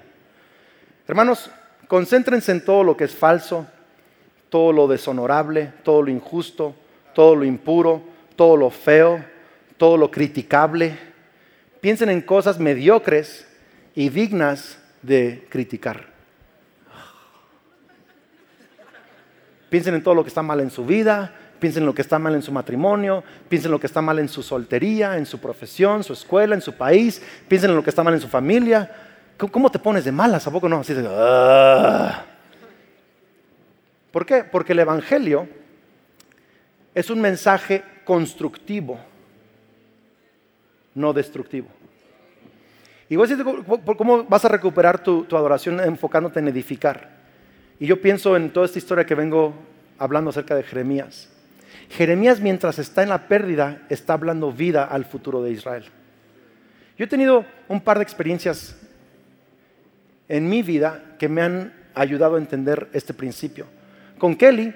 Hermanos, 1.08 1.52
concéntrense 1.88 2.52
en 2.52 2.64
todo 2.64 2.84
lo 2.84 2.96
que 2.98 3.04
es 3.04 3.16
falso, 3.16 3.68
todo 4.50 4.74
lo 4.74 4.88
deshonorable, 4.88 5.74
todo 5.84 6.02
lo 6.02 6.12
injusto, 6.12 6.76
todo 7.14 7.36
lo 7.36 7.46
impuro, 7.46 8.04
todo 8.36 8.58
lo 8.58 8.70
feo, 8.70 9.24
todo 9.78 9.98
lo 9.98 10.12
criticable. 10.12 10.98
Piensen 11.80 12.10
en 12.10 12.22
cosas 12.22 12.60
mediocres 12.60 13.48
y 13.96 14.10
dignas 14.10 14.78
de 15.02 15.48
criticar. 15.50 16.12
Piensen 19.70 19.96
en 19.96 20.04
todo 20.04 20.16
lo 20.16 20.24
que 20.24 20.28
está 20.28 20.42
mal 20.42 20.60
en 20.60 20.70
su 20.70 20.86
vida, 20.86 21.34
piensen 21.62 21.84
en 21.84 21.88
lo 21.88 21.96
que 21.96 22.02
está 22.02 22.20
mal 22.20 22.36
en 22.36 22.42
su 22.42 22.52
matrimonio, 22.52 23.24
piensen 23.48 23.70
en 23.70 23.72
lo 23.72 23.80
que 23.80 23.88
está 23.88 24.02
mal 24.02 24.20
en 24.20 24.28
su 24.28 24.44
soltería, 24.44 25.18
en 25.18 25.26
su 25.26 25.40
profesión, 25.40 26.04
su 26.04 26.12
escuela, 26.12 26.56
en 26.56 26.62
su 26.62 26.74
país, 26.74 27.22
piensen 27.48 27.70
en 27.70 27.78
lo 27.78 27.84
que 27.84 27.92
está 27.92 28.04
mal 28.04 28.14
en 28.14 28.20
su 28.20 28.28
familia. 28.28 28.92
¿Cómo 29.38 29.72
te 29.72 29.80
pones 29.80 30.04
de 30.04 30.12
malas? 30.12 30.46
¿A 30.46 30.52
poco 30.52 30.68
no? 30.68 30.80
Así 30.80 30.94
de, 30.94 31.08
ah". 31.10 32.26
¿Por 34.12 34.26
qué? 34.26 34.44
Porque 34.44 34.74
el 34.74 34.80
Evangelio 34.80 35.48
es 36.94 37.10
un 37.10 37.22
mensaje 37.22 37.84
constructivo, 38.04 39.00
no 40.94 41.14
destructivo. 41.14 41.68
Y 43.08 43.16
vos 43.16 43.30
¿cómo 43.98 44.24
vas 44.24 44.46
a 44.46 44.48
recuperar 44.48 45.04
tu, 45.04 45.26
adoración 45.32 45.80
enfocándote 45.80 46.40
en 46.40 46.48
edificar? 46.48 47.10
Y 47.80 47.86
yo 47.86 48.02
pienso 48.02 48.36
en 48.36 48.52
toda 48.52 48.66
esta 48.66 48.80
historia 48.80 49.06
que 49.06 49.16
vengo 49.16 49.54
hablando 49.98 50.30
acerca 50.30 50.56
de 50.56 50.64
Jeremías. 50.64 51.30
Jeremías 51.92 52.40
mientras 52.40 52.80
está 52.80 53.04
en 53.04 53.10
la 53.10 53.28
pérdida 53.28 53.82
está 53.90 54.14
hablando 54.14 54.52
vida 54.52 54.86
al 54.86 55.06
futuro 55.06 55.44
de 55.44 55.52
Israel. 55.52 55.86
Yo 56.98 57.06
he 57.06 57.08
tenido 57.08 57.46
un 57.68 57.82
par 57.82 57.98
de 57.98 58.04
experiencias 58.04 58.78
en 60.30 60.48
mi 60.48 60.64
vida 60.64 61.04
que 61.20 61.28
me 61.28 61.42
han 61.42 61.74
ayudado 61.94 62.36
a 62.36 62.40
entender 62.40 62.88
este 62.94 63.14
principio. 63.14 63.66
Con 64.18 64.36
Kelly, 64.36 64.74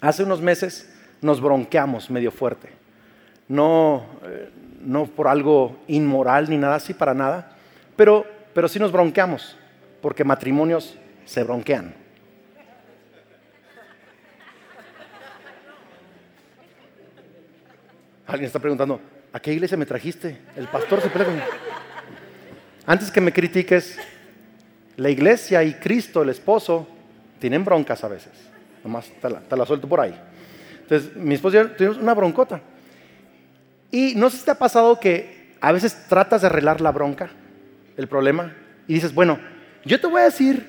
hace 0.00 0.24
unos 0.24 0.40
meses, 0.40 0.92
nos 1.20 1.40
bronqueamos 1.40 2.10
medio 2.10 2.32
fuerte. 2.32 2.70
No, 3.48 4.06
eh, 4.24 4.50
no 4.80 5.06
por 5.06 5.28
algo 5.28 5.76
inmoral 5.86 6.50
ni 6.50 6.56
nada 6.56 6.76
así, 6.76 6.94
para 6.94 7.14
nada, 7.14 7.56
pero, 7.94 8.26
pero 8.52 8.66
sí 8.66 8.80
nos 8.80 8.90
bronqueamos, 8.90 9.56
porque 10.02 10.24
matrimonios 10.24 10.98
se 11.24 11.44
bronquean. 11.44 12.05
Alguien 18.26 18.46
está 18.46 18.58
preguntando, 18.58 19.00
¿a 19.32 19.40
qué 19.40 19.52
iglesia 19.52 19.76
me 19.76 19.86
trajiste? 19.86 20.36
El 20.56 20.66
pastor 20.66 21.00
se 21.00 21.08
pelea 21.08 21.46
Antes 22.84 23.10
que 23.10 23.20
me 23.20 23.32
critiques, 23.32 23.98
la 24.96 25.10
iglesia 25.10 25.62
y 25.62 25.74
Cristo, 25.74 26.22
el 26.22 26.30
esposo, 26.30 26.88
tienen 27.38 27.64
broncas 27.64 28.02
a 28.02 28.08
veces. 28.08 28.32
Nomás 28.82 29.10
te 29.20 29.56
la 29.56 29.66
suelto 29.66 29.88
por 29.88 30.00
ahí. 30.00 30.18
Entonces, 30.82 31.14
mi 31.16 31.34
esposa 31.34 31.56
y 31.56 31.60
yo 31.60 31.70
tuvimos 31.72 31.98
una 31.98 32.14
broncota. 32.14 32.60
Y 33.90 34.14
no 34.16 34.30
sé 34.30 34.38
si 34.38 34.44
te 34.44 34.50
ha 34.50 34.58
pasado 34.58 34.98
que 34.98 35.54
a 35.60 35.72
veces 35.72 36.06
tratas 36.08 36.40
de 36.40 36.48
arreglar 36.48 36.80
la 36.80 36.92
bronca, 36.92 37.30
el 37.96 38.08
problema, 38.08 38.54
y 38.88 38.94
dices, 38.94 39.14
bueno, 39.14 39.38
yo 39.84 40.00
te 40.00 40.06
voy 40.06 40.20
a 40.20 40.24
decir 40.24 40.68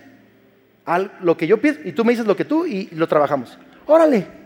lo 1.22 1.36
que 1.38 1.48
yo 1.48 1.60
pienso, 1.60 1.82
y 1.84 1.92
tú 1.92 2.06
me 2.06 2.14
dices 2.14 2.26
lo 2.28 2.36
que 2.36 2.46
tú, 2.46 2.66
y 2.66 2.90
lo 2.92 3.08
trabajamos. 3.08 3.58
Órale. 3.86 4.37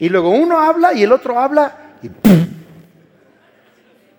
Y 0.00 0.08
luego 0.08 0.30
uno 0.30 0.58
habla 0.58 0.94
y 0.94 1.04
el 1.04 1.12
otro 1.12 1.38
habla, 1.38 1.96
y 2.02 2.08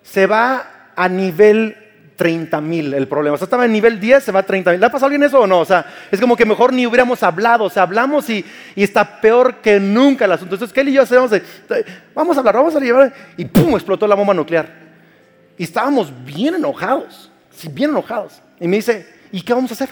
se 0.02 0.26
va 0.26 0.92
a 0.94 1.08
nivel 1.08 1.76
30 2.16 2.60
mil 2.60 2.94
el 2.94 3.08
problema. 3.08 3.34
O 3.34 3.38
sea, 3.38 3.46
estaba 3.46 3.64
en 3.64 3.72
nivel 3.72 3.98
10, 3.98 4.22
se 4.22 4.30
va 4.30 4.40
a 4.40 4.42
30 4.44 4.70
mil. 4.70 4.80
¿Le 4.80 4.86
ha 4.86 4.90
pasado 4.90 5.06
a 5.06 5.08
alguien 5.08 5.24
eso 5.24 5.40
o 5.40 5.46
no? 5.46 5.58
O 5.58 5.64
sea, 5.64 5.84
es 6.08 6.20
como 6.20 6.36
que 6.36 6.44
mejor 6.44 6.72
ni 6.72 6.86
hubiéramos 6.86 7.20
hablado. 7.24 7.64
O 7.64 7.70
sea, 7.70 7.82
hablamos 7.82 8.30
y, 8.30 8.44
está 8.76 9.20
peor 9.20 9.56
que 9.56 9.80
nunca 9.80 10.26
el 10.26 10.32
asunto. 10.32 10.54
Entonces, 10.54 10.72
Kelly 10.72 10.92
y 10.92 10.94
yo 10.94 11.02
hacemos 11.02 11.32
vamos 12.14 12.36
a 12.36 12.40
hablar, 12.40 12.54
vamos 12.54 12.76
a 12.76 12.78
llevar. 12.78 13.12
Y 13.36 13.44
¡pum! 13.44 13.74
explotó 13.74 14.06
la 14.06 14.14
bomba 14.14 14.34
nuclear. 14.34 14.68
Y 15.58 15.64
estábamos 15.64 16.12
bien 16.24 16.54
enojados. 16.54 17.28
Sí, 17.50 17.68
bien 17.68 17.90
enojados. 17.90 18.40
Y 18.60 18.68
me 18.68 18.76
dice, 18.76 19.04
¿y 19.32 19.42
qué 19.42 19.52
vamos 19.52 19.72
a 19.72 19.74
hacer? 19.74 19.88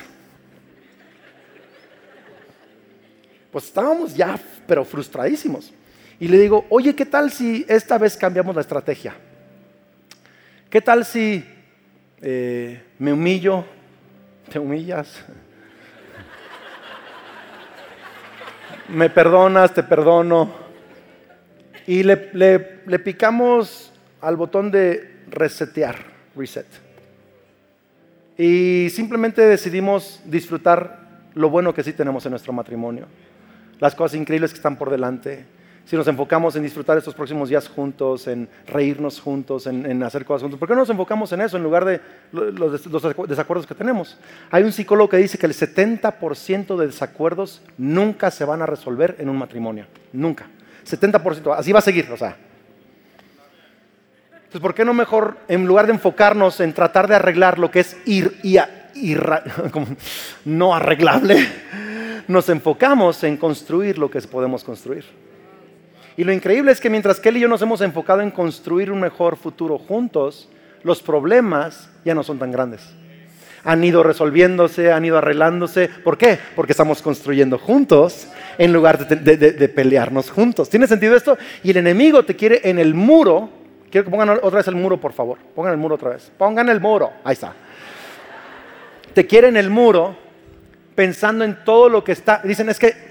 Pues 3.50 3.64
estábamos 3.64 4.14
ya, 4.14 4.38
pero 4.68 4.84
frustradísimos. 4.84 5.72
Y 6.20 6.28
le 6.28 6.38
digo, 6.38 6.66
oye, 6.68 6.94
¿qué 6.94 7.06
tal 7.06 7.32
si 7.32 7.64
esta 7.66 7.96
vez 7.96 8.16
cambiamos 8.16 8.54
la 8.54 8.60
estrategia? 8.60 9.14
¿Qué 10.68 10.82
tal 10.82 11.06
si 11.06 11.42
eh, 12.20 12.82
me 12.98 13.14
humillo, 13.14 13.64
te 14.50 14.58
humillas. 14.58 15.24
me 18.90 19.08
perdonas, 19.08 19.72
te 19.72 19.82
perdono. 19.82 20.52
Y 21.86 22.02
le, 22.02 22.18
picamos 23.02 23.90
al 24.20 24.36
botón 24.36 24.70
de 24.70 25.22
resetear, 25.28 25.96
reset. 26.36 26.66
Y 28.36 28.88
simplemente 28.90 29.40
decidimos 29.42 30.20
disfrutar 30.26 31.08
lo 31.34 31.48
bueno 31.48 31.72
que 31.72 31.82
sí 31.82 31.94
tenemos 31.94 32.26
en 32.26 32.30
nuestro 32.30 32.52
matrimonio, 32.52 33.06
las 33.78 33.94
cosas 33.94 34.18
increíbles 34.18 34.50
que 34.50 34.56
están 34.56 34.76
por 34.76 34.90
delante 34.90 35.46
si 35.90 35.96
nos 35.96 36.06
enfocamos 36.06 36.54
en 36.54 36.62
disfrutar 36.62 36.96
estos 36.96 37.14
próximos 37.16 37.48
días 37.48 37.66
juntos, 37.66 38.28
en 38.28 38.48
reírnos 38.68 39.20
juntos, 39.20 39.66
en, 39.66 40.00
hacer 40.04 40.24
cosas 40.24 40.42
juntos, 40.42 40.60
¿por 40.60 40.68
qué 40.68 40.74
no 40.74 40.82
nos 40.82 40.90
enfocamos 40.90 41.32
en 41.32 41.40
eso 41.40 41.56
en 41.56 41.64
lugar 41.64 41.84
de 41.84 42.00
los, 42.30 42.80
desacuerdos 43.28 43.66
que 43.66 43.74
tenemos? 43.74 44.16
Hay 44.52 44.62
un 44.62 44.70
psicólogo 44.70 45.08
que 45.08 45.16
dice 45.16 45.36
que 45.36 45.46
el 45.46 45.52
70% 45.52 46.76
de 46.76 46.86
desacuerdos 46.86 47.60
nunca 47.76 48.30
se 48.30 48.44
van 48.44 48.62
a 48.62 48.66
resolver 48.66 49.16
en 49.18 49.28
un 49.30 49.36
matrimonio. 49.36 49.86
Nunca. 50.12 50.46
70%. 50.88 51.56
Así 51.58 51.72
va 51.72 51.80
a 51.80 51.82
seguir, 51.82 52.08
o 52.12 52.16
sea. 52.16 52.36
Entonces, 54.32 54.60
¿por 54.60 54.74
qué 54.74 54.84
no 54.84 54.94
mejor, 54.94 55.38
en 55.48 55.66
lugar 55.66 55.86
de 55.86 55.94
enfocarnos 55.94 56.60
en 56.60 56.72
tratar 56.72 57.08
de 57.08 57.16
arreglar 57.16 57.58
lo 57.58 57.72
que 57.72 57.80
es 57.80 57.96
ir, 58.04 58.38
no 60.44 60.72
arreglable, 60.72 61.48
nos 62.28 62.48
enfocamos 62.48 63.24
en 63.24 63.36
construir 63.36 63.98
lo 63.98 64.08
que 64.08 64.20
podemos 64.20 64.62
construir? 64.62 65.29
Y 66.20 66.24
lo 66.24 66.34
increíble 66.34 66.70
es 66.70 66.82
que 66.82 66.90
mientras 66.90 67.18
Kelly 67.18 67.38
y 67.38 67.42
yo 67.44 67.48
nos 67.48 67.62
hemos 67.62 67.80
enfocado 67.80 68.20
en 68.20 68.30
construir 68.30 68.92
un 68.92 69.00
mejor 69.00 69.38
futuro 69.38 69.78
juntos, 69.78 70.50
los 70.82 71.00
problemas 71.00 71.88
ya 72.04 72.14
no 72.14 72.22
son 72.22 72.38
tan 72.38 72.52
grandes. 72.52 72.82
han 73.64 73.82
ido 73.82 74.02
resolviéndose, 74.02 74.92
han 74.92 75.02
ido 75.02 75.16
arreglándose. 75.16 75.88
¿Por 75.88 76.18
qué? 76.18 76.38
Porque 76.54 76.72
estamos 76.72 77.00
construyendo 77.00 77.56
juntos 77.56 78.28
en 78.58 78.70
lugar 78.70 79.08
de, 79.08 79.36
de 79.36 79.68
pelearnos 79.70 80.30
juntos. 80.30 80.68
¿Tiene 80.68 80.86
sentido 80.86 81.16
esto? 81.16 81.38
Y 81.62 81.70
el 81.70 81.78
enemigo 81.78 82.22
te 82.22 82.36
quiere 82.36 82.60
en 82.64 82.78
el 82.78 82.92
muro. 82.92 83.48
Quiero 83.90 84.04
que 84.04 84.10
pongan 84.10 84.28
otra 84.28 84.58
vez 84.58 84.68
el 84.68 84.76
muro, 84.76 85.00
por 85.00 85.14
favor. 85.14 85.38
Pongan 85.54 85.72
el 85.72 85.78
muro 85.78 85.94
otra 85.94 86.10
vez. 86.10 86.30
Pongan 86.36 86.68
el 86.68 86.82
muro. 86.82 87.12
Ahí 87.24 87.32
está. 87.32 87.54
Te 89.14 89.26
quiere 89.26 89.48
en 89.48 89.56
el 89.56 89.70
muro 89.70 90.14
pensando 90.94 91.46
en 91.46 91.64
todo 91.64 91.88
lo 91.88 92.04
que 92.04 92.12
está. 92.12 92.42
Dicen, 92.44 92.68
es 92.68 92.78
que 92.78 93.09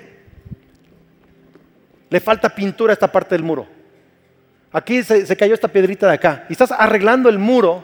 le 2.09 2.19
falta 2.19 2.49
pintura 2.49 2.91
a 2.91 2.95
esta 2.95 3.11
parte 3.11 3.35
del 3.35 3.43
muro. 3.43 3.67
Aquí 4.71 5.03
se, 5.03 5.35
cayó 5.35 5.53
esta 5.53 5.67
piedrita 5.67 6.07
de 6.07 6.13
acá. 6.13 6.45
Y 6.49 6.53
estás 6.53 6.71
arreglando 6.71 7.29
el 7.29 7.39
muro 7.39 7.83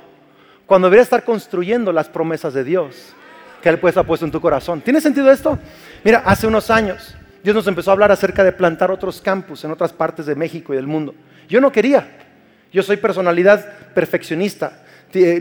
cuando 0.66 0.88
deberías 0.88 1.08
estar 1.08 1.24
construyendo 1.24 1.92
las 1.92 2.10
promesas 2.10 2.54
de 2.54 2.64
Dios 2.64 3.14
que 3.62 3.70
Él 3.70 3.80
pues 3.80 3.98
ha 3.98 4.04
puesto 4.04 4.26
en 4.26 4.32
tu 4.32 4.40
corazón. 4.40 4.82
¿Tiene 4.82 5.02
sentido 5.02 5.32
esto? 5.32 5.58
Mira, 6.04 6.22
hace 6.26 6.46
unos 6.46 6.70
años 6.70 7.16
Dios 7.44 7.56
nos 7.56 7.68
empezó 7.68 7.90
a 7.90 7.94
hablar 7.94 8.12
acerca 8.12 8.44
de 8.44 8.52
plantar 8.52 8.92
otros 8.92 9.22
campus 9.22 9.64
en 9.64 9.72
otras 9.72 9.92
partes 9.94 10.26
de 10.28 10.36
México 10.36 10.74
y 10.74 10.76
del 10.76 10.88
mundo. 10.88 11.16
Yo 11.48 11.60
no 11.62 11.72
quería. 11.72 12.08
Yo 12.72 12.84
soy 12.84 12.98
personalidad 12.98 13.94
perfeccionista, 13.94 14.84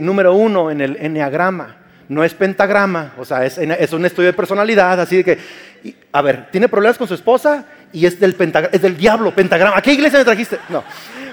número 0.01 0.35
uno 0.35 0.71
en 0.71 0.81
el 0.81 0.97
enneagrama. 0.97 1.77
No 2.09 2.23
es 2.23 2.35
pentagrama, 2.35 3.15
o 3.19 3.25
sea, 3.25 3.45
es, 3.45 3.59
es 3.59 3.93
un 3.93 4.05
estudio 4.05 4.29
de 4.29 4.35
personalidad, 4.35 5.01
así 5.01 5.17
de 5.17 5.25
que, 5.25 5.39
a 6.13 6.21
ver, 6.23 6.51
¿tiene 6.51 6.69
problemas 6.69 6.99
con 6.99 7.09
su 7.09 7.15
esposa? 7.15 7.65
Y 7.95 8.05
es 8.05 8.21
del, 8.21 8.37
es 8.73 8.83
del 8.83 8.97
diablo, 8.97 9.35
pentagrama. 9.35 9.79
¿A 9.79 9.83
qué 9.83 9.93
iglesia 9.93 10.19
me 10.19 10.25
trajiste? 10.27 10.59
No 10.69 10.85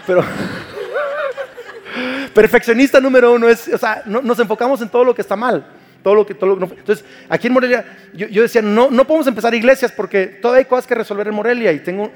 pero 0.05 0.23
perfeccionista 2.33 2.99
número 2.99 3.33
uno 3.33 3.49
es, 3.49 3.67
o 3.67 3.77
sea, 3.77 4.03
nos 4.05 4.39
enfocamos 4.39 4.81
en 4.81 4.89
todo 4.89 5.03
lo 5.03 5.15
que 5.15 5.21
está 5.21 5.35
mal. 5.35 5.65
Todo 6.03 6.15
lo 6.15 6.25
que, 6.25 6.33
todo 6.33 6.53
entonces, 6.53 7.05
aquí 7.29 7.45
en 7.45 7.53
Morelia, 7.53 7.85
yo, 8.13 8.41
decía, 8.41 8.63
no, 8.63 8.89
no 8.89 9.05
podemos 9.05 9.27
empezar 9.27 9.53
iglesias 9.53 9.91
porque 9.91 10.25
todavía 10.25 10.61
hay 10.61 10.65
cosas 10.65 10.87
que 10.87 10.95
resolver 10.95 11.27
en 11.27 11.35
Morelia 11.35 11.71
y 11.71 11.77
tengo, 11.77 12.11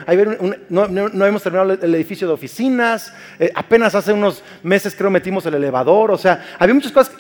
no, 0.69 0.87
no, 0.87 1.25
hemos 1.27 1.43
terminado 1.43 1.73
el 1.73 1.93
edificio 1.93 2.27
de 2.27 2.33
oficinas, 2.33 3.13
eh, 3.37 3.51
apenas 3.53 3.93
hace 3.93 4.11
unos 4.11 4.41
meses 4.63 4.95
creo 4.97 5.11
metimos 5.11 5.45
el 5.45 5.53
elevador, 5.53 6.09
o 6.09 6.17
sea, 6.17 6.43
había 6.57 6.73
muchas 6.73 6.91
cosas 6.91 7.13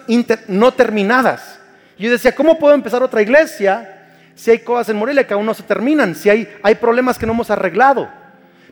no 0.47 0.73
terminadas. 0.73 1.59
Yo 1.99 2.09
decía, 2.09 2.33
¿cómo 2.33 2.57
puedo 2.57 2.73
empezar 2.73 3.03
otra 3.03 3.21
iglesia 3.21 3.94
si 4.35 4.51
hay 4.51 4.59
cosas 4.59 4.89
en 4.89 4.97
Morelia 4.97 5.25
que 5.25 5.33
aún 5.33 5.45
no 5.45 5.53
se 5.53 5.63
terminan, 5.63 6.13
si 6.13 6.29
hay, 6.29 6.47
hay 6.61 6.75
problemas 6.75 7.17
que 7.17 7.25
no 7.25 7.33
hemos 7.33 7.49
arreglado? 7.49 8.09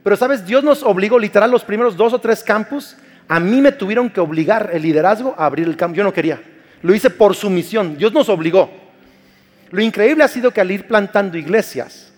Pero 0.03 0.17
sabes, 0.17 0.45
Dios 0.45 0.63
nos 0.63 0.83
obligó 0.83 1.17
literal 1.17 1.49
los 1.49 1.63
primeros 1.63 1.95
dos 1.95 2.13
o 2.13 2.19
tres 2.19 2.43
campus. 2.43 2.97
A 3.29 3.39
mí 3.39 3.61
me 3.61 3.71
tuvieron 3.71 4.09
que 4.09 4.19
obligar 4.19 4.69
el 4.73 4.81
liderazgo 4.81 5.33
a 5.37 5.45
abrir 5.45 5.67
el 5.67 5.77
campo. 5.77 5.95
Yo 5.95 6.03
no 6.03 6.11
quería. 6.11 6.41
Lo 6.81 6.93
hice 6.93 7.09
por 7.09 7.35
su 7.35 7.49
misión. 7.49 7.97
Dios 7.97 8.11
nos 8.11 8.27
obligó. 8.27 8.69
Lo 9.71 9.81
increíble 9.81 10.25
ha 10.25 10.27
sido 10.27 10.51
que 10.51 10.59
al 10.59 10.69
ir 10.69 10.87
plantando 10.87 11.37
iglesias, 11.37 12.11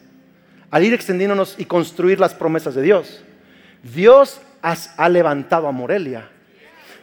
al 0.71 0.83
ir 0.83 0.93
extendiéndonos 0.93 1.55
y 1.59 1.65
construir 1.65 2.19
las 2.19 2.33
promesas 2.33 2.73
de 2.73 2.81
Dios, 2.81 3.23
Dios 3.83 4.41
ha 4.61 5.09
levantado 5.09 5.67
a 5.67 5.71
Morelia 5.71 6.27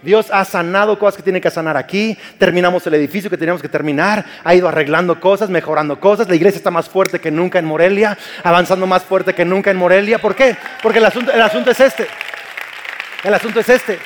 Dios 0.03 0.29
ha 0.33 0.45
sanado 0.45 0.99
cosas 0.99 1.17
que 1.17 1.23
tiene 1.23 1.41
que 1.41 1.51
sanar 1.51 1.77
aquí. 1.77 2.19
Terminamos 2.39 2.87
el 2.87 2.95
edificio 2.95 3.31
que 3.31 3.37
teníamos 3.37 3.63
que 3.63 3.69
terminar. 3.69 4.25
Ha 4.45 4.55
ido 4.55 4.69
arreglando 4.69 5.21
cosas, 5.21 5.49
mejorando 5.49 6.01
cosas. 6.01 6.29
La 6.29 6.35
iglesia 6.35 6.59
está 6.59 6.71
más 6.71 6.89
fuerte 6.89 7.21
que 7.21 7.31
nunca 7.31 7.59
en 7.59 7.65
Morelia, 7.65 8.19
avanzando 8.43 8.87
más 8.87 9.03
fuerte 9.05 9.35
que 9.35 9.45
nunca 9.45 9.71
en 9.71 9.77
Morelia. 9.77 10.19
¿Por 10.19 10.35
qué? 10.35 10.57
Porque 10.83 10.99
el 10.99 11.05
asunto, 11.05 11.33
el 11.33 11.41
asunto 11.41 11.71
es 11.71 11.81
este. 11.81 12.07
El 13.25 13.35
asunto 13.35 13.61
es 13.61 13.69
este. 13.69 13.99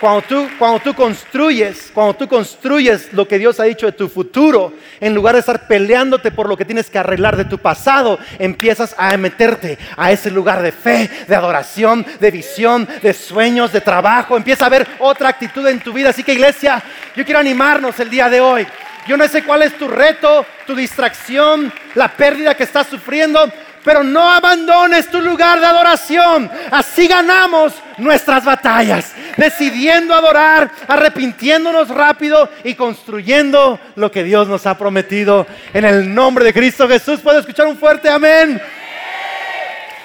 Cuando 0.00 0.22
tú, 0.22 0.48
cuando 0.58 0.80
tú 0.80 0.94
construyes, 0.94 1.90
cuando 1.92 2.14
tú 2.14 2.26
construyes 2.26 3.12
lo 3.12 3.28
que 3.28 3.38
Dios 3.38 3.60
ha 3.60 3.64
dicho 3.64 3.84
de 3.84 3.92
tu 3.92 4.08
futuro, 4.08 4.72
en 4.98 5.14
lugar 5.14 5.34
de 5.34 5.40
estar 5.40 5.66
peleándote 5.66 6.30
por 6.30 6.48
lo 6.48 6.56
que 6.56 6.64
tienes 6.64 6.88
que 6.88 6.98
arreglar 6.98 7.36
de 7.36 7.44
tu 7.44 7.58
pasado, 7.58 8.18
empiezas 8.38 8.94
a 8.96 9.14
meterte 9.18 9.78
a 9.98 10.10
ese 10.10 10.30
lugar 10.30 10.62
de 10.62 10.72
fe, 10.72 11.10
de 11.28 11.36
adoración, 11.36 12.06
de 12.18 12.30
visión, 12.30 12.88
de 13.02 13.12
sueños, 13.12 13.72
de 13.72 13.82
trabajo. 13.82 14.38
Empieza 14.38 14.64
a 14.64 14.68
haber 14.68 14.88
otra 15.00 15.28
actitud 15.28 15.66
en 15.68 15.80
tu 15.80 15.92
vida. 15.92 16.08
Así 16.08 16.24
que 16.24 16.32
iglesia, 16.32 16.82
yo 17.14 17.22
quiero 17.26 17.38
animarnos 17.38 18.00
el 18.00 18.08
día 18.08 18.30
de 18.30 18.40
hoy. 18.40 18.66
Yo 19.06 19.18
no 19.18 19.28
sé 19.28 19.42
cuál 19.44 19.62
es 19.62 19.76
tu 19.76 19.86
reto, 19.86 20.46
tu 20.66 20.74
distracción, 20.74 21.70
la 21.94 22.08
pérdida 22.08 22.54
que 22.54 22.64
estás 22.64 22.86
sufriendo, 22.86 23.52
pero 23.84 24.02
no 24.02 24.30
abandones 24.30 25.10
tu 25.10 25.20
lugar 25.20 25.60
de 25.60 25.66
adoración. 25.66 26.50
Así 26.70 27.06
ganamos 27.06 27.74
nuestras 27.98 28.44
batallas, 28.44 29.12
decidiendo 29.36 30.14
adorar, 30.14 30.70
arrepintiéndonos 30.86 31.88
rápido 31.88 32.48
y 32.64 32.74
construyendo 32.74 33.80
lo 33.96 34.10
que 34.10 34.24
Dios 34.24 34.48
nos 34.48 34.66
ha 34.66 34.76
prometido. 34.76 35.46
En 35.72 35.84
el 35.84 36.12
nombre 36.14 36.44
de 36.44 36.52
Cristo 36.52 36.88
Jesús, 36.88 37.20
¿puedo 37.20 37.38
escuchar 37.38 37.66
un 37.66 37.76
fuerte 37.78 38.08
amén? 38.08 38.60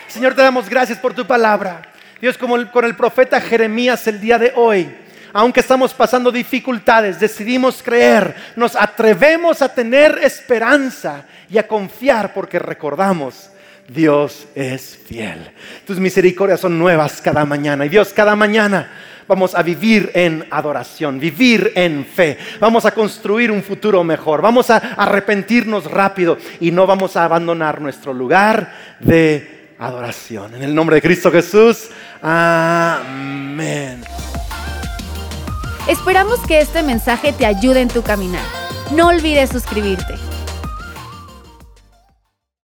Señor, 0.08 0.34
te 0.34 0.42
damos 0.42 0.70
gracias 0.70 0.98
por 0.98 1.14
tu 1.14 1.26
palabra. 1.26 1.82
Dios, 2.22 2.38
como 2.38 2.72
con 2.72 2.86
el 2.86 2.96
profeta 2.96 3.42
Jeremías 3.42 4.08
el 4.08 4.22
día 4.22 4.40
de 4.40 4.54
hoy, 4.56 4.96
aunque 5.34 5.60
estamos 5.60 5.94
pasando 5.94 6.32
dificultades, 6.32 7.20
decidimos 7.20 7.84
creer, 7.84 8.34
nos 8.56 8.74
atrevemos 8.78 9.62
a 9.62 9.68
tener 9.68 10.18
esperanza 10.24 11.26
y 11.50 11.58
a 11.58 11.68
confiar 11.68 12.34
porque 12.34 12.58
recordamos 12.58 13.50
Dios 13.88 14.48
es 14.56 15.00
fiel. 15.06 15.52
Tus 15.86 16.00
misericordias 16.00 16.60
son 16.60 16.80
nuevas 16.80 17.22
cada 17.22 17.46
mañana. 17.46 17.86
Y 17.86 17.90
Dios, 17.90 18.14
cada 18.14 18.36
mañana 18.36 18.92
vamos 19.28 19.56
a 19.56 19.62
vivir 19.62 20.12
en 20.14 20.46
adoración, 20.50 21.20
vivir 21.20 21.72
en 21.76 22.06
fe. 22.06 22.38
Vamos 22.60 22.86
a 22.86 22.92
construir 22.92 23.52
un 23.52 23.64
futuro 23.64 24.04
mejor. 24.04 24.42
Vamos 24.42 24.70
a 24.70 24.78
arrepentirnos 24.78 25.90
rápido 25.92 26.38
y 26.60 26.72
no 26.72 26.88
vamos 26.88 27.16
a 27.16 27.26
abandonar 27.26 27.82
nuestro 27.82 28.14
lugar 28.14 28.74
de 29.00 29.76
adoración. 29.78 30.56
En 30.56 30.64
el 30.64 30.74
nombre 30.74 30.96
de 30.96 31.02
Cristo 31.02 31.32
Jesús. 31.32 31.90
Amén. 32.22 34.04
Esperamos 35.88 36.40
que 36.48 36.60
este 36.60 36.82
mensaje 36.82 37.34
te 37.34 37.46
ayude 37.46 37.82
en 37.82 37.90
tu 37.90 38.02
caminar. 38.02 38.46
No 38.92 39.08
olvides 39.08 39.52
suscribirte. 39.52 40.16